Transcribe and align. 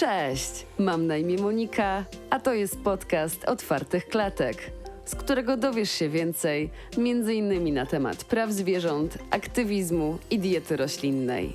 Cześć, 0.00 0.66
mam 0.78 1.06
na 1.06 1.16
imię 1.16 1.36
Monika, 1.38 2.04
a 2.30 2.40
to 2.40 2.54
jest 2.54 2.80
podcast 2.80 3.44
Otwartych 3.44 4.08
Klatek, 4.08 4.70
z 5.04 5.14
którego 5.14 5.56
dowiesz 5.56 5.90
się 5.90 6.08
więcej, 6.08 6.70
innymi 7.34 7.72
na 7.72 7.86
temat 7.86 8.24
praw 8.24 8.50
zwierząt, 8.50 9.18
aktywizmu 9.30 10.18
i 10.30 10.38
diety 10.38 10.76
roślinnej. 10.76 11.52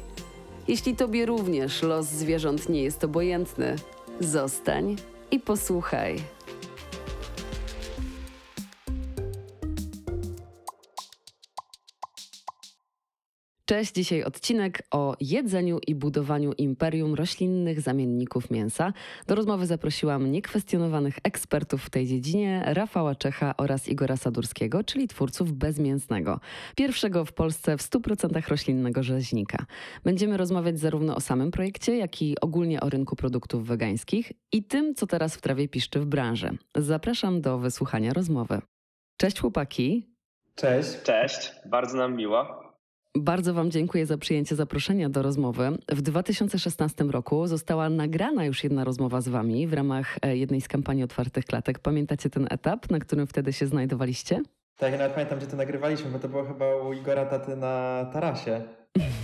Jeśli 0.67 0.95
tobie 0.95 1.25
również 1.25 1.81
los 1.81 2.05
zwierząt 2.05 2.69
nie 2.69 2.83
jest 2.83 3.03
obojętny, 3.03 3.75
zostań 4.19 4.95
i 5.31 5.39
posłuchaj. 5.39 6.34
Cześć, 13.67 13.93
dzisiaj 13.93 14.23
odcinek 14.23 14.81
o 14.91 15.15
jedzeniu 15.19 15.79
i 15.87 15.95
budowaniu 15.95 16.51
imperium 16.57 17.13
roślinnych 17.13 17.81
zamienników 17.81 18.51
mięsa. 18.51 18.93
Do 19.27 19.35
rozmowy 19.35 19.65
zaprosiłam 19.65 20.31
niekwestionowanych 20.31 21.17
ekspertów 21.23 21.83
w 21.83 21.89
tej 21.89 22.07
dziedzinie, 22.07 22.63
Rafała 22.65 23.15
Czecha 23.15 23.53
oraz 23.57 23.87
Igora 23.87 24.17
Sadurskiego, 24.17 24.83
czyli 24.83 25.07
twórców 25.07 25.53
bezmięsnego, 25.53 26.39
pierwszego 26.75 27.25
w 27.25 27.33
Polsce 27.33 27.77
w 27.77 27.81
100% 27.81 28.49
roślinnego 28.49 29.03
rzeźnika. 29.03 29.65
Będziemy 30.03 30.37
rozmawiać 30.37 30.79
zarówno 30.79 31.15
o 31.15 31.21
samym 31.21 31.51
projekcie, 31.51 31.97
jak 31.97 32.21
i 32.21 32.39
ogólnie 32.41 32.81
o 32.81 32.89
rynku 32.89 33.15
produktów 33.15 33.67
wegańskich 33.67 34.31
i 34.51 34.63
tym, 34.63 34.95
co 34.95 35.07
teraz 35.07 35.35
w 35.35 35.41
trawie 35.41 35.67
piszczy 35.67 35.99
w 35.99 36.05
branży. 36.05 36.57
Zapraszam 36.75 37.41
do 37.41 37.59
wysłuchania 37.59 38.13
rozmowy. 38.13 38.61
Cześć 39.17 39.39
chłopaki. 39.39 40.15
Cześć. 40.55 41.01
Cześć, 41.03 41.51
bardzo 41.65 41.97
nam 41.97 42.15
miło. 42.15 42.64
Bardzo 43.15 43.53
Wam 43.53 43.71
dziękuję 43.71 44.05
za 44.05 44.17
przyjęcie 44.17 44.55
zaproszenia 44.55 45.09
do 45.09 45.21
rozmowy. 45.21 45.77
W 45.89 46.01
2016 46.01 47.03
roku 47.03 47.47
została 47.47 47.89
nagrana 47.89 48.45
już 48.45 48.63
jedna 48.63 48.83
rozmowa 48.83 49.21
z 49.21 49.27
Wami 49.27 49.67
w 49.67 49.73
ramach 49.73 50.17
e, 50.21 50.37
jednej 50.37 50.61
z 50.61 50.67
kampanii 50.67 51.03
Otwartych 51.03 51.45
Klatek. 51.45 51.79
Pamiętacie 51.79 52.29
ten 52.29 52.47
etap, 52.49 52.91
na 52.91 52.99
którym 52.99 53.27
wtedy 53.27 53.53
się 53.53 53.67
znajdowaliście? 53.67 54.41
Tak, 54.77 54.91
ja 54.91 54.97
nawet 54.97 55.13
pamiętam, 55.13 55.37
gdzie 55.37 55.47
to 55.47 55.57
nagrywaliśmy, 55.57 56.11
bo 56.11 56.19
to 56.19 56.29
było 56.29 56.43
chyba 56.43 56.75
u 56.75 56.93
Igora 56.93 57.25
Taty 57.25 57.55
na 57.55 58.05
tarasie. 58.13 58.61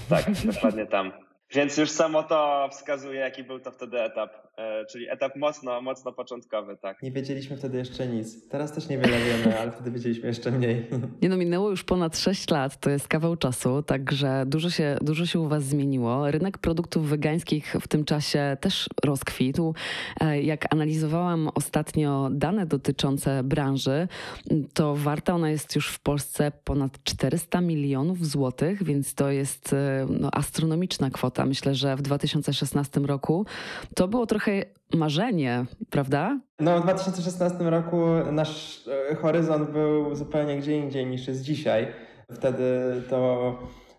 Tak, 0.09 0.25
dokładnie 0.45 0.85
tam. 0.85 1.11
Więc 1.53 1.77
już 1.77 1.89
samo 1.89 2.23
to 2.23 2.69
wskazuje, 2.71 3.19
jaki 3.19 3.43
był 3.43 3.59
to 3.59 3.71
wtedy 3.71 4.01
etap, 4.01 4.31
e, 4.57 4.85
czyli 4.85 5.09
etap 5.09 5.35
mocno, 5.35 5.81
mocno 5.81 6.11
początkowy, 6.11 6.77
tak. 6.77 7.01
Nie 7.03 7.11
wiedzieliśmy 7.11 7.57
wtedy 7.57 7.77
jeszcze 7.77 8.07
nic. 8.07 8.49
Teraz 8.49 8.71
też 8.71 8.89
niewiele 8.89 9.17
wiemy, 9.17 9.59
ale 9.59 9.71
wtedy 9.71 9.91
wiedzieliśmy 9.91 10.27
jeszcze 10.27 10.51
mniej. 10.51 10.87
Nie 11.21 11.29
no, 11.29 11.37
minęło 11.37 11.69
już 11.69 11.83
ponad 11.83 12.17
6 12.17 12.49
lat, 12.49 12.79
to 12.79 12.89
jest 12.89 13.07
kawał 13.07 13.37
czasu, 13.37 13.83
także 13.83 14.43
dużo 14.47 14.69
się, 14.69 14.97
dużo 15.01 15.25
się 15.25 15.39
u 15.39 15.47
Was 15.47 15.63
zmieniło. 15.63 16.31
Rynek 16.31 16.57
produktów 16.57 17.09
wegańskich 17.09 17.75
w 17.81 17.87
tym 17.87 18.05
czasie 18.05 18.57
też 18.61 18.89
rozkwitł. 19.05 19.73
E, 20.21 20.41
jak 20.41 20.73
analizowałam 20.73 21.49
ostatnio 21.55 22.29
dane 22.31 22.65
dotyczące 22.65 23.43
branży, 23.43 24.07
to 24.73 24.95
warta 24.95 25.33
ona 25.33 25.49
jest 25.49 25.75
już 25.75 25.87
w 25.89 25.99
Polsce 25.99 26.51
ponad 26.63 27.03
400 27.03 27.61
milionów 27.61 28.27
złotych, 28.27 28.83
więc 28.83 29.15
to 29.15 29.31
jest 29.31 29.73
e, 29.73 30.07
no, 30.09 30.29
astronomiczna 30.31 31.09
kwota. 31.09 31.40
Myślę, 31.45 31.75
że 31.75 31.95
w 31.95 32.01
2016 32.01 32.99
roku 32.99 33.45
to 33.95 34.07
było 34.07 34.25
trochę 34.25 34.51
marzenie, 34.93 35.65
prawda? 35.89 36.39
No, 36.59 36.79
w 36.79 36.83
2016 36.83 37.57
roku 37.59 37.97
nasz 38.31 38.87
e, 39.11 39.15
horyzont 39.15 39.69
był 39.69 40.15
zupełnie 40.15 40.57
gdzie 40.57 40.77
indziej 40.77 41.05
niż 41.05 41.27
jest 41.27 41.41
dzisiaj. 41.41 41.87
Wtedy 42.31 42.63
to 43.09 43.53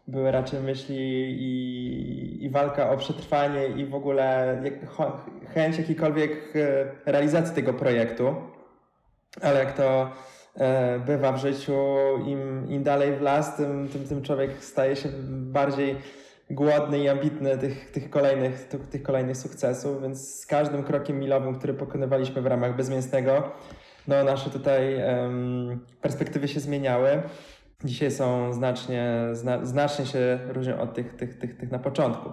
były 0.08 0.30
raczej 0.30 0.60
myśli 0.60 0.96
i, 1.40 2.44
i 2.44 2.50
walka 2.50 2.90
o 2.90 2.96
przetrwanie 2.96 3.66
i 3.66 3.84
w 3.84 3.94
ogóle 3.94 4.56
chęć 5.54 5.78
jakiejkolwiek 5.78 6.56
e, 6.56 7.12
realizacji 7.12 7.54
tego 7.54 7.74
projektu. 7.74 8.34
Ale 9.40 9.58
jak 9.58 9.76
to 9.76 10.10
e, 10.54 10.98
bywa 10.98 11.32
w 11.32 11.40
życiu, 11.40 11.74
im, 12.26 12.70
im 12.70 12.82
dalej 12.82 13.16
w 13.16 13.20
las, 13.20 13.56
tym, 13.56 13.88
tym, 13.88 14.04
tym 14.04 14.22
człowiek 14.22 14.64
staje 14.64 14.96
się 14.96 15.08
bardziej 15.28 15.96
głodny 16.52 16.98
i 16.98 17.08
ambitny 17.08 17.58
tych, 17.58 17.90
tych, 17.90 18.10
kolejnych, 18.10 18.68
tych, 18.90 19.02
kolejnych 19.02 19.36
sukcesów, 19.36 20.02
więc 20.02 20.38
z 20.40 20.46
każdym 20.46 20.84
krokiem 20.84 21.18
milowym, 21.18 21.58
który 21.58 21.74
pokonywaliśmy 21.74 22.42
w 22.42 22.46
ramach 22.46 22.76
bezmięsnego, 22.76 23.52
no 24.08 24.24
nasze 24.24 24.50
tutaj 24.50 24.96
um, 24.96 25.84
perspektywy 26.00 26.48
się 26.48 26.60
zmieniały. 26.60 27.22
Dzisiaj 27.84 28.10
są 28.10 28.52
znacznie, 28.52 29.18
zna, 29.32 29.64
znacznie 29.66 30.06
się 30.06 30.38
różnią 30.48 30.80
od 30.80 30.94
tych, 30.94 31.16
tych, 31.16 31.38
tych, 31.38 31.56
tych 31.56 31.70
na 31.70 31.78
początku. 31.78 32.30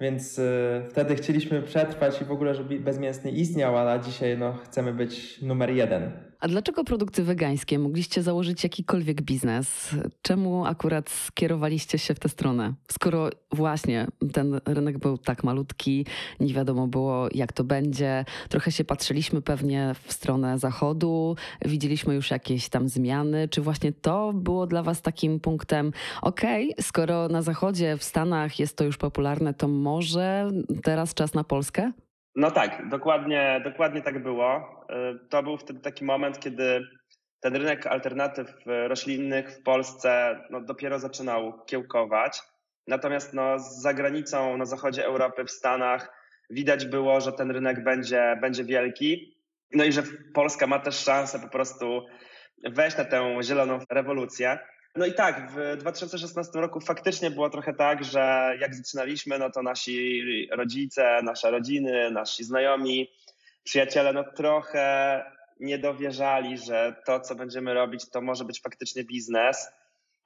Więc 0.00 0.38
y, 0.38 0.82
wtedy 0.90 1.14
chcieliśmy 1.16 1.62
przetrwać 1.62 2.22
i 2.22 2.24
w 2.24 2.32
ogóle, 2.32 2.54
żeby 2.54 2.80
bezmięsny 2.80 3.30
istniał, 3.30 3.78
a 3.78 3.98
dzisiaj 3.98 4.38
no, 4.38 4.52
chcemy 4.52 4.94
być 4.94 5.42
numer 5.42 5.70
jeden. 5.70 6.30
A 6.40 6.48
dlaczego 6.48 6.84
produkty 6.84 7.22
wegańskie? 7.24 7.78
Mogliście 7.78 8.22
założyć 8.22 8.64
jakikolwiek 8.64 9.22
biznes? 9.22 9.96
Czemu 10.22 10.66
akurat 10.66 11.10
skierowaliście 11.10 11.98
się 11.98 12.14
w 12.14 12.18
tę 12.18 12.28
stronę? 12.28 12.74
Skoro 12.90 13.30
właśnie 13.52 14.06
ten 14.32 14.60
rynek 14.66 14.98
był 14.98 15.18
tak 15.18 15.44
malutki, 15.44 16.06
nie 16.40 16.54
wiadomo 16.54 16.86
było 16.86 17.28
jak 17.34 17.52
to 17.52 17.64
będzie, 17.64 18.24
trochę 18.48 18.72
się 18.72 18.84
patrzyliśmy 18.84 19.42
pewnie 19.42 19.94
w 20.02 20.12
stronę 20.12 20.58
zachodu, 20.58 21.36
widzieliśmy 21.64 22.14
już 22.14 22.30
jakieś 22.30 22.68
tam 22.68 22.88
zmiany. 22.88 23.48
Czy 23.48 23.60
właśnie 23.62 23.92
to 23.92 24.32
było 24.32 24.66
dla 24.66 24.82
Was 24.82 25.02
takim 25.02 25.40
punktem, 25.40 25.92
okej, 26.22 26.72
okay, 26.72 26.84
skoro 26.84 27.28
na 27.28 27.42
zachodzie, 27.42 27.96
w 27.96 28.04
Stanach 28.04 28.58
jest 28.58 28.76
to 28.76 28.84
już 28.84 28.96
popularne, 28.96 29.54
to 29.54 29.68
może 29.90 30.50
teraz 30.82 31.14
czas 31.14 31.34
na 31.34 31.44
Polskę? 31.44 31.92
No 32.36 32.50
tak, 32.50 32.88
dokładnie, 32.88 33.60
dokładnie 33.64 34.02
tak 34.02 34.22
było. 34.22 34.56
Y, 34.56 35.28
to 35.28 35.42
był 35.42 35.56
wtedy 35.56 35.80
taki 35.80 36.04
moment, 36.04 36.40
kiedy 36.40 36.80
ten 37.40 37.56
rynek 37.56 37.86
alternatyw 37.86 38.46
roślinnych 38.66 39.50
w 39.50 39.62
Polsce 39.62 40.40
no, 40.50 40.60
dopiero 40.60 40.98
zaczynał 40.98 41.64
kiełkować. 41.66 42.42
Natomiast 42.86 43.34
no, 43.34 43.58
za 43.58 43.94
granicą, 43.94 44.56
na 44.56 44.64
zachodzie 44.64 45.04
Europy, 45.04 45.44
w 45.44 45.50
Stanach 45.50 46.12
widać 46.50 46.86
było, 46.86 47.20
że 47.20 47.32
ten 47.32 47.50
rynek 47.50 47.84
będzie, 47.84 48.38
będzie 48.40 48.64
wielki. 48.64 49.36
No 49.72 49.84
i 49.84 49.92
że 49.92 50.02
Polska 50.34 50.66
ma 50.66 50.78
też 50.78 50.94
szansę 50.98 51.38
po 51.38 51.48
prostu 51.48 52.06
wejść 52.70 52.96
na 52.96 53.04
tę 53.04 53.36
zieloną 53.42 53.78
rewolucję. 53.90 54.58
No 54.96 55.06
i 55.06 55.14
tak, 55.14 55.50
w 55.50 55.76
2016 55.76 56.60
roku 56.60 56.80
faktycznie 56.80 57.30
było 57.30 57.50
trochę 57.50 57.74
tak, 57.74 58.04
że 58.04 58.54
jak 58.60 58.74
zaczynaliśmy, 58.74 59.38
no 59.38 59.50
to 59.50 59.62
nasi 59.62 60.22
rodzice, 60.52 61.22
nasze 61.22 61.50
rodziny, 61.50 62.10
nasi 62.10 62.44
znajomi, 62.44 63.10
przyjaciele, 63.64 64.12
no 64.12 64.24
trochę 64.36 65.24
nie 65.60 65.78
dowierzali, 65.78 66.58
że 66.58 66.96
to, 67.06 67.20
co 67.20 67.34
będziemy 67.34 67.74
robić, 67.74 68.10
to 68.10 68.20
może 68.20 68.44
być 68.44 68.62
faktycznie 68.62 69.04
biznes. 69.04 69.68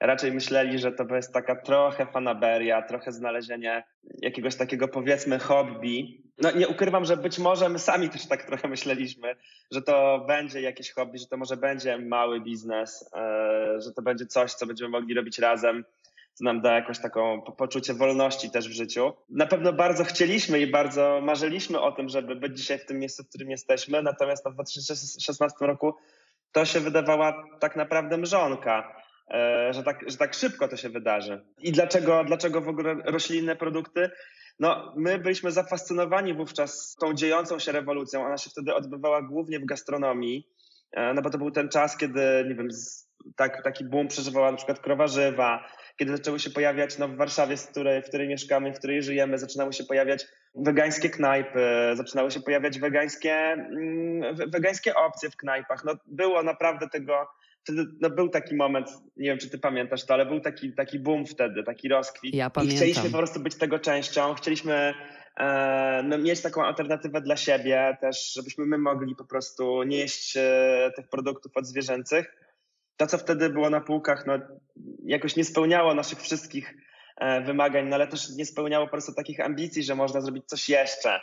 Raczej 0.00 0.32
myśleli, 0.32 0.78
że 0.78 0.92
to 0.92 1.16
jest 1.16 1.32
taka 1.32 1.56
trochę 1.56 2.06
fanaberia, 2.06 2.82
trochę 2.82 3.12
znalezienie 3.12 3.84
jakiegoś 4.22 4.56
takiego 4.56 4.88
powiedzmy 4.88 5.38
hobby. 5.38 6.22
No 6.38 6.50
nie 6.50 6.68
ukrywam, 6.68 7.04
że 7.04 7.16
być 7.16 7.38
może 7.38 7.68
my 7.68 7.78
sami 7.78 8.08
też 8.08 8.26
tak 8.26 8.42
trochę 8.42 8.68
myśleliśmy, 8.68 9.36
że 9.70 9.82
to 9.82 10.24
będzie 10.28 10.60
jakieś 10.60 10.92
hobby, 10.92 11.18
że 11.18 11.26
to 11.26 11.36
może 11.36 11.56
będzie 11.56 11.98
mały 11.98 12.40
biznes, 12.40 13.10
e, 13.16 13.43
że 13.80 13.92
to 13.92 14.02
będzie 14.02 14.26
coś, 14.26 14.54
co 14.54 14.66
będziemy 14.66 14.90
mogli 14.90 15.14
robić 15.14 15.38
razem, 15.38 15.84
co 16.34 16.44
nam 16.44 16.60
da 16.60 16.74
jakąś 16.74 16.98
taką 16.98 17.42
poczucie 17.42 17.94
wolności 17.94 18.50
też 18.50 18.68
w 18.68 18.72
życiu. 18.72 19.12
Na 19.28 19.46
pewno 19.46 19.72
bardzo 19.72 20.04
chcieliśmy 20.04 20.60
i 20.60 20.66
bardzo 20.66 21.20
marzyliśmy 21.22 21.80
o 21.80 21.92
tym, 21.92 22.08
żeby 22.08 22.36
być 22.36 22.56
dzisiaj 22.58 22.78
w 22.78 22.86
tym 22.86 22.98
miejscu, 22.98 23.22
w 23.22 23.28
którym 23.28 23.50
jesteśmy, 23.50 24.02
natomiast 24.02 24.48
w 24.48 24.52
2016 24.52 25.56
roku 25.60 25.94
to 26.52 26.64
się 26.64 26.80
wydawała 26.80 27.44
tak 27.60 27.76
naprawdę 27.76 28.18
mrzonka 28.18 29.04
E, 29.30 29.72
że 29.72 29.82
tak, 29.82 30.10
że 30.10 30.16
tak 30.16 30.34
szybko 30.34 30.68
to 30.68 30.76
się 30.76 30.88
wydarzy. 30.88 31.44
I 31.58 31.72
dlaczego, 31.72 32.24
dlaczego 32.24 32.60
w 32.60 32.68
ogóle 32.68 32.94
roślinne 33.04 33.56
produkty? 33.56 34.10
No, 34.58 34.92
my 34.96 35.18
byliśmy 35.18 35.52
zafascynowani 35.52 36.34
wówczas 36.34 36.96
tą 37.00 37.14
dziejącą 37.14 37.58
się 37.58 37.72
rewolucją. 37.72 38.26
Ona 38.26 38.38
się 38.38 38.50
wtedy 38.50 38.74
odbywała 38.74 39.22
głównie 39.22 39.60
w 39.60 39.64
gastronomii, 39.64 40.48
e, 40.92 41.14
no 41.14 41.22
bo 41.22 41.30
to 41.30 41.38
był 41.38 41.50
ten 41.50 41.68
czas, 41.68 41.96
kiedy, 41.96 42.44
nie 42.48 42.54
wiem, 42.54 42.68
tak, 43.36 43.62
taki 43.62 43.84
boom 43.84 44.08
przeżywała 44.08 44.50
na 44.50 44.56
przykład 44.56 44.80
krowarzywa, 44.80 45.68
kiedy 45.96 46.16
zaczęły 46.16 46.40
się 46.40 46.50
pojawiać 46.50 46.98
no, 46.98 47.08
w 47.08 47.16
Warszawie, 47.16 47.56
z 47.56 47.66
której, 47.66 48.02
w 48.02 48.08
której 48.08 48.28
mieszkamy, 48.28 48.72
w 48.72 48.78
której 48.78 49.02
żyjemy, 49.02 49.38
zaczynały 49.38 49.72
się 49.72 49.84
pojawiać 49.84 50.26
wegańskie 50.54 51.10
knajpy, 51.10 51.60
zaczynały 51.94 52.30
się 52.30 52.40
pojawiać 52.40 52.78
wegańskie, 52.78 53.34
mm, 53.34 54.36
wegańskie 54.36 54.94
opcje 54.94 55.30
w 55.30 55.36
knajpach. 55.36 55.84
No, 55.84 55.94
było 56.06 56.42
naprawdę 56.42 56.88
tego 56.88 57.28
wtedy 57.64 57.86
no, 58.00 58.10
był 58.10 58.28
taki 58.28 58.56
moment, 58.56 58.88
nie 59.16 59.28
wiem 59.28 59.38
czy 59.38 59.50
ty 59.50 59.58
pamiętasz 59.58 60.04
to, 60.04 60.14
ale 60.14 60.26
był 60.26 60.40
taki, 60.40 60.72
taki 60.72 60.98
boom 60.98 61.26
wtedy, 61.26 61.62
taki 61.62 61.88
rozkwit. 61.88 62.34
Ja 62.34 62.50
pamiętam. 62.50 62.74
I 62.74 62.76
chcieliśmy 62.76 63.10
po 63.10 63.18
prostu 63.18 63.40
być 63.40 63.54
tego 63.54 63.78
częścią, 63.78 64.34
chcieliśmy 64.34 64.94
e, 65.36 66.02
no, 66.04 66.18
mieć 66.18 66.40
taką 66.40 66.64
alternatywę 66.64 67.20
dla 67.20 67.36
siebie 67.36 67.96
też, 68.00 68.32
żebyśmy 68.32 68.66
my 68.66 68.78
mogli 68.78 69.16
po 69.16 69.24
prostu 69.24 69.82
nie 69.82 69.98
jeść 69.98 70.36
e, 70.36 70.92
tych 70.96 71.08
produktów 71.08 71.56
odzwierzęcych. 71.56 72.43
To, 72.96 73.06
co 73.06 73.18
wtedy 73.18 73.50
było 73.50 73.70
na 73.70 73.80
półkach, 73.80 74.26
no, 74.26 74.38
jakoś 75.04 75.36
nie 75.36 75.44
spełniało 75.44 75.94
naszych 75.94 76.22
wszystkich 76.22 76.74
e, 77.16 77.40
wymagań, 77.40 77.88
no, 77.88 77.94
ale 77.94 78.06
też 78.06 78.36
nie 78.36 78.46
spełniało 78.46 78.86
po 78.86 78.90
prostu 78.90 79.14
takich 79.14 79.40
ambicji, 79.40 79.82
że 79.82 79.94
można 79.94 80.20
zrobić 80.20 80.44
coś 80.46 80.68
jeszcze 80.68 81.20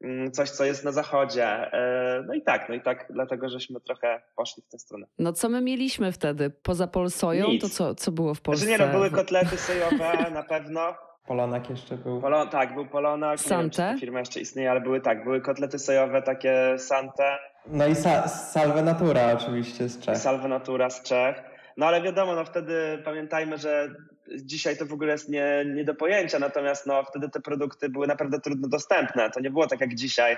mm, 0.00 0.32
coś, 0.32 0.50
co 0.50 0.64
jest 0.64 0.84
na 0.84 0.92
zachodzie. 0.92 1.46
E, 1.46 2.24
no 2.26 2.34
i 2.34 2.42
tak, 2.42 2.68
no 2.68 2.74
i 2.74 2.80
tak, 2.80 3.06
dlatego 3.10 3.48
żeśmy 3.48 3.80
trochę 3.80 4.22
poszli 4.36 4.62
w 4.62 4.68
tę 4.68 4.78
stronę. 4.78 5.06
No 5.18 5.32
co 5.32 5.48
my 5.48 5.60
mieliśmy 5.60 6.12
wtedy? 6.12 6.50
Poza 6.50 6.86
Polsoją, 6.86 7.48
Nic. 7.48 7.62
to 7.62 7.68
co, 7.68 7.94
co 7.94 8.12
było 8.12 8.34
w 8.34 8.40
Polsce? 8.40 8.66
Znaczy 8.66 8.80
nie, 8.80 8.86
no 8.86 8.92
były 8.92 9.10
kotlety 9.10 9.56
sojowe 9.58 10.30
na 10.34 10.42
pewno. 10.42 10.94
Polonak 11.26 11.70
jeszcze 11.70 11.96
był. 11.96 12.20
Polo, 12.20 12.46
tak, 12.46 12.74
był 12.74 12.86
Polonak. 12.86 13.38
Nie 13.38 13.50
wiem, 13.50 13.70
czy 13.70 13.76
Sante? 13.76 13.94
ta 13.94 14.00
firma 14.00 14.18
jeszcze 14.18 14.40
istnieje, 14.40 14.70
ale 14.70 14.80
były 14.80 15.00
tak, 15.00 15.24
były 15.24 15.40
kotlety 15.40 15.78
sojowe 15.78 16.22
takie 16.22 16.74
Sante. 16.78 17.38
No 17.68 17.86
i 17.86 17.94
sa 17.94 18.28
Salve 18.28 18.82
Natura 18.82 19.32
oczywiście 19.32 19.88
z 19.88 19.98
Czech. 19.98 20.18
Salve 20.18 20.48
Natura 20.48 20.90
z 20.90 21.02
Czech. 21.02 21.42
No 21.76 21.86
ale 21.86 22.02
wiadomo, 22.02 22.34
no 22.34 22.44
wtedy 22.44 23.02
pamiętajmy, 23.04 23.58
że 23.58 23.94
dzisiaj 24.36 24.76
to 24.76 24.86
w 24.86 24.92
ogóle 24.92 25.12
jest 25.12 25.28
nie, 25.28 25.64
nie 25.74 25.84
do 25.84 25.94
pojęcia, 25.94 26.38
natomiast 26.38 26.86
no 26.86 27.04
wtedy 27.04 27.28
te 27.28 27.40
produkty 27.40 27.88
były 27.88 28.06
naprawdę 28.06 28.40
trudno 28.40 28.68
dostępne. 28.68 29.30
To 29.30 29.40
nie 29.40 29.50
było 29.50 29.66
tak 29.66 29.80
jak 29.80 29.94
dzisiaj, 29.94 30.36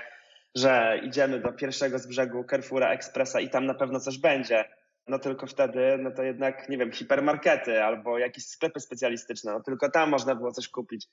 że 0.55 1.01
idziemy 1.03 1.39
do 1.39 1.53
pierwszego 1.53 1.99
z 1.99 2.07
brzegu 2.07 2.43
Carrefoura 2.49 2.91
Expressa 2.91 3.39
i 3.39 3.49
tam 3.49 3.65
na 3.65 3.73
pewno 3.73 3.99
coś 3.99 4.17
będzie. 4.17 4.65
No 5.07 5.19
tylko 5.19 5.47
wtedy, 5.47 5.97
no 5.99 6.11
to 6.11 6.23
jednak, 6.23 6.69
nie 6.69 6.77
wiem, 6.77 6.91
hipermarkety 6.91 7.83
albo 7.83 8.17
jakieś 8.17 8.45
sklepy 8.45 8.79
specjalistyczne, 8.79 9.51
no 9.51 9.63
tylko 9.63 9.91
tam 9.91 10.09
można 10.09 10.35
było 10.35 10.51
coś 10.51 10.67
kupić. 10.67 11.07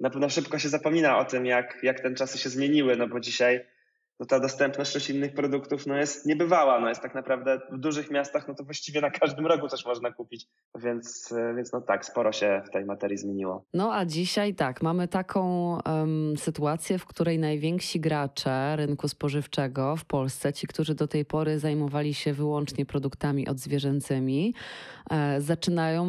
Na 0.00 0.10
pewno 0.10 0.28
szybko 0.28 0.58
się 0.58 0.68
zapomina 0.68 1.18
o 1.18 1.24
tym, 1.24 1.46
jak, 1.46 1.78
jak 1.82 2.00
ten 2.00 2.14
czasy 2.14 2.38
się 2.38 2.48
zmieniły, 2.48 2.96
no 2.96 3.08
bo 3.08 3.20
dzisiaj 3.20 3.66
no 4.22 4.26
ta 4.26 4.40
dostępność 4.40 4.94
roślinnych 4.94 5.34
produktów 5.34 5.86
no 5.86 5.96
jest 5.96 6.26
niebywała. 6.26 6.80
No 6.80 6.88
jest 6.88 7.02
tak 7.02 7.14
naprawdę 7.14 7.60
w 7.72 7.78
dużych 7.78 8.10
miastach, 8.10 8.48
no 8.48 8.54
to 8.54 8.64
właściwie 8.64 9.00
na 9.00 9.10
każdym 9.10 9.46
rogu 9.46 9.68
coś 9.68 9.84
można 9.84 10.12
kupić. 10.12 10.46
Więc, 10.78 11.32
e, 11.32 11.54
więc 11.54 11.72
no 11.72 11.80
tak, 11.80 12.04
sporo 12.04 12.32
się 12.32 12.62
w 12.66 12.70
tej 12.70 12.84
materii 12.84 13.18
zmieniło. 13.18 13.64
No 13.74 13.94
a 13.94 14.04
dzisiaj 14.04 14.54
tak, 14.54 14.82
mamy 14.82 15.08
taką 15.08 15.78
em, 15.82 16.34
sytuację, 16.36 16.98
w 16.98 17.06
której 17.06 17.38
najwięksi 17.38 18.00
gracze 18.00 18.76
rynku 18.76 19.08
spożywczego 19.08 19.96
w 19.96 20.04
Polsce, 20.04 20.52
ci, 20.52 20.66
którzy 20.66 20.94
do 20.94 21.08
tej 21.08 21.24
pory 21.24 21.58
zajmowali 21.58 22.14
się 22.14 22.32
wyłącznie 22.32 22.86
produktami 22.86 23.48
odzwierzęcymi, 23.48 24.54
e, 25.10 25.40
zaczynają 25.40 26.06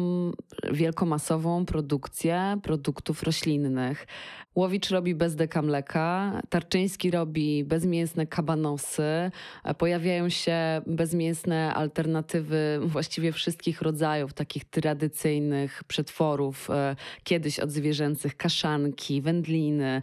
wielkomasową 0.72 1.66
produkcję 1.66 2.58
produktów 2.62 3.22
roślinnych. 3.22 4.06
Łowicz 4.54 4.90
robi 4.90 5.14
bez 5.14 5.36
deka 5.36 5.62
mleka, 5.62 6.40
Tarczyński 6.48 7.10
robi 7.10 7.64
bezmięsne 8.04 8.26
kabanosy, 8.26 9.30
e, 9.64 9.74
pojawiają 9.74 10.28
się 10.28 10.56
bezmięsne 10.86 11.74
alternatywy 11.74 12.80
właściwie 12.82 13.32
wszystkich 13.32 13.82
rodzajów 13.82 14.32
takich 14.32 14.64
tradycyjnych 14.64 15.84
przetworów, 15.84 16.70
e, 16.70 16.96
kiedyś 17.24 17.60
odzwierzęcych, 17.60 18.36
kaszanki, 18.36 19.22
wędliny, 19.22 20.02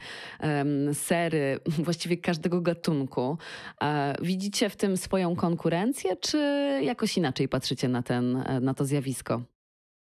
sery, 0.94 1.60
właściwie 1.88 2.18
każdego 2.18 2.62
gatunku. 2.62 3.38
E, 3.82 4.16
Widzicie 4.22 4.70
w 4.70 4.76
tym 4.76 4.98
swoją 4.98 5.36
konkurencję, 5.36 6.16
czy 6.16 6.38
jakoś 6.84 7.18
inaczej 7.18 7.48
patrzycie 7.48 7.88
na, 7.88 8.04
ten, 8.04 8.44
na 8.62 8.74
to 8.74 8.86
zjawisko? 8.86 9.42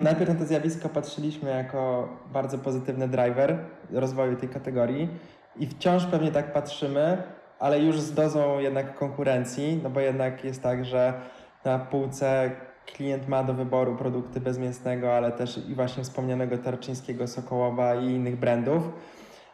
Najpierw 0.01 0.31
na 0.31 0.39
to 0.39 0.47
zjawisko 0.47 0.89
patrzyliśmy 0.89 1.51
jako 1.51 2.09
bardzo 2.33 2.59
pozytywny 2.59 3.09
driver 3.09 3.59
rozwoju 3.91 4.37
tej 4.37 4.49
kategorii 4.49 5.09
i 5.59 5.67
wciąż 5.67 6.07
pewnie 6.07 6.31
tak 6.33 6.53
patrzymy, 6.53 7.23
ale 7.59 7.81
już 7.81 8.01
z 8.01 8.15
dozą 8.15 8.59
jednak 8.59 8.99
konkurencji, 8.99 9.81
no 9.83 9.91
bo 9.91 10.01
jednak 10.01 10.45
jest 10.45 10.63
tak, 10.63 10.85
że 10.85 11.13
na 11.65 11.79
półce 11.79 12.51
klient 12.87 13.29
ma 13.29 13.45
do 13.45 13.55
wyboru 13.55 13.97
produkty 13.97 14.41
bezmięsnego, 14.41 15.17
ale 15.17 15.33
też 15.33 15.59
i 15.69 15.75
właśnie 15.75 16.05
wspomnianego 16.05 16.59
Tarczyńskiego, 16.59 17.27
Sokołowa 17.27 17.95
i 17.95 18.05
innych 18.05 18.37
brandów. 18.37 18.83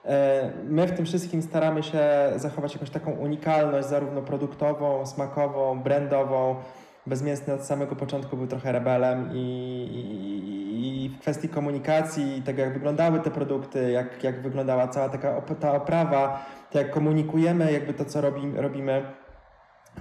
E, 0.04 0.50
My 0.64 0.86
w 0.86 0.96
tym 0.96 1.06
wszystkim 1.06 1.42
staramy 1.42 1.82
się 1.82 2.08
zachować 2.36 2.72
jakąś 2.72 2.90
taką 2.90 3.10
unikalność, 3.10 3.88
zarówno 3.88 4.22
produktową, 4.22 5.06
smakową, 5.06 5.82
brandową. 5.82 6.56
Bezmięsny 7.06 7.54
od 7.54 7.64
samego 7.64 7.96
początku 7.96 8.36
był 8.36 8.46
trochę 8.46 8.72
rebelem 8.72 9.30
i, 9.32 9.38
i, 9.38 11.04
i 11.04 11.08
w 11.08 11.18
kwestii 11.18 11.48
komunikacji, 11.48 12.42
tego 12.44 12.62
jak 12.62 12.72
wyglądały 12.72 13.20
te 13.20 13.30
produkty, 13.30 13.90
jak, 13.90 14.24
jak 14.24 14.42
wyglądała 14.42 14.88
cała 14.88 15.08
taka 15.08 15.36
op- 15.38 15.58
ta 15.58 15.72
oprawa, 15.74 16.46
to 16.70 16.78
jak 16.78 16.90
komunikujemy 16.90 17.72
jakby 17.72 17.94
to, 17.94 18.04
co 18.04 18.20
robi, 18.20 18.52
robimy, 18.56 19.02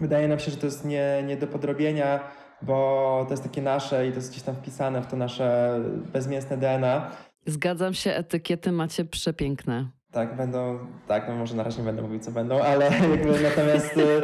wydaje 0.02 0.28
nam 0.28 0.40
się, 0.40 0.52
że 0.52 0.58
to 0.58 0.66
jest 0.66 0.86
nie, 0.86 1.24
nie 1.28 1.38
do 1.38 1.48
podrobienia, 1.48 2.20
bo 2.62 3.26
to 3.28 3.34
jest 3.34 3.44
takie 3.44 3.62
nasze 3.62 4.08
i 4.08 4.10
to 4.10 4.16
jest 4.16 4.32
gdzieś 4.32 4.44
tam 4.44 4.56
wpisane 4.56 5.02
w 5.02 5.08
to 5.08 5.18
nasze 5.18 5.80
bezmięsne 6.14 6.58
DNA. 6.58 7.12
Zgadzam 7.46 7.94
się, 7.94 8.12
etykiety 8.14 8.72
macie 8.72 9.06
przepiękne. 9.06 9.90
Tak, 10.12 10.36
będą, 10.36 10.80
tak, 11.08 11.28
no 11.28 11.36
może 11.36 11.56
na 11.56 11.64
razie 11.64 11.78
nie 11.78 11.86
będę 11.86 12.02
mówił, 12.02 12.20
co 12.20 12.32
będą, 12.32 12.62
ale 12.62 12.86
jakby 13.12 13.42
natomiast 13.44 13.98
y, 13.98 14.22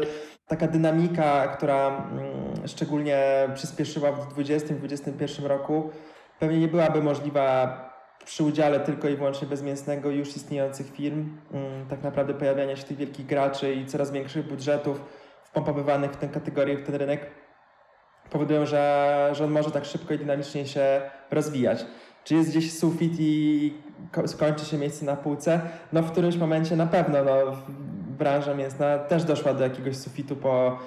taka 0.47 0.67
dynamika, 0.67 1.47
która 1.47 1.88
mm, 1.88 2.67
szczególnie 2.67 3.19
przyspieszyła 3.55 4.11
w 4.11 4.33
2020-2021 4.35 5.45
roku, 5.45 5.89
pewnie 6.39 6.59
nie 6.59 6.67
byłaby 6.67 7.03
możliwa 7.03 7.77
przy 8.25 8.44
udziale 8.44 8.79
tylko 8.79 9.09
i 9.09 9.15
wyłącznie 9.15 9.47
bezmięsnego 9.47 10.09
już 10.09 10.35
istniejących 10.35 10.91
firm, 10.91 11.38
mm, 11.53 11.88
tak 11.88 12.03
naprawdę 12.03 12.33
pojawiania 12.33 12.75
się 12.75 12.83
tych 12.83 12.97
wielkich 12.97 13.25
graczy 13.25 13.73
i 13.73 13.85
coraz 13.85 14.11
większych 14.11 14.47
budżetów 14.47 15.01
wpompowywanych 15.44 16.11
w 16.11 16.17
tę 16.17 16.27
kategorię, 16.27 16.77
w 16.77 16.83
ten 16.83 16.95
rynek, 16.95 17.25
powodują, 18.29 18.65
że, 18.65 19.29
że 19.33 19.45
on 19.45 19.51
może 19.51 19.71
tak 19.71 19.85
szybko 19.85 20.13
i 20.13 20.17
dynamicznie 20.17 20.65
się 20.67 21.01
rozwijać. 21.31 21.85
Czy 22.23 22.35
jest 22.35 22.50
gdzieś 22.50 22.77
sufit 22.79 23.13
i 23.19 23.73
ko- 24.11 24.27
skończy 24.27 24.65
się 24.65 24.77
miejsce 24.77 25.05
na 25.05 25.15
półce? 25.15 25.61
No 25.93 26.01
w 26.01 26.11
którymś 26.11 26.35
momencie 26.38 26.75
na 26.75 26.85
pewno. 26.85 27.23
No, 27.23 27.31
branża 28.17 28.53
mięsna 28.53 28.97
też 28.97 29.23
doszła 29.23 29.53
do 29.53 29.63
jakiegoś 29.63 29.97
sufitu 29.97 30.35
po 30.35 30.79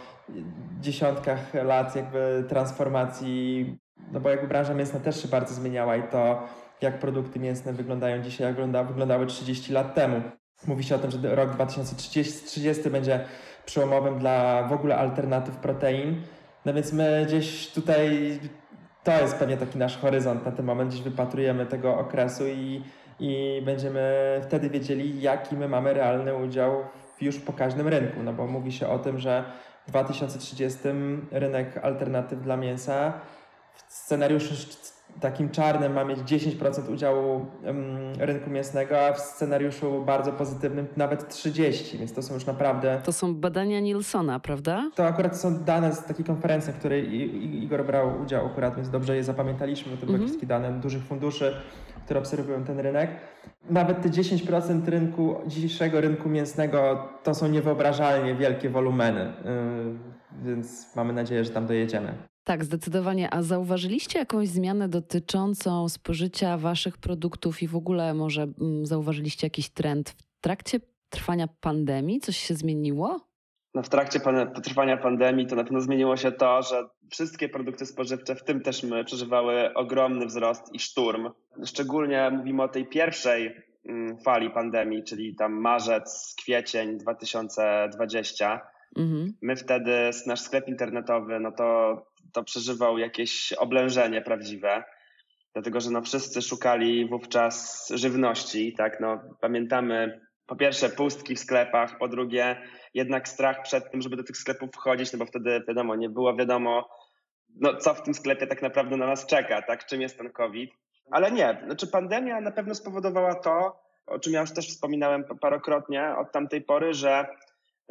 dziesiątkach 0.81 1.55
lat 1.55 1.97
jakby 1.97 2.45
transformacji, 2.49 3.79
no 4.13 4.21
bo 4.21 4.31
jakby 4.31 4.49
branża 4.49 4.75
mięsna 4.75 5.01
też 5.01 5.23
się 5.23 5.29
bardzo 5.29 5.55
zmieniała 5.55 5.97
i 5.97 6.03
to 6.03 6.43
jak 6.81 6.99
produkty 6.99 7.39
mięsne 7.39 7.73
wyglądają 7.73 8.23
dzisiaj, 8.23 8.47
jak 8.47 8.55
wygląda, 8.55 8.85
wyglądały 8.85 9.27
30 9.27 9.73
lat 9.73 9.95
temu. 9.95 10.23
Mówi 10.67 10.85
się 10.85 10.95
o 10.95 10.99
tym, 10.99 11.11
że 11.11 11.35
rok 11.35 11.51
2030 11.51 12.47
30 12.47 12.91
będzie 12.91 13.25
przełomowym 13.67 14.19
dla 14.19 14.63
w 14.63 14.73
ogóle 14.73 14.97
alternatyw 14.97 15.57
protein. 15.57 16.23
No 16.65 16.75
więc 16.75 16.93
my 16.93 17.25
gdzieś 17.27 17.73
tutaj 17.73 18.39
to 19.05 19.13
jest 19.13 19.37
pewnie 19.37 19.57
taki 19.57 19.79
nasz 19.79 19.99
horyzont 19.99 20.47
na 20.47 20.53
ten 20.53 20.67
moment, 20.67 20.91
gdzieś 20.91 21.03
wypatrujemy 21.03 21.67
tego 21.67 21.99
okresu 21.99 22.49
i, 22.49 22.83
i 23.21 23.63
będziemy 23.65 24.41
wtedy 24.43 24.71
wiedzieli, 24.71 25.23
jaki 25.23 25.57
my 25.57 25.69
mamy 25.69 25.95
realny 25.95 26.37
udział 26.37 26.73
już 27.21 27.39
pokaźnym 27.39 27.89
rynku. 27.89 28.23
No 28.23 28.33
bo 28.33 28.47
mówi 28.47 28.73
się 28.73 28.89
o 28.89 28.99
tym, 28.99 29.19
że 29.19 29.45
w 29.87 29.91
2030 29.91 30.79
rynek 31.31 31.79
alternatyw 31.83 32.43
dla 32.43 32.57
mięsa 32.57 33.13
w 33.89 33.93
scenariuszu 33.93 34.55
takim 35.21 35.51
czarnym 35.51 35.93
ma 35.93 36.05
mieć 36.05 36.19
10% 36.19 36.93
udziału 36.93 37.47
rynku 38.19 38.51
mięsnego, 38.51 39.07
a 39.07 39.13
w 39.13 39.21
scenariuszu 39.21 40.03
bardzo 40.07 40.33
pozytywnym 40.33 40.87
nawet 40.97 41.29
30%, 41.29 41.99
więc 41.99 42.13
to 42.13 42.23
są 42.23 42.35
już 42.35 42.47
naprawdę 42.47 43.01
To 43.05 43.13
są 43.13 43.35
badania 43.35 43.81
Nilsona, 43.81 44.41
prawda? 44.41 44.91
to 44.95 45.07
akurat 45.07 45.37
są 45.41 45.59
dane 45.65 45.93
z 45.95 46.05
takiej 46.05 46.25
konferencji, 46.25 46.73
w 46.73 46.77
której 46.77 47.15
Igor 47.63 47.85
brał 47.87 48.21
udział 48.23 48.47
akurat, 48.47 48.77
więc 48.77 48.91
dobrze 48.91 49.17
je 49.17 49.25
zapamiętaliśmy, 49.25 49.93
to 49.93 49.99
były 50.07 50.11
Mhm. 50.13 50.29
wszystkie 50.29 50.47
dane 50.47 50.73
dużych 50.81 51.03
funduszy, 51.05 51.55
które 52.05 52.21
obserwują 52.21 52.65
ten 52.65 52.81
rynek. 52.81 53.11
Nawet 53.71 54.03
te 54.03 54.09
10% 54.11 54.89
rynku, 54.89 55.37
dzisiejszego 55.47 56.01
rynku 56.01 56.29
mięsnego 56.29 57.09
to 57.23 57.35
są 57.35 57.49
niewyobrażalnie 57.49 58.35
wielkie 58.35 58.71
wolumeny, 58.71 59.33
yy, 60.45 60.53
więc 60.53 60.97
mamy 60.97 61.13
nadzieję, 61.13 61.45
że 61.45 61.51
tam 61.51 61.67
dojedziemy. 61.67 62.30
Tak, 62.51 62.65
zdecydowanie. 62.65 63.35
A 63.35 63.43
zauważyliście 63.43 64.19
jakąś 64.19 64.49
zmianę 64.49 64.89
dotyczącą 64.89 65.89
spożycia 65.89 66.59
waszych 66.59 66.99
produktów 66.99 67.63
i 67.63 67.69
w 67.69 67.77
ogóle 67.77 68.15
może 68.15 68.43
mm, 68.43 68.87
zauważyliście 68.87 69.47
jakiś 69.47 69.69
trend 69.69 70.11
w 70.11 70.41
trakcie 70.41 70.81
trwania 71.11 71.49
pandemii? 71.61 72.21
Coś 72.21 72.37
się 72.37 72.55
zmieniło? 72.55 73.21
No 73.75 73.83
w 73.83 73.89
trakcie 73.89 74.21
pan, 74.21 74.53
trwania 74.63 74.97
pandemii 74.97 75.47
to 75.47 75.57
na 75.57 75.65
pewno 75.65 75.81
zmieniło 75.81 76.17
się 76.17 76.33
to, 76.33 76.63
że 76.63 76.89
wszystkie 77.11 77.49
produkty 77.49 77.87
spożywcze, 77.87 78.35
w 78.35 78.45
tym 78.45 78.61
też 78.61 78.83
my, 78.83 79.05
przeżywały 79.05 79.75
ogromny 79.75 80.27
wzrost 80.27 80.75
i 80.75 80.79
szturm. 80.79 81.31
Szczególnie 81.65 82.31
mówimy 82.31 82.63
o 82.63 82.69
tej 82.69 82.87
pierwszej 82.87 83.55
mm, 83.89 84.19
fali 84.19 84.51
pandemii, 84.51 85.05
czyli 85.05 85.35
tam 85.35 85.53
marzec, 85.53 86.35
kwiecień 86.39 86.99
2020. 86.99 88.61
Mhm. 88.97 89.35
My 89.43 89.57
wtedy, 89.57 90.11
nasz 90.27 90.41
sklep 90.41 90.69
internetowy, 90.69 91.41
no 91.41 91.53
to, 91.53 91.97
to 92.33 92.45
przeżywał 92.45 92.99
jakieś 92.99 93.53
oblężenie 93.53 94.23
prawdziwe, 94.23 94.85
dlatego 95.53 95.81
że 95.81 95.91
no 95.91 96.03
wszyscy 96.03 96.43
szukali 96.43 97.09
wówczas 97.09 97.89
żywności, 97.95 98.75
tak, 98.79 99.01
no 99.01 99.21
pamiętamy 99.41 100.21
po 100.47 100.57
pierwsze 100.57 100.89
pustki 100.89 101.35
w 101.35 101.41
sklepach, 101.41 101.99
po 101.99 102.09
drugie 102.09 102.63
jednak 102.95 103.29
strach 103.29 103.63
przed 103.63 103.91
tym, 103.91 104.03
żeby 104.03 104.17
do 104.17 104.25
tych 104.25 104.37
sklepów 104.37 104.71
wchodzić, 104.75 105.13
no 105.13 105.19
bo 105.19 105.27
wtedy 105.27 105.65
wiadomo, 105.69 105.97
nie 105.97 106.09
było 106.09 106.37
wiadomo, 106.37 106.89
no 107.57 107.77
co 107.77 107.95
w 107.95 108.03
tym 108.03 108.15
sklepie 108.15 108.47
tak 108.47 108.63
naprawdę 108.63 108.97
na 108.97 109.07
nas 109.07 109.27
czeka, 109.27 109.63
tak, 109.63 109.87
czym 109.87 110.01
jest 110.01 110.19
ten 110.19 110.33
COVID. 110.33 110.71
Ale 111.11 111.31
nie, 111.31 111.63
znaczy 111.67 111.87
pandemia 111.87 112.41
na 112.41 112.51
pewno 112.51 112.75
spowodowała 112.75 113.35
to, 113.35 113.81
o 114.07 114.19
czym 114.19 114.33
ja 114.33 114.41
już 114.41 114.53
też 114.53 114.69
wspominałem 114.69 115.25
parokrotnie 115.41 116.15
od 116.19 116.33
tamtej 116.33 116.63
pory, 116.63 116.95
że 116.95 117.27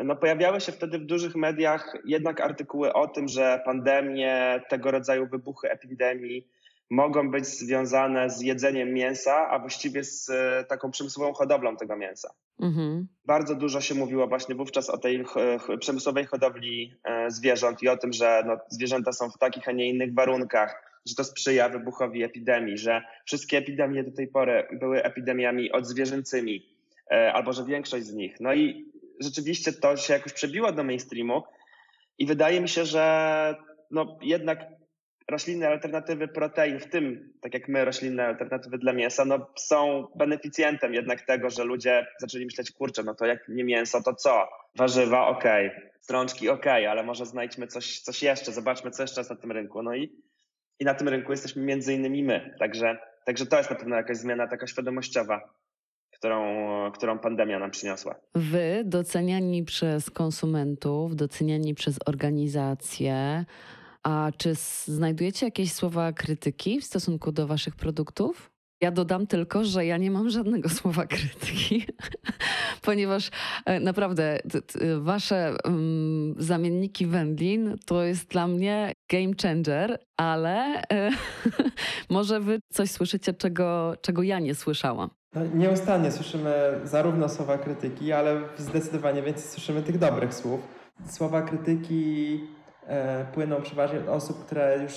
no 0.04 0.16
pojawiały 0.16 0.62
się 0.62 0.72
wtedy 0.72 1.00
w 1.00 1.06
dużych 1.06 1.36
mediach 1.36 1.94
jednak 2.06 2.42
artykuły 2.42 2.94
o 2.94 3.08
tym, 3.08 3.28
że 3.28 3.62
pandemie, 3.66 4.62
tego 4.70 4.92
rodzaju 4.92 5.28
wybuchy 5.28 5.72
epidemii 5.72 6.48
mogą 6.90 7.32
być 7.32 7.46
związane 7.46 8.30
z 8.30 8.42
jedzeniem 8.42 8.94
mięsa, 8.94 9.50
a 9.50 9.60
właściwie 9.60 10.04
z 10.04 10.30
e, 10.30 10.66
taką 10.70 10.92
przemysłową 10.92 11.34
hodowlą 11.34 11.78
tego 11.78 11.96
mięsa. 11.96 12.34
Mhm. 12.60 13.08
Bardzo 13.26 13.56
dużo 13.56 13.82
się 13.82 13.96
mówiło 13.96 14.28
właśnie 14.28 14.56
wówczas 14.56 14.90
o 14.90 14.98
tej 14.98 15.26
przemysłowej 15.80 16.26
hodowli 16.26 16.94
e, 17.04 17.32
zwierząt 17.32 17.84
i 17.84 17.90
o 17.90 17.98
tym, 17.98 18.14
że 18.14 18.44
no, 18.48 18.58
zwierzęta 18.70 19.12
są 19.12 19.30
w 19.30 19.38
takich, 19.38 19.70
a 19.70 19.72
nie 19.72 19.90
innych 19.90 20.14
warunkach, 20.14 21.02
że 21.06 21.16
to 21.16 21.24
sprzyja 21.24 21.70
wybuchowi 21.70 22.24
epidemii, 22.24 22.78
że 22.78 23.02
wszystkie 23.26 23.58
epidemie 23.58 24.04
do 24.04 24.12
tej 24.12 24.28
pory 24.28 24.68
były 24.80 25.04
epidemiami 25.04 25.72
odzwierzęcymi, 25.72 26.66
e, 27.12 27.34
albo 27.34 27.54
że 27.54 27.66
większość 27.66 28.06
z 28.06 28.14
nich. 28.14 28.40
No 28.40 28.54
i 28.54 28.86
rzeczywiście 29.20 29.74
to 29.74 29.98
się 29.98 30.14
jakoś 30.14 30.34
przebiło 30.34 30.72
do 30.72 30.84
mainstreamu 30.84 31.44
i 32.18 32.26
wydaje 32.26 32.62
mi 32.62 32.70
się, 32.70 32.86
że 32.86 33.56
no 33.92 34.18
jednak 34.22 34.60
roślinne 35.30 35.68
alternatywy 35.68 36.28
protein, 36.28 36.80
w 36.80 36.90
tym, 36.90 37.34
tak 37.42 37.54
jak 37.54 37.68
my, 37.68 37.86
roślinne 37.86 38.26
alternatywy 38.26 38.78
dla 38.78 38.94
mięsa, 38.94 39.26
no, 39.26 39.48
są 39.56 40.08
beneficjentem 40.16 40.94
jednak 40.94 41.22
tego, 41.22 41.50
że 41.50 41.64
ludzie 41.64 42.08
zaczęli 42.20 42.46
myśleć, 42.46 42.72
kurczę, 42.72 43.04
no 43.04 43.16
to 43.16 43.26
jak 43.26 43.48
nie 43.48 43.64
mięso, 43.64 44.04
to 44.04 44.14
co? 44.14 44.50
Warzywa, 44.76 45.28
okej, 45.28 45.68
okay. 45.68 45.90
strączki, 46.02 46.50
okej, 46.50 46.84
okay, 46.84 46.90
ale 46.90 47.04
może 47.04 47.26
znajdźmy 47.26 47.68
coś, 47.68 48.00
coś 48.00 48.24
jeszcze, 48.24 48.52
zobaczmy, 48.52 48.92
co 48.92 49.04
jeszcze 49.04 49.20
jest 49.20 49.30
na 49.30 49.36
tym 49.36 49.52
rynku. 49.52 49.84
No 49.84 49.96
i, 49.96 50.12
i 50.80 50.86
na 50.86 50.94
tym 50.94 51.10
rynku 51.10 51.32
jesteśmy 51.32 51.62
między 51.62 51.94
innymi 51.94 52.24
my. 52.24 52.56
Także, 52.60 52.98
także 53.26 53.46
to 53.46 53.58
jest 53.58 53.70
na 53.70 53.76
pewno 53.76 53.96
jakaś 53.96 54.18
zmiana 54.18 54.48
taka 54.48 54.68
świadomościowa, 54.68 55.54
którą, 56.20 56.92
którą 56.92 57.20
pandemia 57.20 57.60
nam 57.60 57.72
przyniosła. 57.72 58.16
Wy, 58.36 58.84
doceniani 58.86 59.64
przez 59.64 60.10
konsumentów, 60.10 61.16
doceniani 61.16 61.76
przez 61.76 62.00
organizacje, 62.06 63.46
a 64.04 64.32
czy 64.38 64.54
znajdujecie 64.86 65.46
jakieś 65.46 65.74
słowa 65.74 66.14
krytyki 66.14 66.82
w 66.82 66.86
stosunku 66.86 67.32
do 67.32 67.48
waszych 67.48 67.76
produktów? 67.76 68.52
Ja 68.82 68.92
dodam 68.92 69.28
tylko, 69.28 69.64
że 69.64 69.86
ja 69.86 69.98
nie 69.98 70.12
mam 70.12 70.30
żadnego 70.30 70.70
słowa 70.80 71.06
krytyki, 71.08 71.86
ponieważ 72.86 73.30
e, 73.66 73.80
naprawdę 73.80 74.40
wasze 75.00 75.56
um, 75.66 76.36
zamienniki 76.38 77.06
wędlin 77.06 77.78
to 77.86 78.04
jest 78.04 78.28
dla 78.30 78.48
mnie 78.48 78.94
game 79.12 79.34
changer, 79.42 80.00
ale 80.18 80.82
e, 80.82 81.12
może 82.10 82.40
wy 82.40 82.60
coś 82.74 82.92
słyszycie, 82.92 83.34
czego, 83.34 83.94
czego 84.02 84.24
ja 84.24 84.40
nie 84.40 84.56
słyszałam. 84.56 85.19
No, 85.34 85.42
nieustannie 85.54 86.12
słyszymy 86.12 86.80
zarówno 86.84 87.30
słowa 87.30 87.58
krytyki, 87.58 88.14
ale 88.14 88.42
zdecydowanie 88.58 89.22
więcej 89.22 89.44
słyszymy 89.44 89.84
tych 89.84 89.98
dobrych 89.98 90.34
słów. 90.34 90.62
Słowa 91.10 91.42
krytyki 91.42 92.40
E, 92.90 93.26
płyną 93.34 93.62
przeważnie 93.62 94.00
od 94.00 94.08
osób, 94.08 94.46
które 94.46 94.80
już 94.84 94.94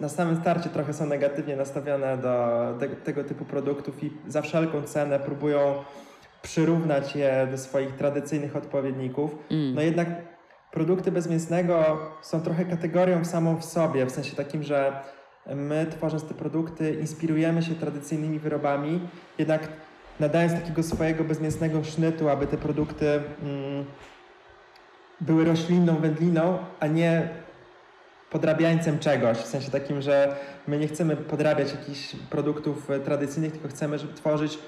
na 0.00 0.08
samym 0.08 0.36
starcie 0.36 0.70
trochę 0.70 0.92
są 0.92 1.06
negatywnie 1.06 1.56
nastawione 1.56 2.18
do 2.18 2.66
te, 2.80 2.88
tego 2.88 3.24
typu 3.24 3.44
produktów 3.44 4.04
i 4.04 4.10
za 4.28 4.42
wszelką 4.42 4.82
cenę 4.82 5.20
próbują 5.20 5.74
przyrównać 6.42 7.16
je 7.16 7.48
do 7.50 7.58
swoich 7.58 7.96
tradycyjnych 7.96 8.56
odpowiedników. 8.56 9.36
Mm. 9.50 9.74
No 9.74 9.82
jednak 9.82 10.08
produkty 10.70 11.12
bezmięsnego 11.12 11.98
są 12.22 12.40
trochę 12.40 12.64
kategorią 12.64 13.24
samą 13.24 13.56
w 13.56 13.64
sobie, 13.64 14.06
w 14.06 14.10
sensie 14.10 14.36
takim, 14.36 14.62
że 14.62 14.92
my 15.46 15.86
tworząc 15.90 16.24
te 16.24 16.34
produkty 16.34 16.94
inspirujemy 17.00 17.62
się 17.62 17.74
tradycyjnymi 17.74 18.38
wyrobami, 18.38 19.00
jednak 19.38 19.68
nadając 20.20 20.52
takiego 20.52 20.82
swojego 20.82 21.24
bezmięsnego 21.24 21.84
sznytu, 21.84 22.28
aby 22.28 22.46
te 22.46 22.56
produkty 22.56 23.06
mm, 23.06 23.84
były 25.20 25.44
roślinną 25.44 25.96
wędliną, 25.96 26.58
a 26.80 26.86
nie 26.86 27.28
podrabiańcem 28.30 28.98
czegoś, 28.98 29.38
w 29.38 29.46
sensie 29.46 29.70
takim, 29.70 30.02
że 30.02 30.36
my 30.68 30.78
nie 30.78 30.88
chcemy 30.88 31.16
podrabiać 31.16 31.70
jakichś 31.70 32.16
produktów 32.30 32.90
e, 32.90 33.00
tradycyjnych, 33.00 33.52
tylko 33.52 33.68
chcemy, 33.68 33.98
żeby 33.98 34.14
tworzyć 34.14 34.58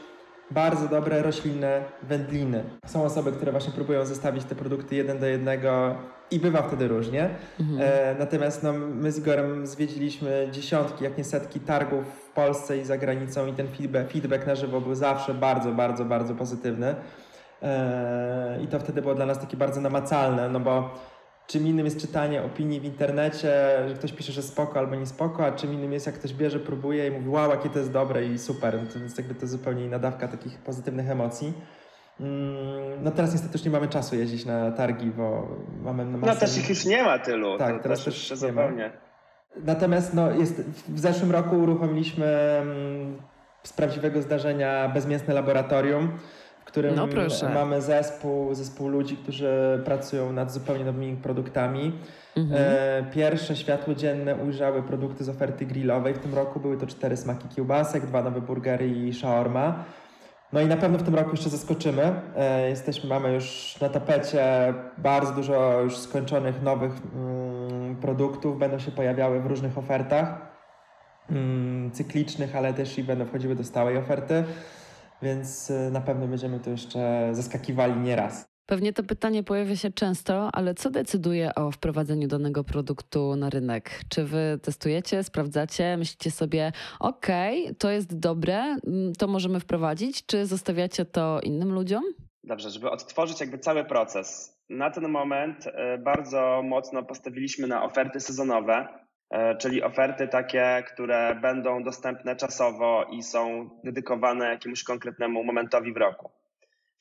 bardzo 0.50 0.88
dobre 0.88 1.23
roślinne 1.23 1.85
wędliny. 2.02 2.64
Są 2.87 3.04
osoby, 3.04 3.33
które 3.33 3.52
właśnie 3.52 3.73
próbują 3.73 4.07
zestawić 4.07 4.45
te 4.45 4.54
produkty 4.54 4.97
jeden 4.97 5.19
do 5.19 5.26
jednego 5.26 5.95
i 6.35 6.41
bywa 6.41 6.62
wtedy 6.62 6.88
różnie. 6.88 7.31
Mhm. 7.61 7.81
E, 7.83 8.14
natomiast 8.19 8.62
no, 8.62 8.73
my 8.73 9.12
z 9.12 9.19
Igorem 9.19 9.67
zwiedziliśmy 9.67 10.49
dziesiątki, 10.53 11.05
jak 11.05 11.19
nie 11.19 11.25
setki 11.25 11.61
targów 11.61 12.05
w 12.07 12.31
Polsce 12.31 12.79
i 12.79 12.85
za 12.85 12.99
granicą 12.99 13.47
i 13.47 13.53
ten 13.53 13.69
feedback, 13.69 14.12
feedback 14.12 14.47
na 14.47 14.55
żywo 14.55 14.81
był 14.81 14.95
zawsze 14.95 15.35
bardzo, 15.35 15.73
bardzo, 15.73 16.05
bardzo 16.05 16.35
pozytywny. 16.35 16.95
E, 17.62 18.59
I 18.62 18.67
to 18.67 18.79
wtedy 18.79 19.03
było 19.03 19.14
dla 19.14 19.26
nas 19.26 19.38
takie 19.38 19.57
bardzo 19.57 19.81
namacalne, 19.81 20.49
no 20.49 20.61
bo 20.61 20.91
czym 21.47 21.67
innym 21.67 21.85
jest 21.85 22.00
czytanie 22.00 22.43
opinii 22.43 22.81
w 22.81 22.85
internecie, 22.85 23.49
że 23.88 23.95
ktoś 23.95 24.12
pisze, 24.12 24.33
że 24.33 24.43
spoko 24.43 24.79
albo 24.79 24.95
nie 24.95 25.07
spoko, 25.07 25.47
a 25.47 25.53
czym 25.53 25.73
innym 25.73 25.93
jest, 25.93 26.07
jak 26.07 26.14
ktoś 26.14 26.35
bierze, 26.35 26.61
próbuje 26.61 27.09
i 27.09 27.11
mówi, 27.11 27.29
wow, 27.29 27.50
jakie 27.50 27.71
to 27.71 27.79
jest 27.79 27.93
dobre 27.93 28.26
i 28.26 28.38
super. 28.38 28.79
To 28.93 28.99
jest 28.99 29.19
jakby 29.19 29.35
to 29.35 29.47
zupełnie 29.47 29.85
inna 29.85 29.99
dawka 29.99 30.29
takich 30.29 30.59
pozytywnych 30.59 31.11
emocji. 31.11 31.53
Mm, 32.21 33.02
no 33.02 33.11
teraz 33.11 33.33
niestety 33.33 33.59
już 33.59 33.64
nie 33.64 33.71
mamy 33.71 33.88
czasu 33.88 34.16
jeździć 34.16 34.44
na 34.44 34.71
targi, 34.71 35.06
bo 35.06 35.49
mamy 35.83 36.04
masę... 36.04 36.35
No 36.35 36.40
też 36.40 36.59
ich 36.59 36.68
już 36.68 36.85
nie 36.85 37.02
ma 37.02 37.18
tylu. 37.18 37.59
Tak, 37.59 37.76
to 37.76 37.83
teraz 37.83 38.04
też 38.04 38.30
już 38.30 38.38
zupełnie. 38.38 38.90
Natomiast 39.64 40.14
no, 40.14 40.30
jest, 40.30 40.61
w 40.88 41.00
zeszłym 41.00 41.33
roku 41.33 41.56
uruchomiliśmy 41.56 42.26
mm, 42.26 43.16
z 43.62 43.73
prawdziwego 43.73 44.23
zdarzenia 44.23 44.88
bezmięsne 44.88 45.35
laboratorium, 45.35 46.18
którym 46.64 46.94
no 46.94 47.09
mamy 47.54 47.83
zespół, 47.83 48.54
zespół 48.54 48.88
ludzi, 48.88 49.16
którzy 49.16 49.83
pracują 49.85 50.33
nad 50.33 50.52
zupełnie 50.52 50.85
nowymi 50.85 51.16
produktami. 51.16 51.92
Mhm. 52.37 52.62
E, 52.62 53.11
pierwsze 53.12 53.56
światło 53.56 53.94
dzienne 53.94 54.37
ujrzały 54.37 54.83
produkty 54.83 55.25
z 55.25 55.28
oferty 55.28 55.66
grillowej 55.66 56.14
w 56.14 56.18
tym 56.18 56.35
roku. 56.35 56.61
Były 56.61 56.76
to 56.76 56.87
cztery 56.87 57.16
smaki 57.16 57.49
kiełbasek, 57.49 58.06
dwa 58.06 58.23
nowe 58.23 58.40
burgery 58.40 58.88
i 58.88 59.14
shawarma. 59.14 59.85
No 60.54 60.61
i 60.61 60.66
na 60.66 60.76
pewno 60.76 60.99
w 60.99 61.02
tym 61.02 61.14
roku 61.14 61.30
jeszcze 61.30 61.50
zaskoczymy. 61.50 62.20
E, 62.37 62.68
jesteśmy, 62.68 63.08
mamy 63.08 63.32
już 63.32 63.76
na 63.80 63.88
tapecie 63.88 64.75
bardzo 64.99 65.32
dużo 65.32 65.80
już 65.80 65.99
skończonych 65.99 66.62
nowych 66.62 66.92
mm, 67.14 67.96
produktów. 67.96 68.58
Będą 68.58 68.78
się 68.78 68.90
pojawiały 68.90 69.40
w 69.40 69.46
różnych 69.46 69.78
ofertach 69.78 70.37
mm, 71.30 71.90
cyklicznych, 71.90 72.56
ale 72.56 72.75
też 72.75 72.99
i 72.99 73.04
będą 73.04 73.26
wchodziły 73.26 73.54
do 73.54 73.64
stałej 73.64 73.96
oferty 73.99 74.44
więc 75.25 75.70
y, 75.70 75.90
na 75.90 76.00
pewno 76.00 76.26
będziemy 76.26 76.61
tu 76.61 76.70
jeszcze 76.70 77.28
zaskakiwali 77.32 77.96
nieraz. 77.96 78.53
Pewnie 78.66 78.92
to 78.92 79.02
pytanie 79.02 79.42
pojawia 79.42 79.76
się 79.76 79.90
często, 79.90 80.50
ale 80.52 80.75
co 80.75 80.90
decyduje 80.90 81.54
o 81.54 81.71
wprowadzeniu 81.71 82.28
danego 82.28 82.64
produktu 82.64 83.37
na 83.37 83.50
rynek? 83.50 84.00
Czy 84.09 84.25
wy 84.25 84.59
testujecie, 84.62 85.23
sprawdzacie, 85.23 85.97
myślicie 85.97 86.30
sobie, 86.30 86.73
OK, 87.00 87.26
to 87.78 87.90
jest 87.90 88.18
dobre, 88.18 88.76
mm, 88.87 89.12
to 89.18 89.26
możemy 89.26 89.61
wprowadzić, 89.61 90.26
czy 90.26 90.47
zostawiacie 90.47 91.04
to 91.04 91.40
innym 91.40 91.73
ludziom? 91.73 92.04
Dobrze, 92.44 92.71
żeby 92.71 92.90
odtworzyć 92.90 93.40
jakby 93.40 93.59
cały 93.59 93.85
proces. 93.85 94.59
Na 94.71 94.90
ten 94.90 95.09
moment 95.09 95.66
y, 95.66 95.99
bardzo 95.99 96.62
mocno 96.64 97.02
postawiliśmy 97.02 97.66
na 97.66 97.85
oferty 97.85 98.21
sezonowe, 98.21 98.88
E, 99.35 99.56
czyli 99.56 99.83
oferty 99.83 100.28
takie, 100.28 100.85
które 100.92 101.35
będą 101.42 101.83
dostępne 101.83 102.37
czasowo 102.37 103.04
i 103.11 103.23
są 103.23 103.71
dedykowane 103.85 104.49
jakiemuś 104.49 104.85
konkretnemu 104.85 105.44
momentowi 105.44 105.92
w 105.92 105.97
roku. 105.97 106.30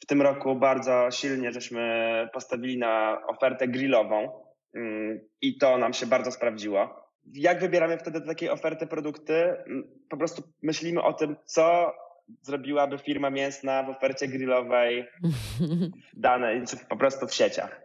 W 0.04 0.06
tym 0.06 0.22
roku 0.22 0.56
bardzo 0.56 1.12
silnie 1.12 1.52
żeśmy 1.52 2.30
postawili 2.34 2.78
na 2.78 3.22
ofertę 3.28 3.68
grillową 3.68 4.44
mm, 4.76 5.20
i 5.42 5.58
to 5.58 5.78
nam 5.78 5.94
się 5.94 6.06
bardzo 6.06 6.32
sprawdziło. 6.32 7.10
Jak 7.34 7.60
wybieramy 7.60 7.98
wtedy 7.98 8.20
do 8.20 8.28
takiej 8.28 8.50
oferty 8.50 8.88
produkty? 8.88 9.34
Mm, 9.36 9.84
po 10.10 10.18
prostu 10.18 10.44
myślimy 10.62 11.02
o 11.02 11.14
tym, 11.14 11.36
co 11.46 11.94
zrobiłaby 12.42 12.98
firma 12.98 13.30
mięsna 13.30 13.84
w 13.84 13.90
ofercie 13.90 14.28
grillowej 14.28 15.08
danej, 16.14 16.66
czy 16.68 16.78
po 16.78 16.98
prostu 16.98 17.28
w 17.28 17.34
sieciach. 17.34 17.82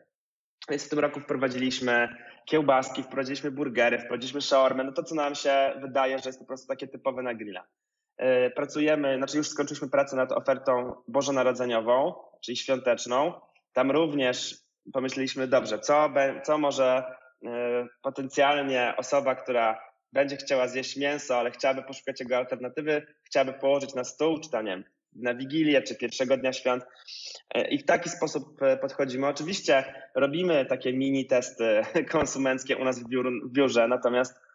Więc 0.70 0.86
w 0.86 0.90
tym 0.90 0.98
roku 0.98 1.20
wprowadziliśmy 1.20 2.08
kiełbaski, 2.44 3.02
wprowadziliśmy 3.02 3.50
burgery, 3.50 3.98
wprowadziliśmy 3.98 4.40
shawarmę, 4.40 4.84
no 4.84 4.92
to 4.92 5.02
co 5.02 5.14
nam 5.14 5.34
się 5.34 5.72
wydaje, 5.80 6.18
że 6.18 6.28
jest 6.28 6.38
po 6.38 6.46
prostu 6.46 6.68
takie 6.68 6.88
typowe 6.88 7.22
na 7.22 7.34
grilla. 7.34 7.64
E, 8.18 8.50
pracujemy, 8.50 9.16
znaczy 9.16 9.36
już 9.36 9.48
skończyliśmy 9.48 9.88
pracę 9.88 10.16
nad 10.16 10.32
ofertą 10.32 10.94
bożonarodzeniową, 11.08 12.14
czyli 12.40 12.56
świąteczną. 12.56 13.32
Tam 13.72 13.90
również 13.90 14.54
pomyśleliśmy, 14.92 15.48
dobrze, 15.48 15.78
co, 15.78 16.10
co 16.44 16.58
może 16.58 17.04
e, 17.44 17.86
potencjalnie 18.02 18.94
osoba, 18.96 19.34
która 19.34 19.80
będzie 20.12 20.36
chciała 20.36 20.68
zjeść 20.68 20.96
mięso, 20.96 21.38
ale 21.38 21.50
chciałaby 21.50 21.82
poszukać 21.82 22.20
jego 22.20 22.36
alternatywy, 22.36 23.06
chciałaby 23.24 23.52
położyć 23.52 23.94
na 23.94 24.04
stół, 24.04 24.40
czy 24.40 24.50
nie 24.56 24.70
wiem, 24.70 24.84
na 25.12 25.34
Wigilię 25.34 25.82
czy 25.82 25.96
pierwszego 25.96 26.36
dnia 26.36 26.52
świąt. 26.52 26.84
E, 27.54 27.68
I 27.68 27.78
w 27.78 27.84
taki 27.84 28.10
sposób 28.10 28.60
podchodzimy. 28.80 29.26
Oczywiście 29.26 29.84
robimy 30.14 30.66
takie 30.66 30.92
mini 30.92 31.26
testy 31.26 31.82
konsumenckie 32.10 32.76
u 32.76 32.84
nas 32.84 32.98
w, 33.02 33.08
biur, 33.08 33.30
w 33.48 33.52
biurze, 33.52 33.88
natomiast 33.88 34.47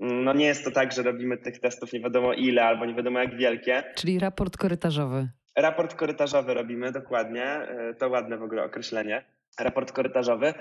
no 0.00 0.32
nie 0.32 0.46
jest 0.46 0.64
to 0.64 0.70
tak, 0.70 0.92
że 0.92 1.02
robimy 1.02 1.36
tych 1.36 1.60
testów 1.60 1.92
nie 1.92 2.00
wiadomo 2.00 2.32
ile 2.32 2.64
albo 2.64 2.86
nie 2.86 2.94
wiadomo 2.94 3.18
jak 3.18 3.36
wielkie. 3.36 3.82
Czyli 3.94 4.18
raport 4.18 4.56
korytarzowy. 4.56 5.28
Raport 5.56 5.94
korytarzowy 5.94 6.54
robimy, 6.54 6.92
dokładnie. 6.92 7.44
E, 7.44 7.94
to 7.94 8.08
ładne 8.08 8.38
w 8.38 8.42
ogóle 8.42 8.64
określenie. 8.64 9.24
Raport 9.60 9.92
korytarzowy. 9.92 10.54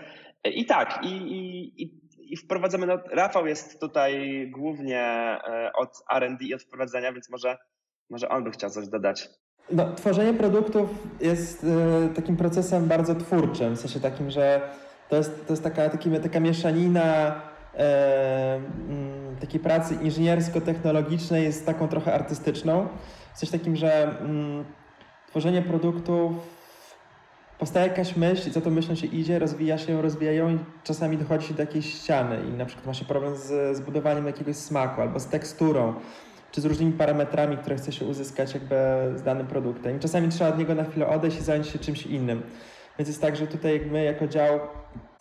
E, 0.43 0.49
I 0.49 0.65
tak, 0.65 0.99
i, 1.03 1.09
i, 1.77 1.91
i 2.33 2.37
wprowadzamy, 2.37 2.87
no, 2.87 2.99
Rafał 3.11 3.47
jest 3.47 3.79
tutaj 3.79 4.43
głównie 4.51 5.01
e, 5.01 5.71
od 5.73 6.03
R&D 6.13 6.45
i 6.45 6.53
od 6.53 6.63
wprowadzenia, 6.63 7.13
więc 7.13 7.29
może, 7.29 7.57
może 8.09 8.29
on 8.29 8.43
by 8.43 8.51
chciał 8.51 8.69
coś 8.69 8.87
dodać. 8.87 9.29
No, 9.71 9.93
tworzenie 9.93 10.33
produktów 10.33 10.89
jest 11.21 11.63
y, 11.63 11.67
takim 12.15 12.37
procesem 12.37 12.87
bardzo 12.87 13.15
twórczym, 13.15 13.75
w 13.75 13.79
sensie 13.79 13.99
takim, 13.99 14.31
że 14.31 14.61
to 15.09 15.15
jest, 15.15 15.47
to 15.47 15.53
jest 15.53 15.63
taka, 15.63 15.89
taki, 15.89 16.09
taka 16.11 16.39
mieszanina 16.39 17.35
y, 17.73 17.79
y, 17.79 19.06
takiej 19.39 19.59
pracy 19.59 19.95
inżyniersko-technologicznej 20.01 21.51
z 21.51 21.63
taką 21.63 21.87
trochę 21.87 22.13
artystyczną. 22.13 22.87
Coś 23.35 23.49
takim, 23.49 23.75
że 23.75 24.19
mm, 24.19 24.65
tworzenie 25.27 25.61
produktów 25.61 26.31
powstaje 27.59 27.87
jakaś 27.87 28.15
myśl 28.15 28.49
i 28.49 28.51
za 28.51 28.61
tą 28.61 28.69
myślą 28.69 28.95
się 28.95 29.07
idzie, 29.07 29.39
rozwija 29.39 29.77
się, 29.77 30.01
rozwijają 30.01 30.49
i 30.49 30.59
czasami 30.83 31.17
dochodzi 31.17 31.47
się 31.47 31.53
do 31.53 31.61
jakiejś 31.61 31.93
ściany 31.93 32.37
i 32.49 32.53
na 32.53 32.65
przykład 32.65 32.87
ma 32.87 32.93
się 32.93 33.05
problem 33.05 33.35
z 33.35 33.77
zbudowaniem 33.77 34.27
jakiegoś 34.27 34.55
smaku 34.55 35.01
albo 35.01 35.19
z 35.19 35.27
teksturą 35.27 35.93
czy 36.51 36.61
z 36.61 36.65
różnymi 36.65 36.91
parametrami, 36.91 37.57
które 37.57 37.75
chce 37.75 37.91
się 37.91 38.05
uzyskać 38.05 38.53
jakby 38.53 38.75
z 39.15 39.21
danym 39.21 39.47
produktem. 39.47 39.97
I 39.97 39.99
czasami 39.99 40.29
trzeba 40.29 40.49
od 40.49 40.57
niego 40.57 40.75
na 40.75 40.83
chwilę 40.83 41.07
odejść 41.07 41.37
i 41.37 41.43
zająć 41.43 41.67
się 41.67 41.79
czymś 41.79 42.05
innym. 42.05 42.43
Więc 42.99 43.07
jest 43.07 43.21
tak, 43.21 43.35
że 43.35 43.47
tutaj 43.47 43.81
my 43.91 44.03
jako 44.03 44.27
dział 44.27 44.59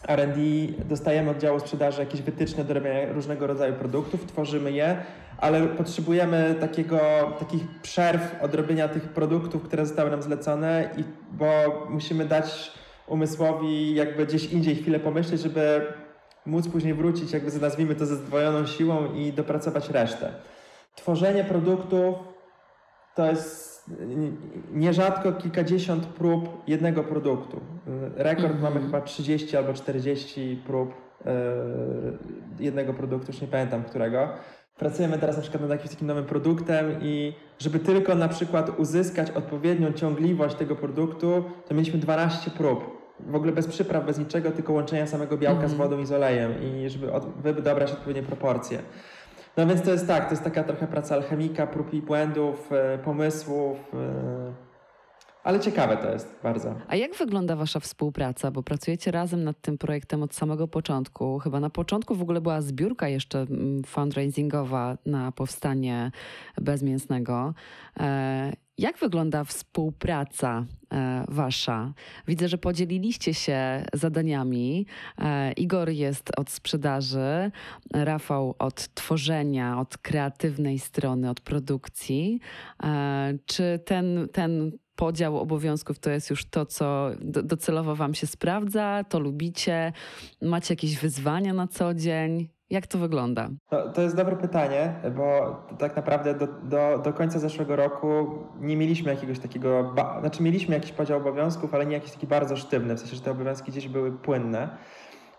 R&D 0.09 0.41
dostajemy 0.85 1.31
od 1.31 1.39
działu 1.39 1.61
sprzedaży 1.61 2.01
jakieś 2.01 2.23
wytyczne 2.23 2.65
do 2.65 2.75
robienia 2.75 3.13
różnego 3.13 3.47
rodzaju 3.47 3.75
produktów, 3.75 4.27
tworzymy 4.27 4.73
je, 4.73 4.97
ale 5.39 5.67
potrzebujemy 5.67 6.55
takiego, 6.61 6.99
takich 7.39 7.63
przerw 7.83 8.43
od 8.43 8.55
robienia 8.55 8.89
tych 8.89 9.03
produktów, 9.03 9.63
które 9.63 9.87
zostały 9.87 10.11
nam 10.11 10.23
zlecone, 10.23 10.91
i, 10.97 11.05
bo 11.33 11.47
musimy 11.91 12.25
dać 12.25 12.73
umysłowi 13.07 13.95
jakby 13.95 14.27
gdzieś 14.27 14.53
indziej 14.53 14.77
chwilę 14.77 15.01
pomyśleć, 15.01 15.41
żeby 15.41 15.87
móc 16.47 16.69
później 16.69 16.95
wrócić, 16.95 17.33
jakby 17.33 17.61
nazwijmy 17.61 17.95
to 17.95 18.07
ze 18.07 18.17
zdwojoną 18.17 18.67
siłą 18.67 19.15
i 19.15 19.33
dopracować 19.33 19.91
resztę. 19.91 20.33
Tworzenie 20.95 21.45
produktów 21.45 22.15
to 23.15 23.27
jest 23.27 23.76
nierzadko 24.73 25.33
kilkadziesiąt 25.33 26.07
prób 26.07 26.49
jednego 26.67 27.05
produktu. 27.05 27.61
Rekord 28.17 28.45
mm 28.45 28.59
-hmm. 28.59 28.63
mamy 28.63 28.81
chyba 28.81 29.01
30 29.01 29.57
albo 29.57 29.73
40 29.73 30.63
prób 30.67 30.95
yy, 31.25 31.33
jednego 32.61 32.95
produktu, 32.95 33.33
już 33.33 33.41
nie 33.41 33.49
pamiętam 33.49 33.85
którego. 33.85 34.29
Pracujemy 34.79 35.19
teraz 35.19 35.37
na 35.37 35.43
przykład 35.43 35.63
nad 35.63 35.71
jakimś 35.71 35.91
takim 35.91 36.07
nowym 36.07 36.25
produktem 36.25 36.87
i 37.03 37.33
żeby 37.59 37.79
tylko 37.79 38.15
na 38.15 38.29
przykład 38.29 38.79
uzyskać 38.79 39.31
odpowiednią 39.31 39.93
ciągliwość 39.93 40.55
tego 40.57 40.77
produktu, 40.77 41.45
to 41.69 41.75
mieliśmy 41.75 41.99
12 41.99 42.51
prób. 42.51 43.07
W 43.21 43.35
ogóle 43.35 43.53
bez 43.53 43.67
przypraw, 43.67 44.07
bez 44.07 44.19
niczego, 44.19 44.51
tylko 44.51 44.73
łączenia 44.73 45.07
samego 45.07 45.39
białka 45.39 45.59
mm 45.59 45.67
-hmm. 45.67 45.71
z 45.71 45.73
mhm. 45.73 45.91
wodą 45.91 46.03
i 46.03 46.07
z 46.07 46.13
olejem 46.13 46.53
i 46.63 46.91
żeby 46.91 47.13
od, 47.13 47.27
dobrać 47.63 47.93
odpowiednie 47.93 48.23
proporcje. 48.23 48.79
No 49.57 49.67
więc 49.67 49.83
to 49.83 49.91
jest 49.91 50.07
tak, 50.07 50.25
to 50.25 50.31
jest 50.31 50.45
taka 50.45 50.65
trochę 50.65 50.87
praca 50.87 51.15
alchemika, 51.15 51.67
prób 51.67 51.95
i 51.95 52.03
błędów, 52.03 52.73
e, 52.73 52.99
pomysłów. 52.99 53.79
E, 53.95 54.67
ale 55.45 55.61
ciekawe 55.61 55.97
to 55.97 56.11
jest 56.11 56.35
bardzo. 56.43 56.75
A 56.89 56.97
jak 56.97 57.15
wygląda 57.15 57.57
Wasza 57.57 57.81
współpraca? 57.81 58.51
Bo 58.51 58.63
pracujecie 58.63 59.11
razem 59.11 59.45
nad 59.45 59.61
tym 59.61 59.79
projektem 59.79 60.23
od 60.23 60.35
samego 60.35 60.69
początku. 60.69 61.39
Chyba 61.39 61.61
na 61.61 61.71
początku 61.71 62.15
w 62.15 62.23
ogóle 62.23 62.41
była 62.41 62.61
zbiórka 62.61 63.09
jeszcze 63.09 63.39
mm, 63.39 63.85
fundraisingowa 63.85 64.99
na 65.07 65.33
powstanie 65.33 66.11
bezmięsnego. 66.61 67.55
Jak 68.79 68.99
wygląda 68.99 69.45
współpraca 69.45 70.65
e, 70.93 71.25
wasza? 71.29 71.93
Widzę, 72.29 72.49
że 72.49 72.59
podzieliliście 72.59 73.35
się 73.35 73.85
zadaniami. 73.93 74.87
E, 75.19 75.53
Igor 75.53 75.91
jest 75.91 76.31
od 76.37 76.51
sprzedaży, 76.51 77.51
Rafał 77.95 78.55
od 78.59 78.95
tworzenia, 78.95 79.81
od 79.81 79.99
kreatywnej 79.99 80.79
strony, 80.79 81.31
od 81.31 81.41
produkcji. 81.41 82.41
E, 82.83 83.39
czy 83.47 83.81
ten, 83.85 84.29
ten 84.33 84.73
podział 84.97 85.39
obowiązków 85.39 85.99
to 85.99 86.11
jest 86.11 86.31
już 86.31 86.45
to, 86.51 86.67
co 86.67 87.11
docelowo 87.21 87.97
Wam 87.97 88.15
się 88.15 88.27
sprawdza, 88.27 89.05
to 89.09 89.19
lubicie? 89.19 89.93
Macie 90.43 90.75
jakieś 90.75 90.99
wyzwania 90.99 91.55
na 91.55 91.67
co 91.67 91.95
dzień? 91.95 92.56
Jak 92.71 92.87
to 92.87 92.99
wygląda? 92.99 93.49
To, 93.95 94.03
jest 94.03 94.17
dobre 94.17 94.37
pytanie, 94.37 94.95
bo 95.17 95.57
tak 95.79 95.97
naprawdę 95.97 96.35
do, 96.35 96.47
do, 96.47 96.99
do 97.05 97.13
końca 97.13 97.39
zeszłego 97.39 97.77
roku 97.77 98.39
nie 98.61 98.77
mieliśmy 98.77 99.11
jakiegoś 99.11 99.39
takiego, 99.39 99.93
ba, 99.97 100.21
znaczy 100.21 100.43
mieliśmy 100.43 100.75
jakiś 100.75 100.93
podział 100.93 101.19
obowiązków, 101.19 101.75
ale 101.75 101.87
nie 101.87 101.95
jakiś 101.95 102.13
taki 102.13 102.27
bardzo 102.27 102.57
sztywny, 102.57 102.95
w 102.97 103.01
sensie, 103.01 103.17
że 103.17 103.23
te 103.23 103.31
obowiązki 103.31 103.71
gdzieś 103.71 103.89
były 103.89 104.13
płynne. 104.13 104.69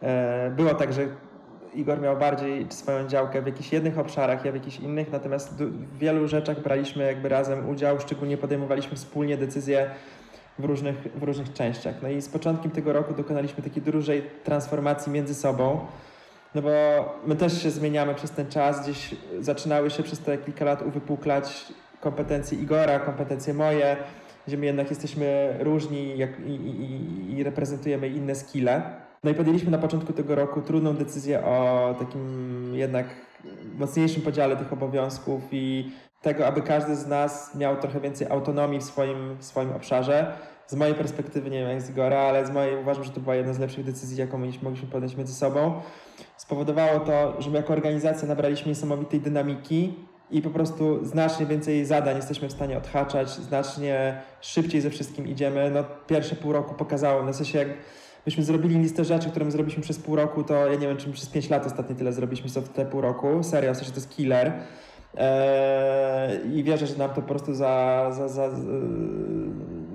E, 0.01 0.51
było 0.51 0.73
tak, 0.73 0.93
że 0.93 1.07
Igor 1.73 2.01
miał 2.01 2.17
bardziej 2.17 2.65
swoją 2.69 3.07
działkę 3.07 3.41
w 3.41 3.45
jakichś 3.45 3.73
jednych 3.73 3.99
obszarach, 3.99 4.45
ja 4.45 4.51
w 4.51 4.55
jakichś 4.55 4.79
innych, 4.79 5.11
natomiast 5.11 5.63
w 5.63 5.97
wielu 5.97 6.27
rzeczach 6.27 6.61
braliśmy 6.61 7.03
jakby 7.03 7.29
razem 7.29 7.69
udział, 7.69 7.99
szczególnie 7.99 8.37
podejmowaliśmy 8.37 8.97
wspólnie 8.97 9.37
decyzje 9.37 9.89
w 10.59 10.65
różnych, 10.65 10.95
w 11.15 11.23
różnych 11.23 11.53
częściach. 11.53 11.95
No 12.01 12.09
i 12.09 12.21
z 12.21 12.29
początkiem 12.29 12.71
tego 12.71 12.93
roku 12.93 13.13
dokonaliśmy 13.13 13.63
takiej 13.63 13.83
dużej 13.83 14.23
transformacji 14.43 15.11
między 15.11 15.35
sobą, 15.35 15.85
no 16.57 16.63
bo 16.63 16.69
my 17.27 17.35
też 17.35 17.63
się 17.63 17.71
zmieniamy 17.71 18.15
przez 18.15 18.31
ten 18.31 18.47
czas, 18.47 18.83
gdzieś 18.83 19.15
zaczynały 19.39 19.89
się 19.89 20.03
przez 20.03 20.19
te 20.19 20.37
kilka 20.37 20.65
lat 20.65 20.81
uwypuklać 20.81 21.65
kompetencje 22.01 22.57
Igora, 22.57 22.99
kompetencje 22.99 23.53
moje, 23.53 23.97
gdzie 24.47 24.57
my 24.57 24.65
jednak 24.65 24.89
jesteśmy 24.89 25.57
różni 25.59 26.17
jak, 26.17 26.39
i, 26.39 26.51
i, 26.51 27.37
i 27.37 27.43
reprezentujemy 27.43 28.07
inne 28.07 28.35
skille. 28.35 28.81
No 29.23 29.31
i 29.31 29.33
podjęliśmy 29.33 29.71
na 29.71 29.77
początku 29.77 30.13
tego 30.13 30.35
roku 30.35 30.61
trudną 30.61 30.93
decyzję 30.93 31.45
o 31.45 31.95
takim 31.99 32.71
jednak 32.75 33.05
mocniejszym 33.77 34.21
podziale 34.21 34.55
tych 34.55 34.73
obowiązków 34.73 35.41
i 35.51 35.91
tego, 36.21 36.47
aby 36.47 36.61
każdy 36.61 36.95
z 36.95 37.07
nas 37.07 37.55
miał 37.55 37.77
trochę 37.77 37.99
więcej 37.99 38.27
autonomii 38.29 38.79
w 38.79 38.83
swoim, 38.83 39.37
w 39.39 39.45
swoim 39.45 39.71
obszarze. 39.71 40.33
Z 40.67 40.75
mojej 40.75 40.95
perspektywy, 40.95 41.49
nie 41.49 41.59
wiem 41.59 41.69
jak 41.69 41.81
z 41.81 41.89
Igora, 41.89 42.19
ale 42.19 42.45
z 42.45 42.51
mojej 42.51 42.81
uważam, 42.81 43.03
że 43.03 43.09
to 43.09 43.19
była 43.19 43.35
jedna 43.35 43.53
z 43.53 43.59
lepszych 43.59 43.85
decyzji, 43.85 44.17
jaką 44.17 44.37
mogliśmy 44.37 44.87
podjąć 44.91 45.17
między 45.17 45.33
sobą. 45.33 45.81
Spowodowało 46.37 46.99
to, 46.99 47.41
że 47.41 47.49
my 47.49 47.57
jako 47.57 47.73
organizacja 47.73 48.27
nabraliśmy 48.27 48.69
niesamowitej 48.69 49.19
dynamiki 49.19 49.93
i 50.31 50.41
po 50.41 50.49
prostu 50.49 51.05
znacznie 51.05 51.45
więcej 51.45 51.85
zadań 51.85 52.15
jesteśmy 52.15 52.47
w 52.47 52.51
stanie 52.51 52.77
odhaczać, 52.77 53.29
znacznie 53.29 54.21
szybciej 54.41 54.81
ze 54.81 54.89
wszystkim 54.89 55.27
idziemy. 55.27 55.71
No, 55.71 55.83
pierwsze 56.07 56.35
pół 56.35 56.53
roku 56.53 56.75
pokazało, 56.75 57.23
na 57.23 57.33
sensie 57.33 57.57
jak 57.59 57.67
myśmy 58.25 58.43
zrobili 58.43 58.79
listę 58.79 59.05
rzeczy, 59.05 59.29
które 59.29 59.45
my 59.45 59.51
zrobiliśmy 59.51 59.83
przez 59.83 59.99
pół 59.99 60.15
roku, 60.15 60.43
to 60.43 60.67
ja 60.67 60.79
nie 60.79 60.87
wiem, 60.87 60.97
czy 60.97 61.11
przez 61.11 61.29
5 61.29 61.49
lat 61.49 61.65
ostatnio 61.65 61.95
tyle 61.95 62.13
zrobiliśmy 62.13 62.49
co 62.49 62.61
w 62.61 62.69
te 62.69 62.85
pół 62.85 63.01
roku. 63.01 63.43
Serio, 63.43 63.73
w 63.73 63.77
sensie 63.77 63.91
to 63.91 63.97
jest 63.97 64.09
killer. 64.09 64.53
Eee, 65.17 66.57
I 66.57 66.63
wierzę, 66.63 66.87
że 66.87 66.97
nam 66.97 67.09
to 67.09 67.15
po 67.15 67.21
prostu 67.21 67.53
za, 67.53 68.07
za, 68.11 68.27
za, 68.27 68.49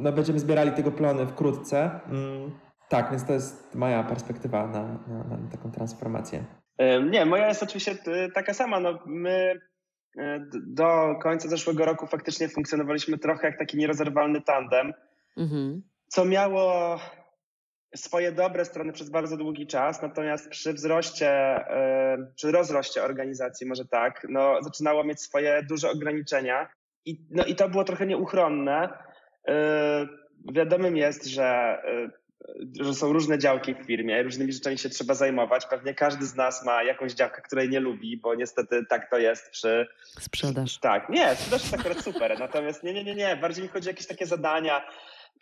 no 0.03 0.13
będziemy 0.13 0.39
zbierali 0.39 0.73
tego 0.73 0.93
plony 0.93 1.27
wkrótce. 1.27 2.01
Mm, 2.09 2.51
tak, 2.89 3.11
więc 3.11 3.27
to 3.27 3.33
jest 3.33 3.75
moja 3.75 4.03
perspektywa 4.03 4.67
na, 4.67 4.83
na, 4.83 5.25
na 5.25 5.51
taką 5.51 5.71
transformację. 5.71 6.45
Nie, 7.11 7.27
moja 7.27 7.49
jest 7.49 7.63
oczywiście 7.63 7.97
e, 8.07 8.31
taka 8.31 8.55
sama. 8.55 8.81
No, 8.81 8.99
my 9.07 9.61
e, 10.19 10.47
do 10.67 11.15
końca 11.23 11.49
zeszłego 11.49 11.85
roku 11.85 12.07
faktycznie 12.07 12.49
funkcjonowaliśmy 12.49 13.19
trochę 13.19 13.47
jak 13.47 13.59
taki 13.59 13.79
nierozerwalny 13.79 14.41
tandem, 14.41 14.93
mhm. 15.37 15.83
co 16.09 16.25
miało 16.25 16.99
swoje 17.97 18.33
dobre 18.33 18.65
strony 18.65 18.93
przez 18.93 19.11
bardzo 19.11 19.37
długi 19.37 19.67
czas, 19.67 20.03
natomiast 20.03 20.49
przy 20.49 20.73
wzroście, 20.73 21.31
e, 21.31 22.33
przy 22.37 22.53
rozroście 22.53 23.03
organizacji, 23.03 23.67
może 23.67 23.85
tak, 23.85 24.27
no, 24.29 24.63
zaczynało 24.63 25.05
mieć 25.05 25.21
swoje 25.21 25.63
duże 25.69 25.91
ograniczenia 25.91 26.69
i, 27.05 27.27
no, 27.31 27.45
i 27.45 27.55
to 27.55 27.69
było 27.69 27.85
trochę 27.85 28.07
nieuchronne. 28.07 28.89
E, 29.49 30.07
wiadomym 30.53 30.97
jest, 30.97 31.27
że, 31.27 31.45
e, 31.45 32.11
że 32.81 32.95
są 32.95 33.13
różne 33.13 33.39
działki 33.39 33.75
w 33.75 33.87
firmie, 33.87 34.23
różnymi 34.23 34.53
rzeczami 34.53 34.79
się 34.79 34.89
trzeba 34.89 35.15
zajmować. 35.15 35.67
Pewnie 35.67 35.95
każdy 35.95 36.27
z 36.27 36.35
nas 36.35 36.65
ma 36.65 36.83
jakąś 36.83 37.13
działkę, 37.13 37.43
której 37.43 37.69
nie 37.69 37.81
lubi, 37.81 38.17
bo 38.17 38.35
niestety 38.35 38.87
tak 38.89 39.11
to 39.11 39.19
jest 39.19 39.51
przy... 39.51 39.87
Sprzedaż. 40.21 40.79
Tak, 40.79 41.09
nie, 41.09 41.35
sprzedaż 41.35 41.63
jest 41.63 41.75
akurat 41.75 42.01
super, 42.05 42.39
natomiast 42.39 42.83
nie, 42.83 42.95
nie, 42.95 43.05
nie, 43.05 43.15
nie, 43.15 43.37
bardziej 43.37 43.65
mi 43.65 43.71
chodzi 43.71 43.89
o 43.89 43.91
jakieś 43.91 44.07
takie 44.07 44.27
zadania, 44.27 44.87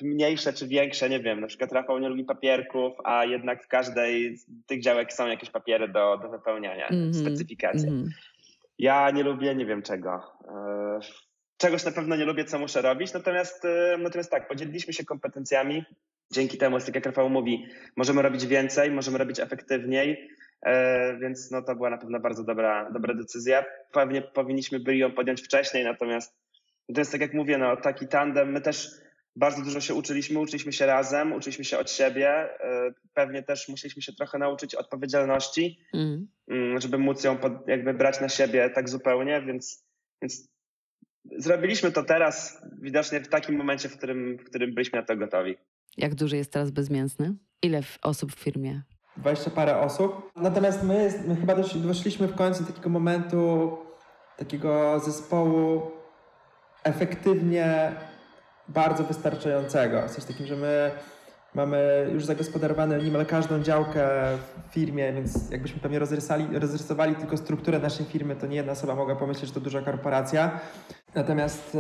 mniejsze 0.02 0.52
czy 0.52 0.66
większe, 0.66 1.08
nie 1.08 1.20
wiem, 1.20 1.40
na 1.40 1.46
przykład 1.46 1.72
Rafał 1.72 1.98
nie 1.98 2.08
lubi 2.08 2.24
papierków, 2.24 2.92
a 3.04 3.24
jednak 3.24 3.64
w 3.64 3.68
każdej 3.68 4.36
z 4.36 4.46
tych 4.66 4.82
działek 4.82 5.12
są 5.12 5.26
jakieś 5.26 5.50
papiery 5.50 5.88
do, 5.88 6.18
do 6.22 6.28
wypełniania, 6.28 6.88
mm 6.88 7.10
-hmm. 7.10 7.20
specyfikacje. 7.20 7.88
Mm 7.88 8.04
-hmm. 8.04 8.08
Ja 8.78 9.10
nie 9.10 9.22
lubię 9.22 9.54
nie 9.54 9.66
wiem 9.66 9.82
czego. 9.82 10.22
E, 11.61 11.66
czegoś 11.66 11.85
na 11.85 11.92
pewno 11.92 12.16
nie 12.16 12.25
lubię, 12.25 12.44
co 12.44 12.59
muszę 12.59 12.83
robić, 12.83 13.12
natomiast, 13.12 13.64
e, 13.64 13.99
natomiast 13.99 14.31
tak, 14.31 14.49
podzieliliśmy 14.49 14.92
się 14.92 15.05
kompetencjami. 15.05 15.85
Dzięki 16.33 16.59
temu, 16.59 16.81
tak 16.81 16.94
jak 16.94 17.07
Rafał 17.07 17.31
mówi, 17.31 17.66
możemy 17.96 18.23
robić 18.23 18.46
więcej, 18.46 18.90
możemy 18.90 19.18
robić 19.18 19.40
efektywniej, 19.40 20.29
e, 20.62 21.18
więc 21.18 21.51
no, 21.51 21.62
to 21.62 21.75
była 21.75 21.90
na 21.90 21.99
pewno 21.99 22.20
bardzo 22.20 22.44
dobra, 22.44 22.90
dobra 22.90 23.14
decyzja. 23.14 23.64
Pewnie 23.92 24.23
powinniśmy 24.23 24.81
byli 24.81 24.99
ją 24.99 25.12
podjąć 25.12 25.42
wcześniej, 25.42 25.85
natomiast 25.85 26.37
To 26.94 27.01
jest 27.01 27.12
tak 27.12 27.20
jak 27.20 27.35
mówię, 27.35 27.59
no, 27.59 27.77
taki 27.77 28.09
tandem. 28.09 28.53
My 28.53 28.61
też 28.61 28.90
bardzo 29.37 29.62
dużo 29.62 29.81
się 29.81 29.94
uczyliśmy, 29.94 30.38
uczyliśmy 30.38 30.73
się 30.73 30.87
razem, 30.87 31.33
uczyliśmy 31.33 31.64
się 31.64 31.79
od 31.79 31.90
siebie. 31.90 32.44
Y, 32.44 32.94
pewnie 33.14 33.42
też 33.42 33.68
musieliśmy 33.68 34.03
się 34.03 34.12
trochę 34.12 34.38
nauczyć 34.38 34.75
odpowiedzialności, 34.75 35.79
mm. 35.94 36.81
żeby 36.81 36.99
móc 36.99 37.25
ją 37.25 37.38
pod, 37.38 37.68
jakby 37.68 37.94
brać 37.94 38.20
na 38.20 38.29
siebie 38.29 38.70
tak 38.70 38.88
zupełnie, 38.88 39.42
więc, 39.42 39.85
więc 40.23 40.49
zrobiliśmy 41.38 41.92
to 41.92 42.02
teraz 42.02 42.62
widocznie 42.83 43.20
w 43.20 43.28
takim 43.28 43.56
momencie, 43.56 43.88
w 43.88 43.96
którym, 43.96 44.38
w 44.38 44.44
którym 44.44 44.74
byliśmy 44.74 44.98
na 45.00 45.06
to 45.06 45.16
gotowi. 45.16 45.56
Jak 45.96 46.14
duży 46.14 46.37
jest 46.37 46.52
teraz 46.52 46.70
bezmięsny? 46.70 47.35
Ile 47.62 47.80
osób 48.02 48.33
w 48.33 48.38
firmie? 48.38 48.83
20 49.16 49.50
parę 49.50 49.80
osób. 49.80 50.33
Natomiast 50.37 50.83
my, 50.83 51.22
my 51.26 51.37
chyba 51.37 51.54
doszliśmy 51.74 52.28
w 52.28 52.35
końcu 52.35 52.62
do 52.62 52.66
takiego 52.66 52.88
momentu, 52.88 53.78
takiego 54.37 55.00
zespołu 55.00 55.90
efektywnie 56.85 57.92
bardzo 58.68 59.04
wystarczającego. 59.04 60.09
Coś 60.09 60.24
takim, 60.24 60.46
że 60.46 60.56
my 60.56 60.90
mamy 61.54 62.11
już 62.12 62.24
zagospodarowane 62.24 62.98
niemal 62.98 63.26
każdą 63.26 63.62
działkę 63.62 64.09
w 64.68 64.72
firmie, 64.72 65.12
więc 65.12 65.50
jakbyśmy 65.50 65.80
pewnie 65.80 65.98
rozrysali, 65.98 66.59
rozrysowali 66.59 67.14
tylko 67.14 67.37
strukturę 67.37 67.78
naszej 67.78 68.06
firmy, 68.06 68.37
to 68.37 68.46
nie 68.46 68.56
jedna 68.56 68.72
osoba 68.72 68.94
mogła 68.94 69.16
pomyśleć, 69.16 69.46
że 69.46 69.54
to 69.54 69.61
duża 69.61 69.83
korporacja. 69.83 70.61
Natomiast 71.14 71.77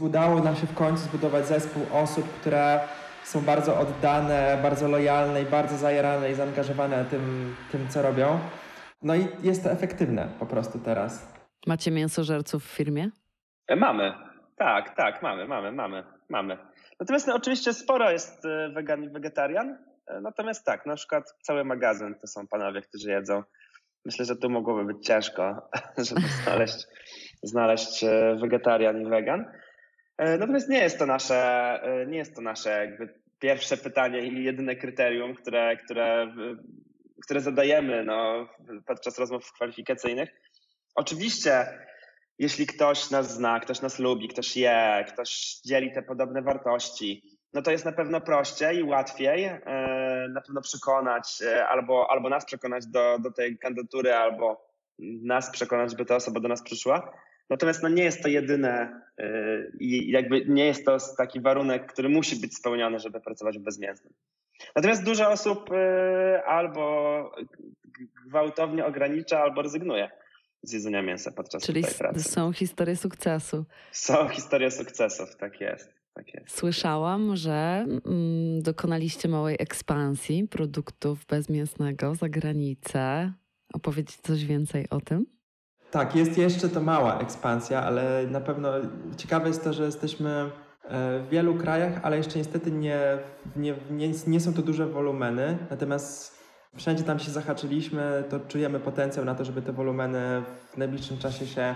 e, 0.00 0.04
udało 0.04 0.40
nam 0.40 0.56
się 0.56 0.66
w 0.66 0.74
końcu 0.74 1.02
zbudować 1.02 1.46
zespół 1.46 1.82
osób, 1.92 2.28
które 2.40 2.80
są 3.24 3.40
bardzo 3.40 3.78
oddane, 3.78 4.58
bardzo 4.62 4.88
lojalne 4.88 5.42
i 5.42 5.46
bardzo 5.46 5.76
zajarane 5.76 6.30
i 6.30 6.34
zaangażowane 6.34 7.04
tym, 7.04 7.56
tym 7.72 7.88
co 7.88 8.02
robią. 8.02 8.38
No 9.02 9.14
i 9.14 9.28
jest 9.42 9.64
to 9.64 9.70
efektywne 9.70 10.28
po 10.38 10.46
prostu 10.46 10.78
teraz. 10.78 11.32
Macie 11.66 11.90
mięsożerców 11.90 12.64
w 12.64 12.76
firmie? 12.76 13.10
E, 13.68 13.76
mamy. 13.76 14.12
Tak, 14.56 14.96
tak, 14.96 15.22
mamy, 15.22 15.46
mamy, 15.46 15.72
mamy, 15.72 16.04
mamy. 16.28 16.58
Natomiast 17.00 17.26
no, 17.26 17.34
oczywiście 17.34 17.72
sporo 17.72 18.10
jest 18.10 18.44
e, 18.44 18.68
wegan 18.68 19.04
i 19.04 19.08
wegetarian. 19.08 19.78
Natomiast 20.22 20.64
tak, 20.64 20.86
na 20.86 20.96
przykład 20.96 21.34
cały 21.42 21.64
magazyn 21.64 22.14
to 22.20 22.26
są 22.26 22.48
panowie, 22.48 22.82
którzy 22.82 23.10
jedzą. 23.10 23.42
Myślę, 24.04 24.24
że 24.24 24.36
tu 24.36 24.50
mogłoby 24.50 24.84
być 24.84 25.06
ciężko, 25.06 25.68
żeby 26.08 26.20
znaleźć, 26.44 26.86
znaleźć 27.42 28.04
wegetarian 28.40 29.02
i 29.02 29.04
wegan. 29.04 29.52
Natomiast 30.18 30.68
nie 30.68 30.78
jest 30.78 30.98
to 30.98 31.06
nasze, 31.06 31.80
nie 32.06 32.18
jest 32.18 32.36
to 32.36 32.42
nasze 32.42 32.70
jakby 32.70 33.22
pierwsze 33.38 33.76
pytanie 33.76 34.20
i 34.20 34.44
jedyne 34.44 34.76
kryterium, 34.76 35.34
które, 35.34 35.76
które, 35.76 36.34
które 37.22 37.40
zadajemy 37.40 38.04
no, 38.04 38.48
podczas 38.86 39.18
rozmów 39.18 39.52
kwalifikacyjnych. 39.52 40.28
Oczywiście, 40.94 41.66
jeśli 42.38 42.66
ktoś 42.66 43.10
nas 43.10 43.34
zna, 43.34 43.60
ktoś 43.60 43.80
nas 43.80 43.98
lubi, 43.98 44.28
ktoś 44.28 44.56
je, 44.56 45.04
ktoś 45.08 45.60
dzieli 45.64 45.92
te 45.92 46.02
podobne 46.02 46.42
wartości, 46.42 47.22
no 47.52 47.62
to 47.62 47.70
jest 47.70 47.84
na 47.84 47.92
pewno 47.92 48.20
prościej 48.20 48.78
i 48.78 48.82
łatwiej 48.82 49.44
e, 49.44 49.60
na 50.30 50.40
pewno 50.40 50.60
przekonać 50.60 51.42
e, 51.42 51.66
albo, 51.66 52.10
albo 52.10 52.28
nas 52.28 52.44
przekonać 52.44 52.86
do, 52.86 53.18
do 53.18 53.30
tej 53.30 53.58
kandydatury, 53.58 54.14
albo 54.14 54.66
nas 54.98 55.50
przekonać, 55.50 55.90
żeby 55.90 56.04
ta 56.04 56.16
osoba 56.16 56.40
do 56.40 56.48
nas 56.48 56.62
przyszła. 56.62 57.12
Natomiast 57.50 57.82
no, 57.82 57.88
nie 57.88 58.04
jest 58.04 58.22
to 58.22 58.28
jedyne 58.28 59.02
y, 59.20 59.72
i 59.80 60.10
jakby 60.10 60.44
nie 60.46 60.66
jest 60.66 60.84
to 60.84 60.96
taki 61.16 61.40
warunek, 61.40 61.92
który 61.92 62.08
musi 62.08 62.36
być 62.36 62.56
spełniony, 62.56 62.98
żeby 62.98 63.20
pracować 63.20 63.58
w 63.58 63.62
bezmięsnym. 63.62 64.12
Natomiast 64.76 65.04
dużo 65.04 65.30
osób 65.30 65.70
y, 65.72 66.44
albo 66.44 67.30
gwałtownie 68.26 68.86
ogranicza, 68.86 69.40
albo 69.40 69.62
rezygnuje 69.62 70.10
z 70.62 70.72
jedzenia 70.72 71.02
mięsa 71.02 71.32
podczas 71.32 71.62
Czyli 71.62 71.84
tej 71.84 71.94
pracy. 71.94 72.22
są 72.22 72.52
historie 72.52 72.96
sukcesu. 72.96 73.64
Są 73.92 74.28
historie 74.28 74.70
sukcesów, 74.70 75.36
tak 75.36 75.60
jest. 75.60 75.94
Tak 76.14 76.34
jest. 76.34 76.58
Słyszałam, 76.58 77.36
że 77.36 77.86
mm, 78.06 78.62
dokonaliście 78.62 79.28
małej 79.28 79.56
ekspansji 79.58 80.48
produktów 80.48 81.26
bezmięsnego 81.26 82.14
za 82.14 82.28
granicę. 82.28 83.32
Opowiedzieć 83.72 84.16
coś 84.16 84.44
więcej 84.44 84.90
o 84.90 85.00
tym? 85.00 85.26
Tak, 85.92 86.16
jest 86.16 86.38
jeszcze 86.38 86.68
to 86.68 86.80
mała 86.80 87.18
ekspansja, 87.18 87.82
ale 87.82 88.26
na 88.26 88.40
pewno 88.40 88.72
ciekawe 89.16 89.48
jest 89.48 89.64
to, 89.64 89.72
że 89.72 89.84
jesteśmy 89.84 90.30
e, 90.30 90.50
w 91.20 91.28
wielu 91.30 91.54
krajach, 91.54 92.00
ale 92.02 92.16
jeszcze 92.16 92.38
niestety 92.38 92.72
nie, 92.72 93.18
nie, 93.56 93.74
nie, 93.90 94.10
nie 94.26 94.40
są 94.40 94.54
to 94.54 94.62
duże 94.62 94.86
wolumeny. 94.86 95.58
Natomiast 95.70 96.38
wszędzie 96.76 97.04
tam 97.04 97.18
się 97.18 97.30
zahaczyliśmy, 97.30 98.24
to 98.30 98.40
czujemy 98.40 98.80
potencjał 98.80 99.24
na 99.24 99.34
to, 99.34 99.44
żeby 99.44 99.62
te 99.62 99.72
wolumeny 99.72 100.42
w 100.72 100.76
najbliższym 100.76 101.18
czasie 101.18 101.46
się 101.46 101.74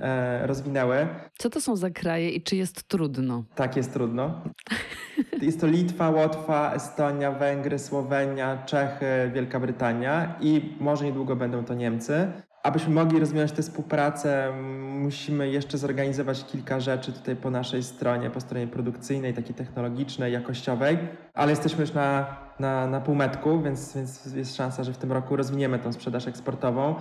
e, 0.00 0.46
rozwinęły. 0.46 1.08
Co 1.38 1.50
to 1.50 1.60
są 1.60 1.76
za 1.76 1.90
kraje 1.90 2.30
i 2.30 2.42
czy 2.42 2.56
jest 2.56 2.88
trudno? 2.88 3.44
Tak, 3.54 3.76
jest 3.76 3.92
trudno. 3.92 4.42
Jest 5.42 5.60
to 5.60 5.66
Litwa, 5.66 6.10
Łotwa, 6.10 6.74
Estonia, 6.74 7.32
Węgry, 7.32 7.78
Słowenia, 7.78 8.62
Czechy, 8.66 9.30
Wielka 9.34 9.60
Brytania 9.60 10.34
i 10.40 10.76
może 10.80 11.04
niedługo 11.04 11.36
będą 11.36 11.64
to 11.64 11.74
Niemcy 11.74 12.32
abyśmy 12.64 12.94
mogli 12.94 13.20
rozwijać 13.20 13.52
tę 13.52 13.62
współpracę, 13.62 14.52
musimy 14.90 15.48
jeszcze 15.48 15.78
zorganizować 15.78 16.44
kilka 16.44 16.80
rzeczy 16.80 17.12
tutaj 17.12 17.36
po 17.36 17.50
naszej 17.50 17.82
stronie, 17.82 18.30
po 18.30 18.40
stronie 18.40 18.66
produkcyjnej, 18.66 19.34
takiej 19.34 19.54
technologicznej, 19.54 20.32
jakościowej, 20.32 20.98
ale 21.34 21.50
jesteśmy 21.50 21.80
już 21.80 21.92
na, 21.92 22.26
na, 22.58 22.86
na 22.86 23.00
półmetku, 23.00 23.62
więc, 23.62 23.96
więc 23.96 24.34
jest 24.34 24.56
szansa, 24.56 24.84
że 24.84 24.92
w 24.92 24.98
tym 24.98 25.12
roku 25.12 25.36
rozwiniemy 25.36 25.78
tą 25.78 25.92
sprzedaż 25.92 26.26
eksportową. 26.26 26.94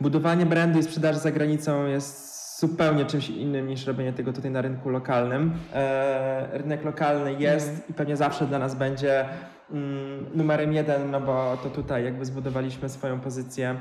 Budowanie 0.00 0.46
brandu 0.46 0.78
i 0.78 0.82
sprzedaży 0.82 1.18
za 1.18 1.30
granicą 1.30 1.86
jest 1.86 2.36
zupełnie 2.60 3.04
czymś 3.04 3.30
innym 3.30 3.68
niż 3.68 3.86
robienie 3.86 4.12
tego 4.12 4.32
tutaj 4.32 4.50
na 4.50 4.62
rynku 4.62 4.88
lokalnym. 4.88 5.52
E, 5.74 6.48
rynek 6.58 6.84
lokalny 6.84 7.32
jest 7.32 7.68
mm. 7.68 7.82
i 7.90 7.92
pewnie 7.92 8.16
zawsze 8.16 8.46
dla 8.46 8.58
nas 8.58 8.74
będzie 8.74 9.24
mm, 9.70 10.26
numerem 10.34 10.72
jeden, 10.72 11.10
no 11.10 11.20
bo 11.20 11.56
to 11.62 11.70
tutaj 11.70 12.04
jakby 12.04 12.24
zbudowaliśmy 12.24 12.88
swoją 12.88 13.20
pozycję 13.20 13.76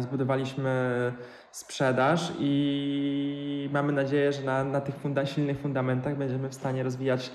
zbudowaliśmy 0.00 1.12
sprzedaż 1.50 2.32
i 2.38 3.70
mamy 3.72 3.92
nadzieję, 3.92 4.32
że 4.32 4.42
na, 4.42 4.64
na 4.64 4.80
tych 4.80 4.94
funda 4.94 5.26
silnych 5.26 5.60
fundamentach 5.60 6.18
będziemy 6.18 6.48
w 6.48 6.54
stanie 6.54 6.82
rozwijać 6.82 7.32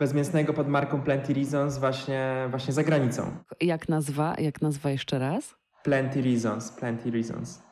bezmięsnego 0.00 0.52
pod 0.52 0.68
marką 0.68 1.02
Plenty 1.02 1.34
Reasons 1.34 1.78
właśnie, 1.78 2.46
właśnie 2.50 2.74
za 2.74 2.84
granicą. 2.84 3.36
Jak 3.60 3.88
nazwa? 3.88 4.34
Jak 4.38 4.62
nazwa 4.62 4.90
jeszcze 4.90 5.18
raz? 5.18 5.54
Plenty 5.82 6.22
Reasons, 6.22 6.72
Plenty 6.72 7.10
Reasons. 7.10 7.65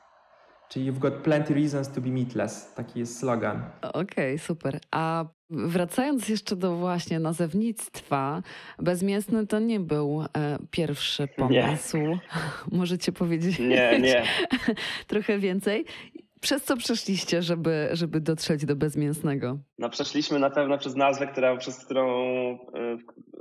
Czyli 0.68 0.92
you've 0.92 0.98
got 0.98 1.14
plenty 1.14 1.54
reasons 1.54 1.88
to 1.88 2.00
be 2.00 2.08
meatless. 2.08 2.74
Taki 2.74 2.98
jest 2.98 3.18
slogan. 3.18 3.62
Okej, 3.82 4.02
okay, 4.02 4.38
super. 4.38 4.78
A 4.90 5.24
wracając 5.50 6.28
jeszcze 6.28 6.56
do 6.56 6.76
właśnie 6.76 7.20
nazewnictwa, 7.20 8.42
bezmięsny 8.78 9.46
to 9.46 9.58
nie 9.58 9.80
był 9.80 10.24
e, 10.36 10.58
pierwszy 10.70 11.28
pomysł. 11.36 11.96
Nie. 11.96 12.18
Możecie 12.78 13.12
powiedzieć 13.12 13.58
nie, 13.58 14.00
nie. 14.00 14.22
trochę 15.06 15.38
więcej. 15.38 15.84
Przez 16.40 16.64
co 16.64 16.76
przeszliście, 16.76 17.42
żeby, 17.42 17.88
żeby 17.92 18.20
dotrzeć 18.20 18.64
do 18.64 18.76
bezmięsnego? 18.76 19.58
No 19.78 19.90
przeszliśmy 19.90 20.38
na 20.38 20.50
pewno 20.50 20.78
przez 20.78 20.96
nazwę, 20.96 21.26
która, 21.26 21.56
przez 21.56 21.84
którą 21.84 22.08
y, 22.52 22.58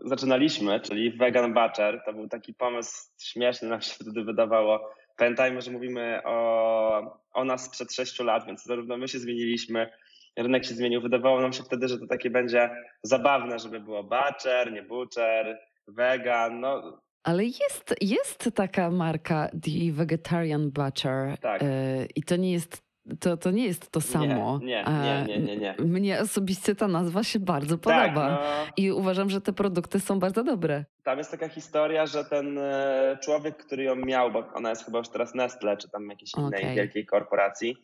zaczynaliśmy, 0.05 0.79
czyli 0.79 1.17
Vegan 1.17 1.53
Butcher. 1.53 2.01
To 2.05 2.13
był 2.13 2.27
taki 2.27 2.53
pomysł 2.53 3.09
śmieszny, 3.21 3.69
nam 3.69 3.81
się 3.81 3.93
wtedy 3.93 4.23
wydawało 4.23 4.89
Pamiętajmy, 5.17 5.61
że 5.61 5.71
mówimy 5.71 6.21
o, 6.25 7.19
o 7.33 7.45
nas 7.45 7.65
sprzed 7.65 7.93
6 7.93 8.19
lat, 8.19 8.45
więc 8.45 8.63
zarówno 8.63 8.97
my 8.97 9.07
się 9.07 9.19
zmieniliśmy, 9.19 9.89
rynek 10.37 10.65
się 10.65 10.73
zmienił. 10.73 11.01
Wydawało 11.01 11.41
nam 11.41 11.53
się 11.53 11.63
wtedy, 11.63 11.87
że 11.87 11.99
to 11.99 12.07
takie 12.07 12.29
będzie 12.29 12.69
zabawne, 13.03 13.59
żeby 13.59 13.79
było 13.79 14.03
butcher, 14.03 14.71
nie 14.73 14.83
butcher, 14.83 15.59
vegan. 15.87 16.59
No. 16.59 17.01
Ale 17.23 17.45
jest, 17.45 17.95
jest 18.01 18.49
taka 18.55 18.91
marka 18.91 19.49
The 19.49 19.91
Vegetarian 19.91 20.71
Butcher 20.71 21.37
tak. 21.37 21.61
Yy, 21.61 21.69
i 22.15 22.23
to 22.23 22.35
nie 22.35 22.51
jest 22.51 22.83
to, 23.19 23.37
to 23.37 23.51
nie 23.51 23.65
jest 23.65 23.91
to 23.91 24.01
samo. 24.01 24.59
Nie, 24.63 24.85
nie, 25.03 25.25
nie, 25.27 25.39
nie, 25.39 25.57
nie, 25.57 25.75
Mnie 25.79 26.21
osobiście 26.21 26.75
ta 26.75 26.87
nazwa 26.87 27.23
się 27.23 27.39
bardzo 27.39 27.77
tak, 27.77 28.13
podoba 28.13 28.29
no... 28.29 28.73
i 28.77 28.91
uważam, 28.91 29.29
że 29.29 29.41
te 29.41 29.53
produkty 29.53 29.99
są 29.99 30.19
bardzo 30.19 30.43
dobre. 30.43 30.85
Tam 31.03 31.17
jest 31.17 31.31
taka 31.31 31.49
historia, 31.49 32.05
że 32.05 32.25
ten 32.25 32.57
e, 32.57 33.17
człowiek, 33.23 33.57
który 33.57 33.83
ją 33.83 33.95
miał, 33.95 34.31
bo 34.31 34.43
ona 34.53 34.69
jest 34.69 34.85
chyba 34.85 34.97
już 34.97 35.09
teraz 35.09 35.35
Nestle, 35.35 35.77
czy 35.77 35.89
tam 35.89 36.09
jakiejś 36.09 36.31
innej 36.37 36.75
wielkiej 36.75 37.05
korporacji, 37.05 37.77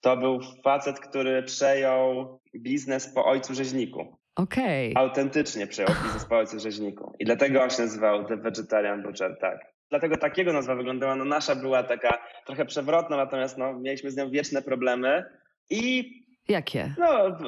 to 0.00 0.16
był 0.16 0.40
facet, 0.64 1.00
który 1.00 1.42
przejął 1.42 2.38
biznes 2.56 3.14
po 3.14 3.24
ojcu 3.24 3.54
rzeźniku. 3.54 4.16
Okej. 4.36 4.92
Autentycznie 4.96 5.66
przejął 5.66 5.92
biznes 6.04 6.24
po 6.24 6.38
ojcu 6.38 6.60
rzeźniku. 6.60 7.12
I 7.18 7.24
dlatego 7.24 7.62
on 7.62 7.70
się 7.70 7.82
nazywał 7.82 8.24
The 8.24 8.36
Vegetarian 8.36 9.02
Butcher, 9.02 9.38
tak. 9.40 9.75
Dlatego 9.90 10.16
takiego 10.16 10.52
nazwa 10.52 10.74
wyglądała. 10.74 11.16
No 11.16 11.24
nasza 11.24 11.54
była 11.54 11.82
taka 11.82 12.18
trochę 12.46 12.66
przewrotna, 12.66 13.16
natomiast 13.16 13.58
no, 13.58 13.78
mieliśmy 13.78 14.10
z 14.10 14.16
nią 14.16 14.30
wieczne 14.30 14.62
problemy 14.62 15.24
i 15.70 16.25
Jakie? 16.48 16.94
No 16.98 17.38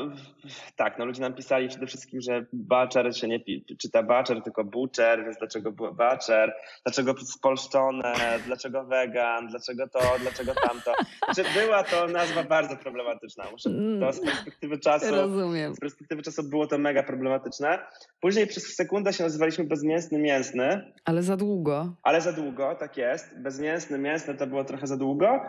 tak, 0.77 0.99
no 0.99 1.05
ludzie 1.05 1.21
nam 1.23 1.35
pisali 1.35 1.69
przede 1.69 1.87
wszystkim, 1.87 2.21
że 2.21 2.47
Baczer 2.53 3.17
się 3.17 3.29
nie 3.29 3.39
czyta 3.79 4.03
Baczer, 4.03 4.43
tylko 4.43 4.65
Butcher, 4.65 5.25
więc 5.25 5.39
dlaczego 5.39 5.73
Baczer, 5.73 6.55
dlaczego 6.85 7.15
spolszczone, 7.19 8.15
dlaczego 8.47 8.85
vegan, 8.85 9.47
dlaczego 9.47 9.89
to, 9.89 9.99
dlaczego 10.21 10.55
tamto. 10.55 10.93
Znaczy 11.25 11.51
była 11.61 11.83
to 11.85 12.07
nazwa 12.07 12.43
bardzo 12.45 12.77
problematyczna. 12.77 13.45
Muszę, 13.51 13.71
to 14.01 14.13
z 14.13 14.21
perspektywy 14.21 14.79
czasu, 14.79 15.15
Rozumiem. 15.15 15.75
z 15.75 15.81
perspektywy 15.81 16.23
czasu 16.23 16.43
było 16.43 16.67
to 16.67 16.79
mega 16.79 17.03
problematyczne. 17.03 17.79
Później 18.21 18.47
przez 18.47 18.75
sekundę 18.75 19.13
się 19.13 19.25
nazywaliśmy 19.25 19.65
bezmięsny 19.65 20.19
mięsny. 20.19 20.93
Ale 21.05 21.23
za 21.23 21.37
długo. 21.37 21.93
Ale 22.03 22.21
za 22.21 22.33
długo, 22.33 22.75
tak 22.75 22.97
jest. 22.97 23.41
Bezmięsny, 23.43 23.99
mięsny 23.99 24.35
to 24.35 24.47
było 24.47 24.65
trochę 24.65 24.87
za 24.87 24.97
długo. 24.97 25.41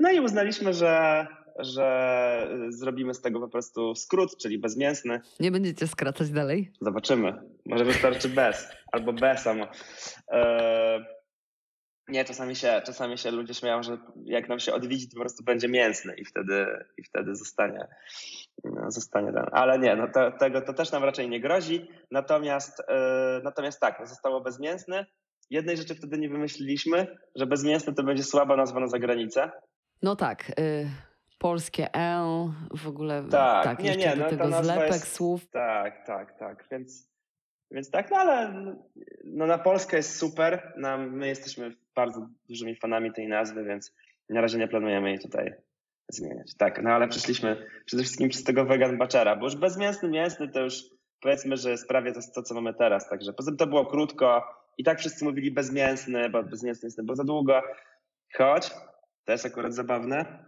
No 0.00 0.10
i 0.10 0.20
uznaliśmy, 0.20 0.72
że 0.72 1.26
że 1.58 2.48
zrobimy 2.68 3.14
z 3.14 3.20
tego 3.20 3.40
po 3.40 3.48
prostu 3.48 3.94
skrót, 3.94 4.36
czyli 4.36 4.58
bezmięsny. 4.58 5.20
Nie 5.40 5.50
będziecie 5.50 5.86
skracać 5.86 6.30
dalej? 6.30 6.72
Zobaczymy. 6.80 7.42
Może 7.66 7.84
wystarczy 7.84 8.28
bez, 8.28 8.68
albo 8.92 9.12
bez 9.12 9.40
samo. 9.40 9.66
Eee, 10.28 11.04
nie, 12.08 12.24
czasami 12.24 12.56
się, 12.56 12.82
czasami 12.86 13.18
się 13.18 13.30
ludzie 13.30 13.54
śmieją, 13.54 13.82
że 13.82 13.98
jak 14.24 14.48
nam 14.48 14.60
się 14.60 14.74
odwiedzi, 14.74 15.08
to 15.08 15.14
po 15.14 15.20
prostu 15.20 15.44
będzie 15.44 15.68
mięsny 15.68 16.14
i 16.14 16.24
wtedy, 16.24 16.66
i 16.98 17.04
wtedy 17.04 17.34
zostanie, 17.34 17.86
no, 18.64 18.90
zostanie 18.90 19.32
ten. 19.32 19.46
Ale 19.52 19.78
nie, 19.78 19.96
no 19.96 20.08
to, 20.14 20.32
tego 20.32 20.60
to 20.60 20.72
też 20.72 20.92
nam 20.92 21.04
raczej 21.04 21.28
nie 21.28 21.40
grozi. 21.40 21.88
Natomiast, 22.10 22.82
e, 22.88 23.40
natomiast 23.44 23.80
tak, 23.80 24.00
no 24.00 24.06
zostało 24.06 24.40
bezmięsny. 24.40 25.06
Jednej 25.50 25.76
rzeczy 25.76 25.94
wtedy 25.94 26.18
nie 26.18 26.28
wymyśliliśmy, 26.28 27.18
że 27.34 27.46
bezmięsny 27.46 27.94
to 27.94 28.02
będzie 28.02 28.24
słaba 28.24 28.56
nazwa 28.56 28.80
na 28.80 28.88
zagranicę. 28.88 29.50
No 30.02 30.16
tak. 30.16 30.50
Y 30.60 30.88
polskie 31.38 31.94
E, 31.94 32.52
w 32.70 32.88
ogóle 32.88 33.24
tak, 33.30 33.64
tak 33.64 33.82
nie, 33.82 33.96
nie, 33.96 34.16
do 34.16 34.22
no, 34.22 34.30
tego 34.30 34.62
zlepek 34.62 34.92
jest, 34.92 35.12
słów. 35.12 35.50
Tak, 35.50 36.06
tak, 36.06 36.38
tak, 36.38 36.64
więc, 36.70 37.10
więc 37.70 37.90
tak, 37.90 38.10
no 38.10 38.16
ale 38.16 38.64
no, 39.24 39.46
na 39.46 39.58
Polskę 39.58 39.96
jest 39.96 40.18
super, 40.18 40.72
no, 40.76 40.98
my 40.98 41.26
jesteśmy 41.26 41.76
bardzo 41.94 42.28
dużymi 42.48 42.76
fanami 42.76 43.12
tej 43.12 43.28
nazwy, 43.28 43.64
więc 43.64 43.94
na 44.28 44.40
razie 44.40 44.58
nie 44.58 44.68
planujemy 44.68 45.08
jej 45.08 45.18
tutaj 45.18 45.54
zmieniać. 46.08 46.54
Tak, 46.56 46.82
no 46.82 46.90
ale 46.90 47.08
przyszliśmy 47.08 47.66
przede 47.84 48.02
wszystkim 48.02 48.28
przez 48.28 48.44
tego 48.44 48.64
vegan 48.64 48.98
baczera, 48.98 49.36
bo 49.36 49.44
już 49.44 49.56
bezmięsny, 49.56 50.08
mięsny 50.08 50.48
to 50.48 50.60
już 50.60 50.84
powiedzmy, 51.20 51.56
że 51.56 51.70
jest 51.70 51.88
prawie 51.88 52.12
to, 52.12 52.20
to 52.34 52.42
co 52.42 52.54
mamy 52.54 52.74
teraz, 52.74 53.08
także 53.08 53.32
poza 53.32 53.50
tym 53.50 53.58
to 53.58 53.66
było 53.66 53.86
krótko 53.86 54.44
i 54.78 54.84
tak 54.84 54.98
wszyscy 54.98 55.24
mówili 55.24 55.50
bezmięsny, 55.50 56.30
bo 56.30 56.42
bezmięsny 56.42 56.86
jest, 56.86 57.02
bo 57.02 57.16
za 57.16 57.24
długo, 57.24 57.62
choć 58.36 58.70
to 59.24 59.32
jest 59.32 59.46
akurat 59.46 59.74
zabawne, 59.74 60.44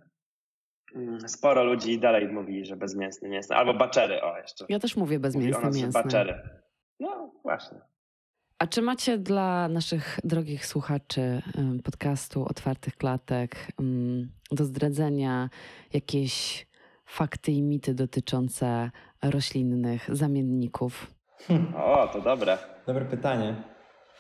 sporo 1.27 1.65
ludzi 1.65 1.99
dalej 1.99 2.29
mówi, 2.29 2.65
że 2.65 2.77
bezmięsny 2.77 3.29
mięsny, 3.29 3.57
albo 3.57 3.75
baczery, 3.75 4.23
o 4.23 4.39
jeszcze. 4.39 4.65
Ja 4.69 4.79
też 4.79 4.97
mówię 4.97 5.19
bezmięsny 5.19 5.65
mówi 5.67 5.83
mięsny. 5.83 6.03
baczery. 6.03 6.35
No 7.01 7.33
właśnie. 7.43 7.79
A 8.59 8.67
czy 8.67 8.83
macie 8.83 9.19
dla 9.19 9.69
naszych 9.69 10.19
drogich 10.25 10.67
słuchaczy 10.67 11.43
podcastu 11.85 12.45
Otwartych 12.45 12.97
Klatek 12.97 13.73
do 14.51 14.65
zdradzenia 14.65 15.51
jakieś 15.93 16.67
fakty 17.07 17.53
i 17.53 17.63
mity 17.63 17.95
dotyczące 17.95 18.91
roślinnych 19.23 20.17
zamienników? 20.17 21.15
O, 21.77 22.09
to 22.13 22.21
dobre. 22.21 22.59
Dobre 22.87 23.05
pytanie. 23.05 23.63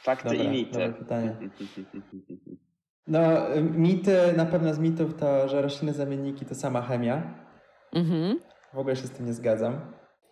Fakty 0.02 0.28
dobre, 0.28 0.44
i 0.44 0.48
mity. 0.48 0.72
Dobre 0.72 0.92
pytanie. 0.92 1.37
No, 3.09 3.21
mity, 3.61 4.16
na 4.37 4.47
pewno 4.47 4.75
z 4.75 4.79
mitów 4.79 5.14
to, 5.14 5.49
że 5.49 5.62
roślinne 5.62 5.94
zamienniki 5.94 6.47
to 6.47 6.55
sama 6.55 6.83
chemia. 6.83 7.23
Mhm. 7.92 8.40
W 8.75 8.79
ogóle 8.79 8.97
się 8.97 9.07
z 9.07 9.11
tym 9.11 9.27
nie 9.27 9.33
zgadzam. 9.33 9.81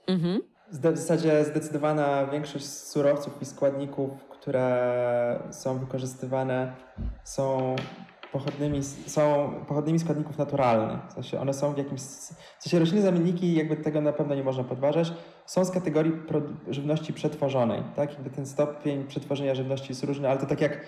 Mhm. 0.07 0.43
W 0.73 0.75
zasadzie 0.75 1.45
zdecydowana 1.45 2.27
większość 2.27 2.67
surowców 2.67 3.43
i 3.43 3.45
składników, 3.45 4.11
które 4.25 5.41
są 5.51 5.79
wykorzystywane, 5.79 6.73
są 7.25 7.77
pochodnymi, 8.33 8.83
są 8.83 9.53
pochodnymi 9.69 9.99
składników 9.99 10.39
naturalnych. 10.39 10.99
W 11.09 11.13
sensie 11.13 11.41
one 11.41 11.55
są 11.55 11.75
w 11.75 11.79
jakimś. 11.79 12.01
W 12.01 12.63
sensie 12.63 12.79
roślinne 12.79 13.03
zamienniki, 13.03 13.55
jakby 13.55 13.77
tego 13.77 14.01
na 14.01 14.13
pewno 14.13 14.35
nie 14.35 14.45
można 14.45 14.65
podważać, 14.65 15.13
są 15.47 15.65
z 15.65 15.71
kategorii 15.71 16.13
żywności 16.69 17.13
przetworzonej. 17.13 17.83
Tak? 17.97 18.13
Jakby 18.13 18.31
ten 18.31 18.47
stopień 18.47 19.05
przetworzenia 19.05 19.55
żywności 19.55 19.89
jest 19.89 20.05
różny, 20.05 20.29
ale 20.29 20.41
to 20.41 20.47
tak 20.47 20.61
jak 20.61 20.81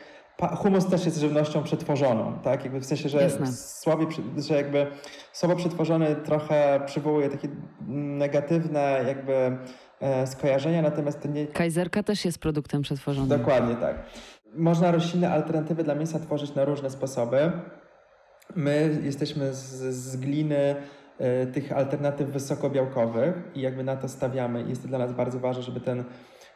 humus 0.47 0.87
też 0.87 1.05
jest 1.05 1.19
żywnością 1.21 1.63
przetworzoną, 1.63 2.39
tak? 2.43 2.65
Jakby 2.65 2.81
w 2.81 2.87
sensie, 2.87 3.09
że 3.09 3.23
Jasne. 3.23 3.47
że 4.43 4.55
jakby 4.55 4.87
słowo 5.33 5.57
przetworzony 5.57 6.17
trochę 6.17 6.81
przywołuje 6.87 7.29
takie 7.29 7.49
negatywne 7.89 9.05
jakby 9.07 9.59
e, 10.01 10.27
skojarzenia, 10.27 10.83
natomiast 10.83 11.21
to 11.21 11.29
nie... 11.29 11.47
Kajzerka 11.47 12.03
też 12.03 12.25
jest 12.25 12.39
produktem 12.39 12.83
przetworzonym. 12.83 13.39
Dokładnie 13.39 13.75
tak. 13.75 13.97
Można 14.55 14.91
roślinne 14.91 15.31
alternatywy 15.31 15.85
dla 15.85 15.95
mięsa 15.95 16.19
tworzyć 16.19 16.55
na 16.55 16.65
różne 16.65 16.91
sposoby. 16.91 17.53
My 18.57 19.01
jesteśmy 19.03 19.55
z, 19.55 19.95
z 19.95 20.17
gliny 20.17 20.77
y, 21.21 21.47
tych 21.47 21.73
alternatyw 21.73 22.29
wysokobiałkowych 22.29 23.35
i 23.55 23.61
jakby 23.61 23.85
na 23.85 23.97
to 23.97 24.09
stawiamy. 24.09 24.65
Jest 24.69 24.83
to 24.83 24.89
dla 24.89 24.99
nas 24.99 25.13
bardzo 25.13 25.39
ważne, 25.39 25.63
żeby 25.63 25.81
ten 25.81 26.05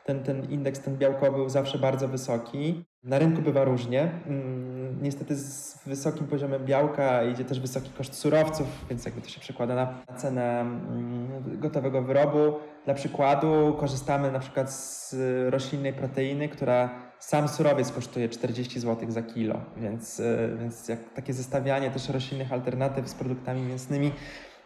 ten, 0.05 0.23
ten 0.23 0.51
indeks, 0.51 0.81
ten 0.81 0.97
białkowy 0.97 1.37
był 1.37 1.49
zawsze 1.49 1.79
bardzo 1.79 2.09
wysoki. 2.09 2.85
Na 3.05 3.19
rynku 3.19 3.43
bywa 3.43 3.65
różnie. 3.65 4.11
Mm, 4.27 5.03
niestety 5.03 5.37
z 5.37 5.79
wysokim 5.87 6.27
poziomem 6.27 6.65
białka 6.65 7.25
idzie 7.25 7.45
też 7.45 7.61
wysoki 7.61 7.91
koszt 7.91 8.15
surowców, 8.15 8.67
więc 8.91 9.05
jakby 9.05 9.21
to 9.21 9.29
się 9.29 9.41
przekłada 9.41 9.75
na 9.75 10.15
cenę 10.17 10.61
mm, 10.61 11.61
gotowego 11.61 12.03
wyrobu. 12.03 12.53
Dla 12.85 12.95
przykładu 12.95 13.77
korzystamy 13.81 14.33
na 14.33 14.39
przykład 14.39 14.73
z 14.73 15.15
roślinnej 15.53 15.93
proteiny, 15.93 16.49
która 16.49 16.91
sam 17.19 17.49
surowiec 17.49 17.93
kosztuje 17.93 18.29
40 18.29 18.81
zł 18.81 19.11
za 19.11 19.23
kilo, 19.23 19.61
więc, 19.77 20.21
y, 20.21 20.57
więc 20.61 20.89
jak 20.89 21.13
takie 21.15 21.33
zestawianie 21.33 21.91
też 21.91 22.09
roślinnych 22.09 22.53
alternatyw 22.53 23.09
z 23.09 23.15
produktami 23.15 23.63
mięsnymi 23.63 24.13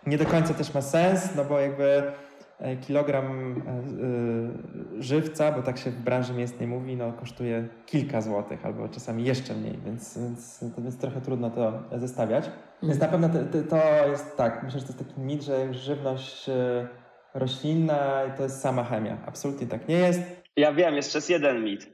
nie 0.06 0.18
do 0.18 0.26
końca 0.26 0.54
też 0.54 0.74
ma 0.74 0.82
sens, 0.82 1.28
no 1.36 1.44
bo 1.44 1.60
jakby 1.60 1.86
E, 1.86 2.02
kilogram 2.86 3.54
e, 3.66 3.70
e, 3.70 5.02
żywca, 5.02 5.52
bo 5.52 5.62
tak 5.62 5.78
się 5.78 5.90
w 5.90 6.00
branży 6.00 6.32
mięsnej 6.32 6.68
mówi, 6.68 6.96
no, 6.96 7.12
kosztuje 7.12 7.68
kilka 7.86 8.20
złotych 8.20 8.66
albo 8.66 8.88
czasami 8.88 9.24
jeszcze 9.24 9.54
mniej, 9.54 9.78
więc, 9.84 10.18
więc, 10.18 10.64
więc 10.78 10.98
trochę 10.98 11.20
trudno 11.20 11.50
to 11.50 11.82
zestawiać. 11.92 12.50
Więc 12.82 13.00
na 13.00 13.08
pewno 13.08 13.28
to, 13.28 13.38
to 13.70 14.08
jest 14.08 14.36
tak, 14.36 14.62
myślę, 14.62 14.80
że 14.80 14.86
to 14.86 14.92
jest 14.92 15.08
taki 15.08 15.20
mit, 15.20 15.42
że 15.42 15.74
żywność 15.74 16.50
roślinna 17.34 18.22
to 18.36 18.42
jest 18.42 18.60
sama 18.60 18.84
chemia. 18.84 19.18
Absolutnie 19.26 19.66
tak 19.66 19.88
nie 19.88 19.96
jest. 19.96 20.20
Ja 20.56 20.72
wiem, 20.72 20.94
jeszcze 20.94 21.18
jest 21.18 21.30
jeden 21.30 21.64
mit, 21.64 21.88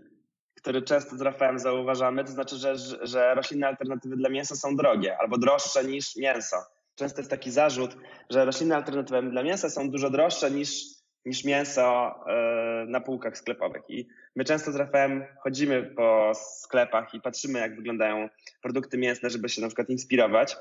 który 0.57 0.83
często 0.83 1.17
z 1.17 1.21
Rafałem 1.21 1.59
zauważamy, 1.59 2.25
to 2.25 2.31
znaczy, 2.31 2.57
że, 2.57 2.77
że 3.03 3.35
roślinne 3.35 3.67
alternatywy 3.67 4.17
dla 4.17 4.29
mięsa 4.29 4.57
są 4.57 4.77
drogie 4.77 5.19
albo 5.19 5.39
droższe 5.39 5.85
niż 5.85 6.17
mięso. 6.17 6.57
Często 6.95 7.21
jest 7.21 7.31
taki 7.31 7.51
zarzut, 7.51 7.97
że 8.31 8.45
roślinne 8.45 8.77
alternatywy 8.77 9.31
dla 9.31 9.43
mięsa 9.43 9.71
są 9.71 9.91
dużo 9.91 10.11
droższe 10.11 10.51
niż, 10.51 10.85
niż 11.25 11.45
mięso 11.45 12.15
e, 12.27 12.85
na 12.89 13.01
półkach 13.01 13.39
sklepowych. 13.39 13.83
I 13.89 14.09
my 14.37 14.45
często 14.45 14.73
z 14.73 14.77
Rafałem 14.77 15.25
chodzimy 15.43 15.83
po 15.83 16.33
sklepach 16.35 17.15
i 17.15 17.21
patrzymy, 17.21 17.59
jak 17.59 17.77
wyglądają 17.77 18.29
produkty 18.63 18.99
mięsne, 18.99 19.31
żeby 19.31 19.49
się 19.49 19.63
na 19.63 19.69
przykład 19.69 19.91
inspirować, 19.91 20.57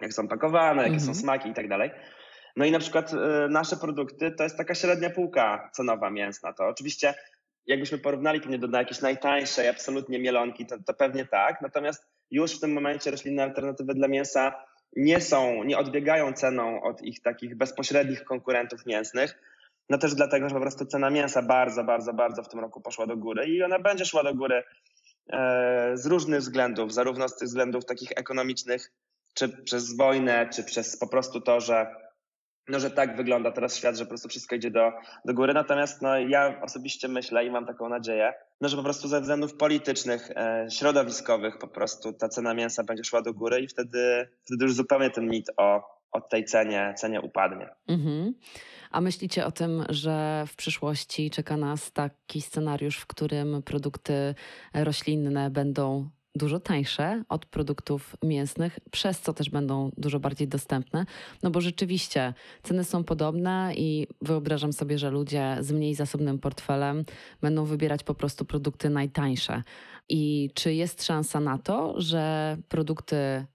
jak 0.00 0.12
są 0.12 0.28
pakowane, 0.28 0.82
jakie 0.82 1.00
są 1.00 1.08
mhm. 1.08 1.18
smaki 1.18 1.48
i 1.48 1.54
tak 1.54 1.68
dalej. 1.68 1.90
No 2.56 2.64
i 2.64 2.70
na 2.70 2.78
przykład 2.78 3.12
e, 3.12 3.48
nasze 3.48 3.76
produkty 3.76 4.30
to 4.30 4.44
jest 4.44 4.56
taka 4.56 4.74
średnia 4.74 5.10
półka 5.10 5.70
cenowa 5.72 6.10
mięsna. 6.10 6.52
To 6.52 6.66
oczywiście 6.66 7.14
jakbyśmy 7.66 7.98
porównali 7.98 8.40
pewnie 8.40 8.58
do, 8.58 8.68
do 8.68 8.78
jakiejś 8.78 9.00
najtańszej 9.00 9.68
absolutnie 9.68 10.18
mielonki, 10.18 10.66
to, 10.66 10.76
to 10.86 10.94
pewnie 10.94 11.26
tak. 11.26 11.60
Natomiast 11.60 12.06
już 12.30 12.56
w 12.56 12.60
tym 12.60 12.72
momencie 12.72 13.10
roślinne 13.10 13.42
alternatywy 13.42 13.94
dla 13.94 14.08
mięsa 14.08 14.52
nie 14.96 15.20
są, 15.20 15.64
nie 15.64 15.78
odbiegają 15.78 16.32
ceną 16.32 16.82
od 16.82 17.02
ich 17.02 17.22
takich 17.22 17.56
bezpośrednich 17.56 18.24
konkurentów 18.24 18.86
mięsnych. 18.86 19.38
No 19.90 19.98
też 19.98 20.14
dlatego, 20.14 20.48
że 20.48 20.54
po 20.54 20.60
prostu 20.60 20.86
cena 20.86 21.10
mięsa 21.10 21.42
bardzo, 21.42 21.84
bardzo, 21.84 22.12
bardzo 22.14 22.42
w 22.42 22.48
tym 22.48 22.60
roku 22.60 22.80
poszła 22.80 23.06
do 23.06 23.16
góry 23.16 23.46
i 23.46 23.62
ona 23.62 23.78
będzie 23.78 24.04
szła 24.04 24.22
do 24.22 24.34
góry 24.34 24.62
e, 25.32 25.90
z 25.94 26.06
różnych 26.06 26.40
względów, 26.40 26.92
zarówno 26.92 27.28
z 27.28 27.36
tych 27.36 27.48
względów 27.48 27.84
takich 27.84 28.12
ekonomicznych, 28.16 28.92
czy 29.34 29.48
przez 29.48 29.96
wojnę, 29.96 30.48
czy 30.54 30.64
przez 30.64 30.98
po 30.98 31.06
prostu 31.06 31.40
to, 31.40 31.60
że 31.60 32.05
no, 32.68 32.80
że 32.80 32.90
tak 32.90 33.16
wygląda 33.16 33.52
teraz 33.52 33.76
świat, 33.76 33.96
że 33.96 34.04
po 34.04 34.08
prostu 34.08 34.28
wszystko 34.28 34.54
idzie 34.54 34.70
do, 34.70 34.92
do 35.24 35.34
góry. 35.34 35.54
Natomiast 35.54 36.02
no, 36.02 36.18
ja 36.18 36.60
osobiście 36.62 37.08
myślę 37.08 37.46
i 37.46 37.50
mam 37.50 37.66
taką 37.66 37.88
nadzieję, 37.88 38.34
no, 38.60 38.68
że 38.68 38.76
po 38.76 38.82
prostu 38.82 39.08
ze 39.08 39.20
względów 39.20 39.54
politycznych, 39.54 40.30
e, 40.30 40.66
środowiskowych 40.70 41.58
po 41.58 41.68
prostu 41.68 42.12
ta 42.12 42.28
cena 42.28 42.54
mięsa 42.54 42.84
będzie 42.84 43.04
szła 43.04 43.22
do 43.22 43.34
góry 43.34 43.60
i 43.60 43.68
wtedy, 43.68 44.28
wtedy 44.44 44.64
już 44.64 44.74
zupełnie 44.74 45.10
ten 45.10 45.28
mit 45.28 45.50
o, 45.56 45.82
o 46.12 46.20
tej 46.20 46.44
cenie, 46.44 46.94
cenie 46.96 47.20
upadnie. 47.20 47.68
Mhm. 47.88 48.34
A 48.90 49.00
myślicie 49.00 49.46
o 49.46 49.52
tym, 49.52 49.84
że 49.88 50.44
w 50.46 50.56
przyszłości 50.56 51.30
czeka 51.30 51.56
nas 51.56 51.92
taki 51.92 52.40
scenariusz, 52.40 52.98
w 52.98 53.06
którym 53.06 53.62
produkty 53.62 54.34
roślinne 54.74 55.50
będą 55.50 56.08
dużo 56.36 56.60
tańsze 56.60 57.24
od 57.28 57.46
produktów 57.46 58.16
mięsnych, 58.22 58.78
przez 58.90 59.20
co 59.20 59.32
też 59.32 59.50
będą 59.50 59.90
dużo 59.96 60.20
bardziej 60.20 60.48
dostępne. 60.48 61.06
No 61.42 61.50
bo 61.50 61.60
rzeczywiście 61.60 62.34
ceny 62.62 62.84
są 62.84 63.04
podobne 63.04 63.72
i 63.76 64.06
wyobrażam 64.22 64.72
sobie, 64.72 64.98
że 64.98 65.10
ludzie 65.10 65.56
z 65.60 65.72
mniej 65.72 65.94
zasobnym 65.94 66.38
portfelem 66.38 67.04
będą 67.40 67.64
wybierać 67.64 68.02
po 68.02 68.14
prostu 68.14 68.44
produkty 68.44 68.90
najtańsze. 68.90 69.62
I 70.08 70.50
czy 70.54 70.74
jest 70.74 71.04
szansa 71.04 71.40
na 71.40 71.58
to, 71.58 72.00
że 72.00 72.56
produkty 72.68 73.16
e, 73.16 73.46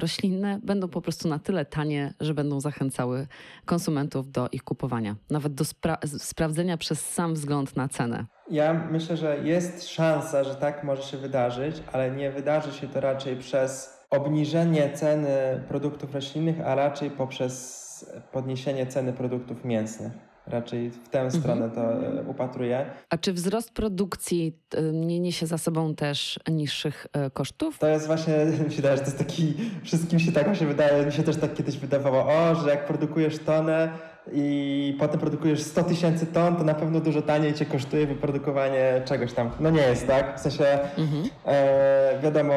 roślinne 0.00 0.60
będą 0.62 0.88
po 0.88 1.00
prostu 1.00 1.28
na 1.28 1.38
tyle 1.38 1.64
tanie, 1.64 2.14
że 2.20 2.34
będą 2.34 2.60
zachęcały 2.60 3.26
konsumentów 3.64 4.30
do 4.30 4.48
ich 4.52 4.62
kupowania, 4.64 5.16
nawet 5.30 5.54
do 5.54 5.64
spra 5.64 5.98
sprawdzenia 6.18 6.76
przez 6.76 7.10
sam 7.10 7.34
wzgląd 7.34 7.76
na 7.76 7.88
cenę. 7.88 8.26
Ja 8.50 8.74
myślę, 8.90 9.16
że 9.16 9.38
jest 9.38 9.88
szansa, 9.88 10.44
że 10.44 10.54
tak 10.54 10.84
może 10.84 11.02
się 11.02 11.16
wydarzyć, 11.16 11.82
ale 11.92 12.10
nie 12.10 12.30
wydarzy 12.30 12.72
się 12.72 12.88
to 12.88 13.00
raczej 13.00 13.36
przez 13.36 14.00
obniżenie 14.10 14.90
ceny 14.92 15.62
produktów 15.68 16.14
roślinnych, 16.14 16.60
a 16.60 16.74
raczej 16.74 17.10
poprzez 17.10 17.84
podniesienie 18.32 18.86
ceny 18.86 19.12
produktów 19.12 19.64
mięsnych. 19.64 20.12
Raczej 20.46 20.90
w 20.90 21.08
tę 21.08 21.20
mhm. 21.20 21.42
stronę 21.42 21.70
to 21.70 22.06
e, 22.06 22.22
upatruję. 22.22 22.90
A 23.10 23.18
czy 23.18 23.32
wzrost 23.32 23.72
produkcji 23.72 24.58
e, 24.74 24.82
nie 24.82 25.20
niesie 25.20 25.46
za 25.46 25.58
sobą 25.58 25.94
też 25.94 26.40
niższych 26.50 27.06
e, 27.12 27.30
kosztów? 27.30 27.78
To 27.78 27.86
jest 27.86 28.06
właśnie, 28.06 28.34
mi 28.66 28.72
się 28.72 28.76
wydaje, 28.76 28.96
że 28.96 29.02
to 29.02 29.08
jest 29.08 29.18
taki, 29.18 29.54
wszystkim 29.84 30.18
się 30.18 30.32
tak 30.32 30.56
się 30.56 30.66
wydaje, 30.66 31.06
mi 31.06 31.12
się 31.12 31.22
też 31.22 31.36
tak 31.36 31.54
kiedyś 31.54 31.76
wydawało, 31.76 32.26
o, 32.26 32.54
że 32.54 32.70
jak 32.70 32.86
produkujesz 32.86 33.38
tonę, 33.38 33.88
i 34.32 34.96
potem 34.98 35.20
produkujesz 35.20 35.62
100 35.62 35.82
tysięcy 35.82 36.26
ton, 36.26 36.56
to 36.56 36.64
na 36.64 36.74
pewno 36.74 37.00
dużo 37.00 37.22
taniej 37.22 37.54
cię 37.54 37.66
kosztuje 37.66 38.06
wyprodukowanie 38.06 39.02
czegoś 39.04 39.32
tam. 39.32 39.50
No 39.60 39.70
nie 39.70 39.82
jest 39.82 40.06
tak, 40.06 40.38
w 40.38 40.40
sensie 40.40 40.78
mhm. 40.98 41.24
e, 41.46 42.18
wiadomo, 42.22 42.54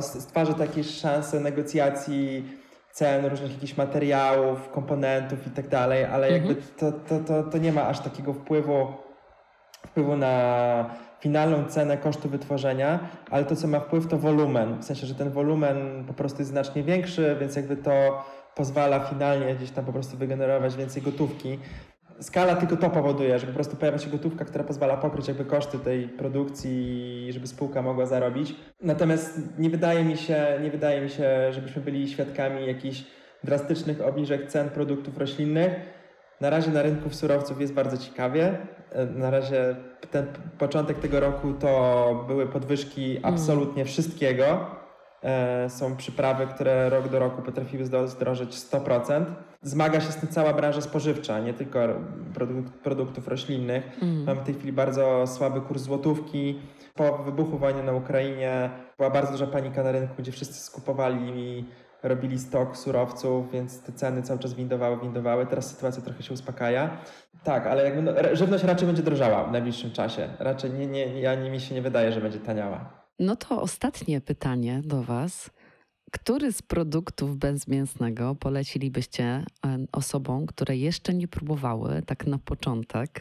stwarza 0.00 0.54
to 0.54 0.62
jakieś 0.62 0.90
szanse 0.90 1.40
negocjacji 1.40 2.44
cen 2.92 3.26
różnych 3.26 3.52
jakichś 3.52 3.76
materiałów, 3.76 4.68
komponentów 4.68 5.46
i 5.46 5.50
tak 5.50 5.68
dalej, 5.68 6.04
ale 6.04 6.26
mhm. 6.26 6.46
jakby 6.46 6.62
to, 6.62 6.92
to, 6.92 7.20
to, 7.20 7.42
to 7.42 7.58
nie 7.58 7.72
ma 7.72 7.86
aż 7.86 8.00
takiego 8.00 8.32
wpływu, 8.32 8.86
wpływu 9.86 10.16
na 10.16 10.90
finalną 11.20 11.64
cenę 11.64 11.96
kosztu 11.96 12.28
wytworzenia, 12.28 12.98
ale 13.30 13.44
to 13.44 13.56
co 13.56 13.68
ma 13.68 13.80
wpływ 13.80 14.06
to 14.06 14.18
wolumen, 14.18 14.78
w 14.78 14.84
sensie, 14.84 15.06
że 15.06 15.14
ten 15.14 15.30
wolumen 15.30 16.04
po 16.06 16.14
prostu 16.14 16.38
jest 16.38 16.50
znacznie 16.50 16.82
większy, 16.82 17.36
więc 17.40 17.56
jakby 17.56 17.76
to 17.76 18.24
pozwala 18.60 19.00
finalnie 19.00 19.54
gdzieś 19.54 19.70
tam 19.70 19.84
po 19.84 19.92
prostu 19.92 20.16
wygenerować 20.16 20.76
więcej 20.76 21.02
gotówki. 21.02 21.58
Skala 22.20 22.56
tylko 22.56 22.76
to 22.76 22.90
powoduje, 22.90 23.38
że 23.38 23.46
po 23.46 23.52
prostu 23.52 23.76
pojawia 23.76 23.98
się 23.98 24.10
gotówka, 24.10 24.44
która 24.44 24.64
pozwala 24.64 24.96
pokryć 24.96 25.28
jakby 25.28 25.44
koszty 25.44 25.78
tej 25.78 26.08
produkcji, 26.08 27.28
żeby 27.32 27.46
spółka 27.46 27.82
mogła 27.82 28.06
zarobić. 28.06 28.54
Natomiast 28.82 29.40
nie 29.58 29.70
wydaje 29.70 30.04
mi 30.04 30.16
się, 30.16 30.58
nie 30.62 30.70
wydaje 30.70 31.00
mi 31.00 31.10
się, 31.10 31.52
żebyśmy 31.52 31.82
byli 31.82 32.08
świadkami 32.08 32.66
jakichś 32.66 33.04
drastycznych 33.44 34.00
obniżek 34.00 34.48
cen 34.48 34.68
produktów 34.68 35.18
roślinnych. 35.18 35.72
Na 36.40 36.50
razie 36.50 36.70
na 36.70 36.82
rynku 36.82 37.10
surowców 37.10 37.60
jest 37.60 37.72
bardzo 37.72 37.98
ciekawie. 37.98 38.58
Na 39.16 39.30
razie 39.30 39.76
ten 40.10 40.26
początek 40.58 40.98
tego 40.98 41.20
roku 41.20 41.52
to 41.52 42.24
były 42.28 42.46
podwyżki 42.46 43.16
mm. 43.16 43.34
absolutnie 43.34 43.84
wszystkiego. 43.84 44.66
E, 45.22 45.70
są 45.70 45.96
przyprawy, 45.96 46.46
które 46.46 46.90
rok 46.90 47.08
do 47.08 47.18
roku 47.18 47.42
potrafiły 47.42 47.84
zdrożyć 48.06 48.54
100%. 48.54 49.24
Zmaga 49.62 50.00
się 50.00 50.12
z 50.12 50.16
tym 50.16 50.28
cała 50.28 50.52
branża 50.52 50.80
spożywcza, 50.80 51.40
nie 51.40 51.54
tylko 51.54 51.80
produktów 52.82 53.28
roślinnych. 53.28 53.98
Mm. 54.02 54.24
Mamy 54.24 54.40
w 54.40 54.44
tej 54.44 54.54
chwili 54.54 54.72
bardzo 54.72 55.26
słaby 55.26 55.60
kurs 55.60 55.82
złotówki. 55.82 56.60
Po 56.94 57.18
wybuchu 57.18 57.58
wojny 57.58 57.82
na 57.82 57.92
Ukrainie 57.92 58.70
była 58.96 59.10
bardzo 59.10 59.32
duża 59.32 59.46
panika 59.46 59.82
na 59.82 59.92
rynku, 59.92 60.14
gdzie 60.18 60.32
wszyscy 60.32 60.60
skupowali 60.60 61.38
i 61.38 61.64
robili 62.02 62.38
stok 62.38 62.76
surowców, 62.76 63.52
więc 63.52 63.82
te 63.82 63.92
ceny 63.92 64.22
cały 64.22 64.38
czas 64.38 64.54
windowały, 64.54 65.00
windowały. 65.00 65.46
Teraz 65.46 65.70
sytuacja 65.70 66.02
trochę 66.02 66.22
się 66.22 66.34
uspokaja. 66.34 66.90
Tak, 67.44 67.66
ale 67.66 67.84
jakby 67.84 68.02
no, 68.02 68.12
żywność 68.32 68.64
raczej 68.64 68.86
będzie 68.86 69.02
drożała 69.02 69.44
w 69.44 69.52
najbliższym 69.52 69.90
czasie. 69.90 70.28
Raczej 70.38 70.70
nie, 70.70 70.86
nie, 70.86 71.20
ja, 71.20 71.36
mi 71.36 71.60
się 71.60 71.74
nie 71.74 71.82
wydaje, 71.82 72.12
że 72.12 72.20
będzie 72.20 72.38
taniała. 72.38 72.99
No 73.20 73.36
to 73.36 73.62
ostatnie 73.62 74.20
pytanie 74.20 74.80
do 74.84 75.02
Was. 75.02 75.50
Który 76.12 76.52
z 76.52 76.62
produktów 76.62 77.36
bezmięsnego 77.36 78.34
polecilibyście 78.34 79.44
osobom, 79.92 80.46
które 80.46 80.76
jeszcze 80.76 81.14
nie 81.14 81.28
próbowały, 81.28 82.02
tak 82.06 82.26
na 82.26 82.38
początek? 82.38 83.20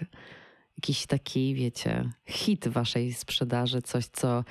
Jakiś 0.78 1.08
taki, 1.08 1.56
wiecie, 1.56 2.10
hit 2.28 2.68
waszej 2.68 3.14
sprzedaży, 3.14 3.82
coś, 3.82 4.06
co 4.06 4.44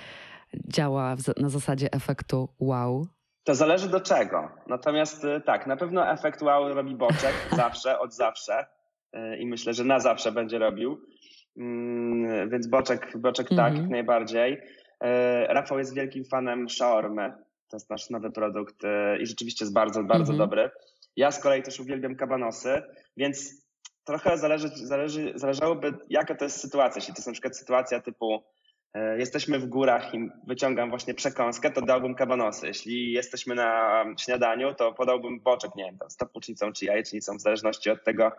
działa 0.55 1.17
na 1.37 1.49
zasadzie 1.49 1.93
efektu 1.93 2.49
wow? 2.59 3.07
To 3.45 3.55
zależy 3.55 3.89
do 3.89 4.01
czego. 4.01 4.49
Natomiast 4.67 5.25
e, 5.25 5.41
tak, 5.41 5.67
na 5.67 5.77
pewno 5.77 6.11
efekt 6.11 6.43
wow 6.43 6.75
robi 6.75 6.95
boczek 6.95 7.35
zawsze, 7.57 7.99
od 7.99 8.15
zawsze 8.15 8.67
e, 9.13 9.39
i 9.39 9.47
myślę, 9.47 9.75
że 9.75 9.85
na 9.85 10.01
zawsze 10.01 10.33
będzie 10.33 10.59
robił. 10.59 11.01
Mm, 11.57 12.51
więc 12.51 12.67
boczek, 12.67 13.19
boczek 13.19 13.49
tak, 13.49 13.77
jak 13.77 13.89
najbardziej. 13.89 14.59
E, 15.01 15.55
Rafał 15.55 15.79
jest 15.79 15.95
wielkim 15.95 16.25
fanem 16.25 16.69
shaormy. 16.69 17.33
To 17.69 17.77
jest 17.77 17.91
nasz 17.91 18.11
nowy 18.11 18.31
produkt 18.31 18.85
e, 18.85 19.19
i 19.19 19.27
rzeczywiście 19.27 19.65
jest 19.65 19.75
bardzo, 19.75 20.03
bardzo 20.03 20.33
mhm. 20.33 20.39
dobry. 20.39 20.71
Ja 21.17 21.31
z 21.31 21.41
kolei 21.43 21.63
też 21.63 21.81
uwielbiam 21.81 22.17
kabanosy, 22.17 22.83
więc 23.17 23.69
trochę 24.05 24.39
zależy, 24.39 24.69
zależy, 24.75 25.33
zależałoby, 25.35 25.95
jaka 26.11 26.35
to 26.35 26.45
jest 26.45 26.61
sytuacja. 26.61 26.99
Jeśli 26.99 27.15
to 27.15 27.19
jest 27.19 27.27
na 27.27 27.33
przykład 27.33 27.57
sytuacja 27.57 28.01
typu 28.01 28.43
e, 28.95 29.19
jesteśmy 29.19 29.59
w 29.59 29.67
górach 29.67 30.15
i 30.15 30.31
wyciągam 30.47 30.91
właśnie 30.91 31.15
przekąskę, 31.15 31.71
to 31.71 31.83
dałbym 31.83 32.15
kabanosy. 32.15 32.67
Jeśli 32.67 33.13
jesteśmy 33.13 33.55
na 33.55 34.05
śniadaniu, 34.21 34.75
to 34.75 34.93
podałbym 34.93 35.41
boczek, 35.41 35.75
nie 35.77 35.85
wiem, 35.85 35.99
tam 35.99 36.11
z 36.11 36.17
kapucznicą 36.17 36.73
czy 36.73 36.85
jajecznicą, 36.85 37.37
w 37.37 37.41
zależności 37.41 37.91
od 37.91 38.05
tego, 38.05 38.33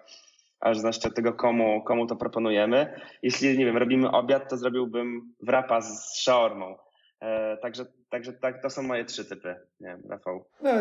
a 0.59 0.71
w 0.71 0.75
zależności 0.75 1.07
od 1.07 1.15
tego, 1.15 1.33
komu, 1.33 1.83
komu 1.83 2.07
to 2.07 2.15
proponujemy. 2.15 3.01
Jeśli, 3.23 3.57
nie 3.57 3.65
wiem, 3.65 3.77
robimy 3.77 4.11
obiad, 4.11 4.49
to 4.49 4.57
zrobiłbym 4.57 5.33
wrapa 5.41 5.81
z 5.81 6.15
shaormą. 6.23 6.75
E, 7.21 7.57
także, 7.57 7.85
także 8.09 8.33
tak, 8.33 8.61
to 8.61 8.69
są 8.69 8.83
moje 8.83 9.05
trzy 9.05 9.25
typy. 9.25 9.55
Nie 9.79 9.87
wiem, 9.87 10.01
Rafał. 10.09 10.45
No, 10.61 10.71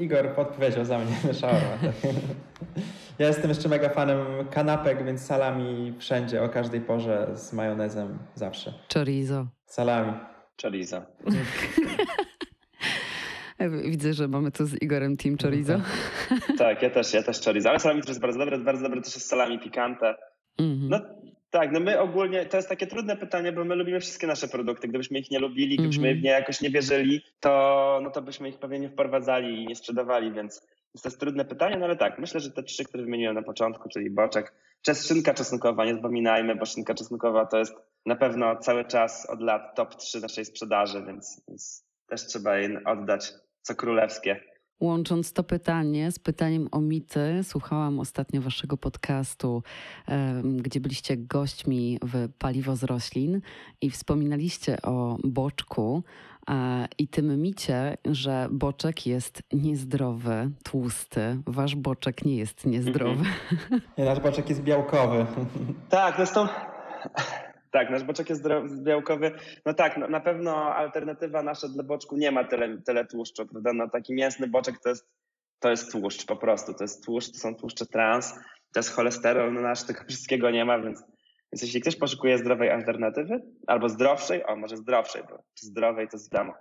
Igor 0.00 0.34
podpowiedział 0.34 0.84
za 0.84 0.98
mnie 0.98 1.34
shaorma. 1.34 1.78
Tak. 1.82 2.12
Ja 3.18 3.26
jestem 3.26 3.48
jeszcze 3.48 3.68
mega 3.68 3.88
fanem 3.88 4.48
kanapek, 4.50 5.04
więc 5.04 5.26
salami 5.26 5.94
wszędzie, 5.98 6.42
o 6.42 6.48
każdej 6.48 6.80
porze 6.80 7.26
z 7.34 7.52
majonezem 7.52 8.18
zawsze. 8.34 8.72
Chorizo. 8.94 9.46
Salami. 9.66 10.12
Chorizo. 10.62 11.02
Widzę, 13.68 14.12
że 14.12 14.28
mamy 14.28 14.50
tu 14.50 14.66
z 14.66 14.82
Igorem 14.82 15.16
Team 15.16 15.36
Chorizo. 15.42 15.80
Tak, 16.58 16.82
ja 16.82 16.90
też, 16.90 17.14
ja 17.14 17.22
też 17.22 17.40
chorizo. 17.44 17.70
Ale 17.70 17.80
salami 17.80 18.00
też 18.00 18.08
jest 18.08 18.20
bardzo 18.20 18.38
dobre, 18.38 18.58
bardzo 18.58 18.82
dobre 18.82 19.00
też 19.00 19.14
jest 19.14 19.28
salami 19.28 19.58
pikante. 19.58 20.14
Mm-hmm. 20.60 20.88
No 20.88 21.00
tak, 21.50 21.72
no 21.72 21.80
my 21.80 22.00
ogólnie, 22.00 22.46
to 22.46 22.56
jest 22.56 22.68
takie 22.68 22.86
trudne 22.86 23.16
pytanie, 23.16 23.52
bo 23.52 23.64
my 23.64 23.74
lubimy 23.74 24.00
wszystkie 24.00 24.26
nasze 24.26 24.48
produkty. 24.48 24.88
Gdybyśmy 24.88 25.18
ich 25.18 25.30
nie 25.30 25.38
lubili, 25.38 25.76
gdybyśmy 25.76 26.08
mm-hmm. 26.08 26.20
w 26.20 26.22
nie 26.22 26.30
jakoś 26.30 26.60
nie 26.60 26.70
wierzyli, 26.70 27.20
to, 27.40 28.00
no 28.02 28.10
to 28.10 28.22
byśmy 28.22 28.48
ich 28.48 28.58
pewnie 28.58 28.78
nie 28.78 28.88
wprowadzali 28.88 29.62
i 29.62 29.66
nie 29.66 29.76
sprzedawali, 29.76 30.32
więc 30.32 30.60
to 31.02 31.08
jest 31.08 31.20
trudne 31.20 31.44
pytanie, 31.44 31.76
no 31.78 31.84
ale 31.84 31.96
tak, 31.96 32.18
myślę, 32.18 32.40
że 32.40 32.50
te 32.50 32.62
trzy, 32.62 32.84
które 32.84 33.04
wymieniłem 33.04 33.34
na 33.34 33.42
początku, 33.42 33.88
czyli 33.88 34.10
boczek, 34.10 34.52
szynka 35.06 35.34
czosnkowa, 35.34 35.84
nie 35.84 35.94
zapominajmy, 35.94 36.56
bo 36.56 36.66
szynka 36.66 36.94
czosnkowa 36.94 37.46
to 37.46 37.58
jest 37.58 37.74
na 38.06 38.16
pewno 38.16 38.56
cały 38.56 38.84
czas 38.84 39.30
od 39.30 39.40
lat 39.40 39.76
top 39.76 39.94
3 39.94 40.20
naszej 40.20 40.44
sprzedaży, 40.44 41.02
więc, 41.06 41.42
więc 41.48 41.84
też 42.06 42.26
trzeba 42.26 42.58
jej 42.58 42.84
oddać 42.84 43.32
co 43.62 43.74
królewskie. 43.74 44.40
Łącząc 44.80 45.32
to 45.32 45.44
pytanie 45.44 46.12
z 46.12 46.18
pytaniem 46.18 46.68
o 46.72 46.80
mity, 46.80 47.40
słuchałam 47.42 48.00
ostatnio 48.00 48.42
waszego 48.42 48.76
podcastu, 48.76 49.62
gdzie 50.44 50.80
byliście 50.80 51.16
gośćmi 51.16 51.98
w 52.02 52.28
Paliwo 52.38 52.76
z 52.76 52.84
Roślin 52.84 53.40
i 53.80 53.90
wspominaliście 53.90 54.82
o 54.82 55.18
boczku 55.24 56.02
i 56.98 57.08
tym 57.08 57.42
micie, 57.42 57.96
że 58.04 58.48
boczek 58.50 59.06
jest 59.06 59.42
niezdrowy, 59.52 60.50
tłusty. 60.64 61.38
Wasz 61.46 61.76
boczek 61.76 62.24
nie 62.24 62.36
jest 62.36 62.66
niezdrowy. 62.66 63.24
Nie, 63.98 64.04
nasz 64.10 64.20
boczek 64.20 64.48
jest 64.48 64.62
białkowy. 64.62 65.26
Tak, 65.88 66.16
zresztą 66.16 66.48
tak, 67.70 67.90
nasz 67.90 68.04
boczek 68.04 68.30
jest 68.30 68.44
białkowy. 68.82 69.32
No 69.66 69.74
tak, 69.74 69.96
no, 69.96 70.08
na 70.08 70.20
pewno 70.20 70.74
alternatywa 70.74 71.42
nasza 71.42 71.68
dla 71.68 71.82
boczku 71.82 72.16
nie 72.16 72.30
ma 72.30 72.44
tyle, 72.44 72.82
tyle 72.82 73.06
tłuszczu, 73.06 73.46
prawda? 73.46 73.72
No 73.72 73.88
taki 73.88 74.14
mięsny 74.14 74.48
boczek 74.48 74.74
to 74.82 74.88
jest, 74.88 75.08
to 75.58 75.70
jest 75.70 75.92
tłuszcz 75.92 76.26
po 76.26 76.36
prostu. 76.36 76.74
To 76.74 76.84
jest 76.84 77.04
tłuszcz, 77.04 77.32
to 77.32 77.38
są 77.38 77.54
tłuszcze 77.54 77.86
trans, 77.86 78.34
to 78.72 78.80
jest 78.80 78.90
cholesterol, 78.90 79.52
no 79.52 79.60
nasz 79.60 79.86
tego 79.86 80.00
wszystkiego 80.08 80.50
nie 80.50 80.64
ma, 80.64 80.78
więc, 80.78 81.04
więc 81.52 81.62
jeśli 81.62 81.80
ktoś 81.80 81.96
poszukuje 81.96 82.38
zdrowej 82.38 82.70
alternatywy, 82.70 83.42
albo 83.66 83.88
zdrowszej, 83.88 84.46
o 84.46 84.56
może 84.56 84.76
zdrowszej, 84.76 85.22
bo 85.30 85.42
zdrowej 85.60 86.08
to 86.08 86.18
wiadomo, 86.32 86.54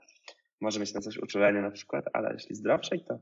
może 0.62 0.80
mieć 0.80 0.94
na 0.94 1.02
coś 1.02 1.18
uczulenie 1.18 1.62
na 1.62 1.72
przykład, 1.72 2.06
ale 2.14 2.34
jeśli 2.34 2.56
zdrowszej, 2.56 3.04
to, 3.08 3.20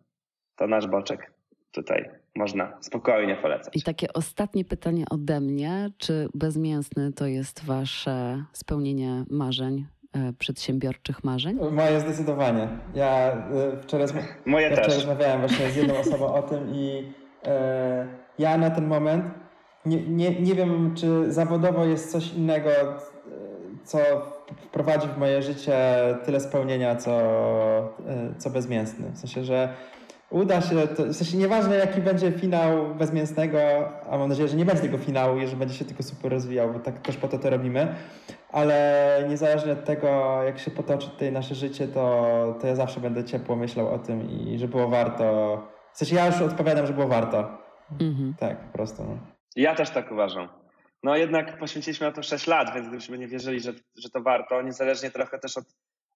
to 0.56 0.68
nasz 0.68 0.88
boczek 0.88 1.32
tutaj 1.72 2.10
można 2.36 2.78
spokojnie 2.82 3.36
polecać. 3.36 3.76
I 3.76 3.82
takie 3.82 4.14
ostatnie 4.14 4.66
pytanie 4.66 5.06
ode 5.10 5.42
mnie. 5.42 5.90
Czy 5.98 6.30
bezmięsny 6.34 7.14
to 7.14 7.28
jest 7.28 7.66
wasze 7.66 8.44
spełnienie 8.54 9.24
marzeń 9.30 9.86
e, 10.14 10.34
przedsiębiorczych 10.34 11.24
marzeń? 11.24 11.60
Moje 11.72 12.00
zdecydowanie. 12.00 12.68
Ja 12.96 13.38
y, 13.74 13.82
wczoraj, 13.82 14.08
Moje 14.46 14.70
ja 14.70 14.76
też. 14.76 14.80
wczoraj 14.80 15.00
rozmawiałem 15.00 15.40
właśnie 15.40 15.70
z 15.72 15.76
jedną 15.76 15.98
osobą 16.08 16.34
o 16.34 16.42
tym 16.42 16.70
i 16.76 17.14
e, 17.46 18.08
ja 18.40 18.58
na 18.58 18.70
ten 18.70 18.88
moment 18.88 19.26
nie, 19.86 20.02
nie, 20.08 20.42
nie 20.42 20.56
wiem, 20.56 20.96
czy 20.96 21.34
zawodowo 21.34 21.86
jest 21.86 22.12
coś 22.12 22.34
innego, 22.34 22.70
e, 22.70 22.96
co 23.84 24.00
wprowadzi 24.58 25.08
w 25.08 25.18
moje 25.18 25.42
życie 25.42 25.78
tyle 26.26 26.40
spełnienia, 26.40 26.96
co, 26.96 27.12
e, 27.12 28.34
co 28.38 28.50
bezmięsny. 28.50 29.12
W 29.12 29.18
sensie, 29.18 29.44
że 29.44 29.74
uda 30.30 30.62
się, 30.62 30.88
to, 30.88 31.04
w 31.04 31.14
sensie 31.14 31.38
nieważne 31.38 31.76
jaki 31.76 32.02
będzie 32.02 32.32
finał 32.32 32.96
bezmięsnego, 32.96 33.60
a 34.10 34.18
mam 34.18 34.30
nadzieję, 34.30 34.48
że 34.48 34.58
nie 34.58 34.66
będzie 34.66 34.82
tego 34.82 34.98
finału 34.98 35.38
i 35.38 35.48
że 35.48 35.56
będzie 35.56 35.76
się 35.76 35.86
tylko 35.86 36.04
super 36.04 36.32
rozwijał, 36.32 36.74
bo 36.74 36.80
tak 36.80 37.00
też 37.00 37.18
po 37.18 37.28
to 37.28 37.38
to 37.38 37.50
robimy, 37.50 37.96
ale 38.50 39.26
niezależnie 39.30 39.72
od 39.72 39.86
tego, 39.86 40.40
jak 40.44 40.60
się 40.60 40.72
potoczy 40.72 41.10
tutaj 41.10 41.32
nasze 41.32 41.56
życie, 41.56 41.88
to, 41.88 42.56
to 42.62 42.68
ja 42.68 42.76
zawsze 42.76 43.00
będę 43.00 43.24
ciepło 43.24 43.56
myślał 43.56 43.94
o 43.94 44.00
tym 44.00 44.30
i 44.30 44.60
że 44.60 44.68
było 44.68 44.88
warto. 44.88 45.58
W 45.94 45.98
sensie 45.98 46.16
ja 46.16 46.26
już 46.26 46.42
odpowiadam, 46.42 46.88
że 46.88 46.94
było 46.94 47.08
warto. 47.08 47.58
Mhm. 48.02 48.34
Tak, 48.40 48.58
po 48.58 48.74
prostu. 48.74 49.04
No. 49.04 49.18
Ja 49.56 49.76
też 49.76 49.90
tak 49.90 50.12
uważam. 50.12 50.50
No 51.04 51.16
jednak 51.16 51.60
poświęciliśmy 51.60 52.08
na 52.08 52.14
to 52.14 52.24
6 52.24 52.48
lat, 52.48 52.74
więc 52.74 52.88
gdybyśmy 52.88 53.18
nie 53.18 53.28
wierzyli, 53.28 53.60
że, 53.60 53.74
że 53.96 54.10
to 54.10 54.22
warto, 54.22 54.62
niezależnie 54.62 55.12
trochę 55.12 55.40
też 55.40 55.58
od, 55.58 55.66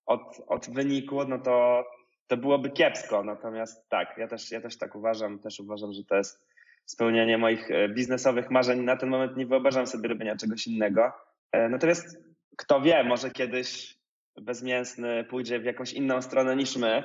od, 0.05 0.41
od 0.47 0.69
wyniku, 0.69 1.25
no 1.27 1.39
to, 1.39 1.83
to 2.31 2.37
byłoby 2.37 2.69
kiepsko. 2.69 3.23
Natomiast 3.23 3.89
tak, 3.89 4.17
ja 4.17 4.27
też, 4.27 4.51
ja 4.51 4.61
też 4.61 4.77
tak 4.77 4.95
uważam. 4.95 5.39
Też 5.39 5.59
uważam, 5.59 5.93
że 5.93 6.03
to 6.03 6.15
jest 6.15 6.45
spełnienie 6.85 7.37
moich 7.37 7.71
e, 7.71 7.89
biznesowych 7.89 8.51
marzeń. 8.51 8.81
Na 8.81 8.97
ten 8.97 9.09
moment 9.09 9.37
nie 9.37 9.45
wyobrażam 9.45 9.87
sobie 9.87 10.09
robienia 10.09 10.35
czegoś 10.35 10.67
innego. 10.67 11.11
E, 11.51 11.69
Natomiast 11.69 12.17
kto 12.57 12.81
wie, 12.81 13.03
może 13.03 13.31
kiedyś 13.31 13.97
bezmięsny 14.41 15.23
pójdzie 15.23 15.59
w 15.59 15.65
jakąś 15.65 15.93
inną 15.93 16.21
stronę 16.21 16.55
niż 16.55 16.77
my, 16.77 17.03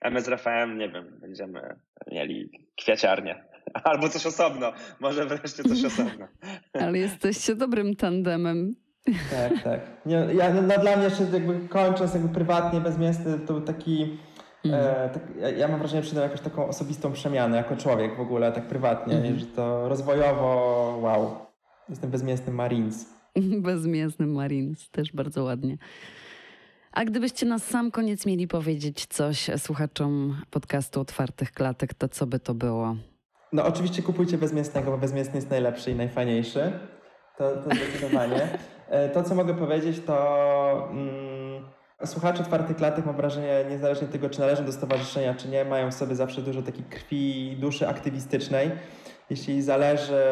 a 0.00 0.10
my 0.10 0.20
z 0.20 0.28
Rafałem, 0.28 0.78
nie 0.78 0.88
wiem, 0.88 1.18
będziemy 1.20 1.76
mieli 2.12 2.68
kwiaciarnię. 2.76 3.44
Albo 3.84 4.08
coś 4.08 4.26
osobno, 4.26 4.72
może 5.00 5.26
wreszcie 5.26 5.62
coś 5.62 5.84
osobno. 5.92 6.28
Ale 6.72 6.98
jesteście 6.98 7.54
dobrym 7.54 7.96
tandemem. 7.96 8.74
Tak, 9.30 9.62
tak. 9.64 9.80
Nie, 10.06 10.26
ja, 10.34 10.54
no, 10.54 10.62
no, 10.62 10.78
dla 10.78 10.96
mnie 10.96 11.04
jeszcze 11.04 11.24
jakby 11.32 11.68
kończąc 11.68 12.14
jakby 12.14 12.34
prywatnie, 12.34 12.80
bezmięsny, 12.80 13.38
to 13.38 13.52
był 13.52 13.62
taki, 13.62 14.18
e, 14.72 15.10
tak 15.12 15.22
ja, 15.40 15.50
ja 15.50 15.68
mam 15.68 15.78
wrażenie, 15.78 16.02
że 16.02 16.06
przyjąłem 16.06 16.30
jakąś 16.30 16.44
taką 16.44 16.68
osobistą 16.68 17.12
przemianę 17.12 17.56
jako 17.56 17.76
człowiek 17.76 18.16
w 18.16 18.20
ogóle, 18.20 18.52
tak 18.52 18.68
prywatnie, 18.68 19.14
Mhm. 19.16 19.38
że 19.38 19.46
to 19.46 19.88
rozwojowo, 19.88 20.98
wow. 21.02 21.36
Jestem 21.88 22.10
bezmięsnym 22.10 22.54
Marines. 22.54 23.06
Bezmięsny 23.62 24.26
Marines, 24.26 24.90
też 24.90 25.12
bardzo 25.12 25.44
ładnie. 25.44 25.76
A 26.92 27.04
gdybyście 27.04 27.46
na 27.46 27.58
sam 27.58 27.90
koniec 27.90 28.26
mieli 28.26 28.48
powiedzieć 28.48 29.06
coś 29.06 29.50
słuchaczom 29.58 30.36
podcastu 30.50 31.00
Otwartych 31.00 31.52
Klatek, 31.52 31.94
to 31.94 32.08
co 32.08 32.26
by 32.26 32.38
to 32.40 32.54
było? 32.54 32.96
No 33.52 33.64
oczywiście 33.66 34.02
kupujcie 34.02 34.38
bezmięsnego, 34.38 34.90
bo 34.90 34.98
bezmięsny 34.98 35.34
jest 35.34 35.50
najlepszy 35.50 35.90
i 35.90 35.94
najfajniejszy. 35.94 36.72
To, 37.38 37.56
to 37.56 37.70
zdecydowanie. 37.76 38.48
E, 38.88 39.08
To, 39.08 39.22
co 39.22 39.34
mogę 39.34 39.54
powiedzieć, 39.54 40.00
to 40.06 40.88
mm, 40.90 41.10
słuchacze 42.06 42.42
otwartych 42.42 42.76
klatek, 42.76 43.06
mam 43.06 43.16
wrażenie, 43.16 43.64
niezależnie 43.70 44.06
od 44.06 44.12
tego, 44.12 44.30
czy 44.30 44.40
należą 44.40 44.64
do 44.64 44.72
stowarzyszenia, 44.72 45.34
czy 45.34 45.48
nie, 45.48 45.64
mają 45.64 45.90
w 45.90 45.94
sobie 45.94 46.14
zawsze 46.14 46.42
dużo 46.42 46.62
takiej 46.62 46.84
krwi 46.84 47.52
i 47.52 47.56
duszy 47.56 47.88
aktywistycznej. 47.88 48.70
Jeśli 49.30 49.62
zależy 49.62 50.22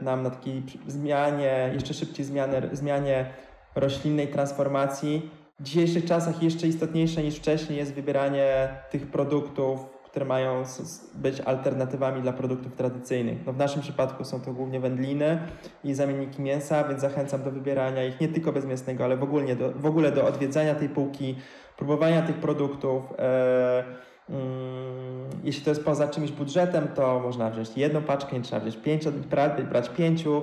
nam 0.00 0.22
na 0.22 0.30
takiej 0.30 0.62
zmianie, 0.86 1.70
jeszcze 1.74 1.94
szybciej 1.94 2.24
zmianie, 2.24 2.62
zmianie 2.72 3.26
roślinnej 3.74 4.28
transformacji, 4.28 5.30
w 5.60 5.62
dzisiejszych 5.62 6.04
czasach 6.04 6.42
jeszcze 6.42 6.66
istotniejsze 6.66 7.22
niż 7.22 7.36
wcześniej 7.36 7.78
jest 7.78 7.94
wybieranie 7.94 8.68
tych 8.90 9.10
produktów, 9.10 9.99
które 10.10 10.24
mają 10.24 10.62
być 11.14 11.40
alternatywami 11.40 12.22
dla 12.22 12.32
produktów 12.32 12.74
tradycyjnych. 12.74 13.46
No 13.46 13.52
w 13.52 13.56
naszym 13.56 13.82
przypadku 13.82 14.24
są 14.24 14.40
to 14.40 14.52
głównie 14.52 14.80
wędliny 14.80 15.38
i 15.84 15.94
zamienniki 15.94 16.42
mięsa, 16.42 16.84
więc 16.84 17.00
zachęcam 17.00 17.42
do 17.42 17.50
wybierania 17.50 18.04
ich 18.04 18.20
nie 18.20 18.28
tylko 18.28 18.52
bezmięsnego, 18.52 19.04
ale 19.04 19.16
w 19.16 19.22
ogóle 19.22 19.56
do, 19.56 19.72
w 19.72 19.86
ogóle 19.86 20.12
do 20.12 20.26
odwiedzania 20.26 20.74
tej 20.74 20.88
półki, 20.88 21.36
próbowania 21.76 22.22
tych 22.22 22.36
produktów. 22.36 23.02
E, 23.18 23.84
mm, 24.30 25.30
jeśli 25.44 25.64
to 25.64 25.70
jest 25.70 25.84
poza 25.84 26.08
czymś 26.08 26.32
budżetem, 26.32 26.88
to 26.88 27.20
można 27.20 27.50
wziąć 27.50 27.76
jedną 27.76 28.02
paczkę, 28.02 28.36
nie 28.36 28.42
trzeba 28.42 28.60
wziąć 28.60 28.76
pięć, 28.76 29.04
brać 29.70 29.88
pięciu 29.88 30.42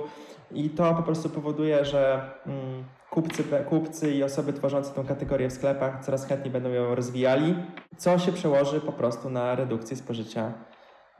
i 0.52 0.70
to 0.70 0.94
po 0.94 1.02
prostu 1.02 1.28
powoduje, 1.30 1.84
że 1.84 2.20
mm, 2.46 2.84
kupcy, 3.10 3.44
kupcy 3.68 4.10
i 4.10 4.22
osoby 4.22 4.52
tworzące 4.52 4.94
tą 4.94 5.06
kategorię 5.06 5.48
w 5.48 5.52
sklepach 5.52 6.04
coraz 6.04 6.28
chętniej 6.28 6.52
będą 6.52 6.68
ją 6.70 6.94
rozwijali, 6.94 7.54
co 7.96 8.18
się 8.18 8.32
przełoży 8.32 8.80
po 8.80 8.92
prostu 8.92 9.30
na 9.30 9.54
redukcję 9.54 9.96
spożycia 9.96 10.64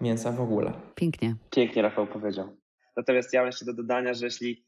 mięsa 0.01 0.33
w 0.33 0.41
ogóle. 0.41 0.73
Pięknie. 0.95 1.35
Pięknie 1.51 1.83
Rafał 1.83 2.07
powiedział. 2.07 2.57
Natomiast 2.97 3.33
ja 3.33 3.41
mam 3.41 3.47
jeszcze 3.47 3.65
do 3.65 3.75
dodania, 3.75 4.15
że 4.15 4.25
jeśli 4.25 4.65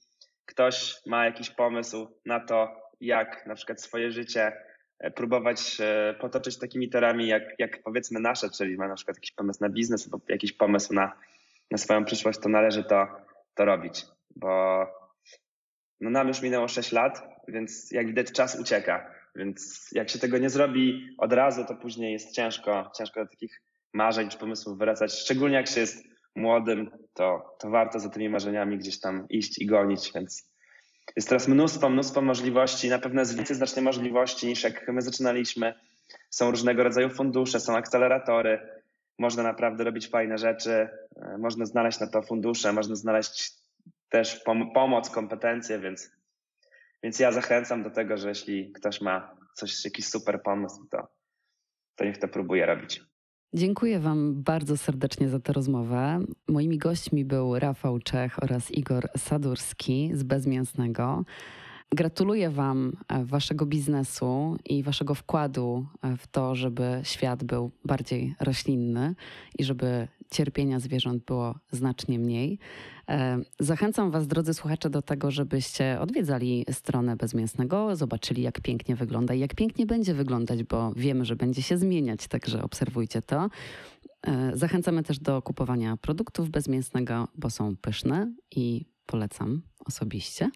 ktoś 0.47 0.95
ma 1.07 1.25
jakiś 1.25 1.51
pomysł 1.51 2.09
na 2.27 2.41
to, 2.41 2.68
jak 3.01 3.47
na 3.47 3.55
przykład 3.55 3.81
swoje 3.81 4.11
życie 4.11 4.53
e, 4.99 5.11
próbować 5.11 5.77
e, 5.81 6.14
potoczyć 6.21 6.59
takimi 6.59 6.89
torami, 6.89 7.27
jak, 7.27 7.43
jak 7.59 7.83
powiedzmy 7.83 8.21
nasze, 8.21 8.51
czyli 8.51 8.77
ma 8.77 8.89
na 8.89 8.95
przykład 8.95 9.16
jakiś 9.16 9.33
pomysł 9.33 9.59
na 9.62 9.68
biznes 9.68 10.05
albo 10.05 10.21
jakiś 10.29 10.53
pomysł 10.53 10.95
na, 10.95 11.12
na 11.71 11.79
swoją 11.79 12.05
przyszłość, 12.05 12.39
to 12.39 12.49
należy 12.49 12.85
to, 12.85 13.07
to 13.55 13.64
robić, 13.64 14.07
bo 14.37 14.87
no 16.01 16.11
nam 16.11 16.28
już 16.28 16.42
minęło 16.42 16.68
6 16.68 16.92
lat, 16.92 17.22
więc 17.48 17.90
jak 17.90 18.07
widać 18.07 18.32
czas 18.32 18.61
ucieka, 18.61 19.14
więc 19.36 19.88
jak 19.92 20.11
się 20.11 20.18
tego 20.18 20.38
nie 20.38 20.51
zrobi 20.51 21.14
od 21.18 21.32
razu, 21.32 21.64
to 21.64 21.74
później 21.74 22.12
jest 22.12 22.34
ciężko, 22.34 22.90
ciężko 22.98 23.24
do 23.24 23.30
takich 23.30 23.62
marzeń 23.92 24.28
czy 24.28 24.38
pomysłów 24.38 24.78
wracać, 24.78 25.12
szczególnie 25.12 25.57
jak 25.57 25.68
się 25.68 25.80
jest 25.80 26.05
młodym, 26.36 26.90
to, 27.14 27.57
to 27.59 27.70
warto 27.70 28.01
za 28.01 28.09
tymi 28.09 28.28
marzeniami 28.28 28.78
gdzieś 28.78 29.01
tam 29.01 29.26
iść 29.28 29.59
i 29.59 29.66
gonić, 29.66 30.12
więc 30.14 30.51
jest 31.16 31.28
teraz 31.28 31.48
mnóstwo, 31.48 31.90
mnóstwo 31.90 32.22
możliwości, 32.22 32.88
na 32.88 32.98
pewno 32.98 33.20
jest 33.20 33.36
więcej 33.36 33.57
znacznie 33.57 33.82
możliwości 33.82 34.46
niż 34.46 34.64
jak 34.64 34.88
my 34.88 35.03
zaczynaliśmy. 35.03 35.74
Są 36.30 36.51
różnego 36.51 36.84
rodzaju 36.84 37.11
fundusze, 37.11 37.61
są 37.61 37.76
akceleratory, 37.76 38.59
można 39.18 39.42
naprawdę 39.42 39.84
robić 39.84 40.09
fajne 40.09 40.38
rzeczy, 40.38 40.70
e, 40.70 41.38
można 41.38 41.66
znaleźć 41.66 42.01
na 42.01 42.07
to 42.07 42.22
fundusze, 42.22 42.72
można 42.72 42.94
znaleźć 42.94 43.60
też 44.11 44.45
pom- 44.47 44.73
pomoc, 44.75 45.11
kompetencje, 45.11 45.79
więc, 45.79 46.11
więc 47.03 47.19
ja 47.19 47.33
zachęcam 47.33 47.83
do 47.83 47.91
tego, 47.91 48.17
że 48.17 48.29
jeśli 48.29 48.73
ktoś 48.73 49.01
ma 49.01 49.37
coś, 49.55 49.85
jakiś 49.85 50.07
super 50.07 50.43
pomysł, 50.43 50.87
to, 50.91 51.09
to 51.97 52.05
niech 52.05 52.19
to 52.19 52.29
próbuje 52.29 52.67
robić. 52.67 53.03
Dziękuję 53.55 54.01
Wam 54.01 54.43
bardzo 54.43 54.77
serdecznie 54.77 55.29
za 55.29 55.41
tę 55.41 55.53
rozmowę. 55.53 56.21
Moimi 56.49 56.79
gośćmi 56.79 57.25
był 57.25 57.59
Rafał 57.59 57.99
Czech 57.99 58.43
oraz 58.43 58.71
Igor 58.71 59.09
Sadurski 59.17 60.11
z 60.15 60.23
Bezmięsnego. 60.23 61.25
Gratuluję 61.95 62.51
Wam 62.51 62.93
e, 63.09 63.25
Waszego 63.25 63.67
biznesu 63.67 64.57
i 64.65 64.83
Waszego 64.83 65.15
wkładu 65.15 65.87
w 66.19 66.27
to, 66.27 66.55
żeby 66.55 67.01
świat 67.03 67.45
był 67.45 67.71
bardziej 67.85 68.35
roślinny 68.41 69.15
i 69.59 69.65
żeby 69.65 70.09
cierpienia 70.31 70.81
zwierząt 70.81 71.24
było 71.24 71.55
znacznie 71.70 72.18
mniej. 72.18 72.59
E, 73.09 73.39
Zachęcam 73.61 74.11
Was, 74.11 74.26
drodzy 74.26 74.55
słuchacze, 74.55 74.91
do 74.91 75.03
tego, 75.03 75.31
żebyście 75.31 76.01
odwiedzali 76.01 76.64
stronę 76.70 77.16
Bezmięsnego, 77.16 77.97
zobaczyli, 77.97 78.43
jak 78.43 78.61
pięknie 78.61 78.97
wygląda 78.97 79.35
i 79.35 79.41
jak 79.41 79.55
pięknie 79.55 79.87
będzie 79.87 80.14
wyglądać, 80.14 80.62
bo 80.62 80.93
wiemy, 80.97 81.24
że 81.24 81.37
będzie 81.37 81.62
się 81.62 81.78
zmieniać, 81.78 82.28
także 82.28 82.62
obserwujcie 82.62 83.22
to. 83.22 83.49
E, 84.26 84.57
Zachęcamy 84.57 85.03
też 85.03 85.18
do 85.18 85.43
kupowania 85.43 85.97
produktów 85.97 86.51
bezmięsnego, 86.51 87.28
bo 87.35 87.51
są 87.51 87.76
pyszne 87.76 88.33
i 88.57 88.85
polecam 89.07 89.62
osobiście. 89.87 90.51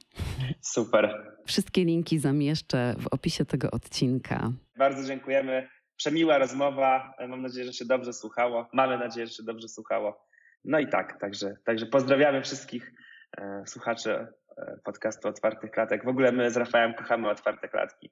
Super. 0.60 1.32
Wszystkie 1.44 1.84
linki 1.84 2.18
zamieszczę 2.18 2.94
w 2.98 3.06
opisie 3.06 3.44
tego 3.44 3.70
odcinka. 3.70 4.52
Bardzo 4.78 5.04
dziękujemy. 5.08 5.68
Przemiła 5.96 6.38
rozmowa. 6.38 7.14
Mam 7.28 7.42
nadzieję, 7.42 7.66
że 7.66 7.72
się 7.72 7.84
dobrze 7.84 8.12
słuchało. 8.12 8.68
Mamy 8.72 8.98
nadzieję, 8.98 9.26
że 9.26 9.32
się 9.32 9.42
dobrze 9.42 9.68
słuchało. 9.68 10.26
No 10.64 10.78
i 10.78 10.88
tak, 10.88 11.20
także, 11.20 11.56
także 11.64 11.86
pozdrawiamy 11.86 12.42
wszystkich 12.42 12.92
e, 13.38 13.62
słuchaczy 13.66 14.26
e, 14.58 14.78
podcastu 14.84 15.28
Otwartych 15.28 15.70
Klatek. 15.70 16.04
W 16.04 16.08
ogóle 16.08 16.32
my 16.32 16.50
z 16.50 16.56
Rafałem 16.56 16.94
kochamy 16.94 17.30
Otwarte 17.30 17.68
Klatki, 17.68 18.10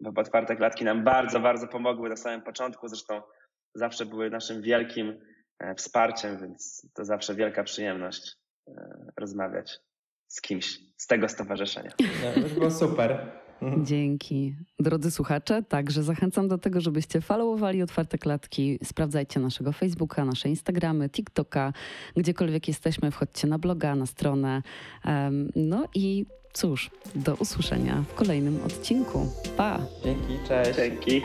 bo 0.00 0.20
Otwarte 0.20 0.56
Klatki 0.56 0.84
nam 0.84 1.04
bardzo, 1.04 1.40
bardzo 1.40 1.68
pomogły 1.68 2.08
na 2.08 2.16
samym 2.16 2.42
początku. 2.42 2.88
Zresztą 2.88 3.22
zawsze 3.74 4.06
były 4.06 4.30
naszym 4.30 4.62
wielkim 4.62 5.20
e, 5.58 5.74
wsparciem, 5.74 6.38
więc 6.40 6.90
to 6.94 7.04
zawsze 7.04 7.34
wielka 7.34 7.64
przyjemność 7.64 8.36
e, 8.68 8.72
rozmawiać 9.16 9.80
z 10.28 10.40
kimś 10.40 10.78
z 10.96 11.06
tego 11.06 11.28
stowarzyszenia. 11.28 11.90
Nie, 12.00 12.42
już 12.42 12.52
było 12.52 12.70
super. 12.70 13.41
Mhm. 13.62 13.86
Dzięki. 13.86 14.54
Drodzy 14.78 15.10
słuchacze, 15.10 15.62
także 15.62 16.02
zachęcam 16.02 16.48
do 16.48 16.58
tego, 16.58 16.80
żebyście 16.80 17.20
followowali 17.20 17.82
Otwarte 17.82 18.18
Klatki. 18.18 18.78
Sprawdzajcie 18.84 19.40
naszego 19.40 19.72
Facebooka, 19.72 20.24
nasze 20.24 20.48
Instagramy, 20.48 21.08
TikToka, 21.08 21.72
gdziekolwiek 22.16 22.68
jesteśmy. 22.68 23.10
Wchodźcie 23.10 23.48
na 23.48 23.58
bloga, 23.58 23.94
na 23.94 24.06
stronę. 24.06 24.62
No 25.56 25.84
i 25.94 26.26
Cóż, 26.52 26.90
do 27.14 27.34
usłyszenia 27.34 28.04
w 28.08 28.14
kolejnym 28.14 28.60
odcinku. 28.66 29.26
Pa! 29.56 29.80
Dzięki, 30.04 30.48
cześć. 30.48 30.76
Dzięki. 30.76 31.22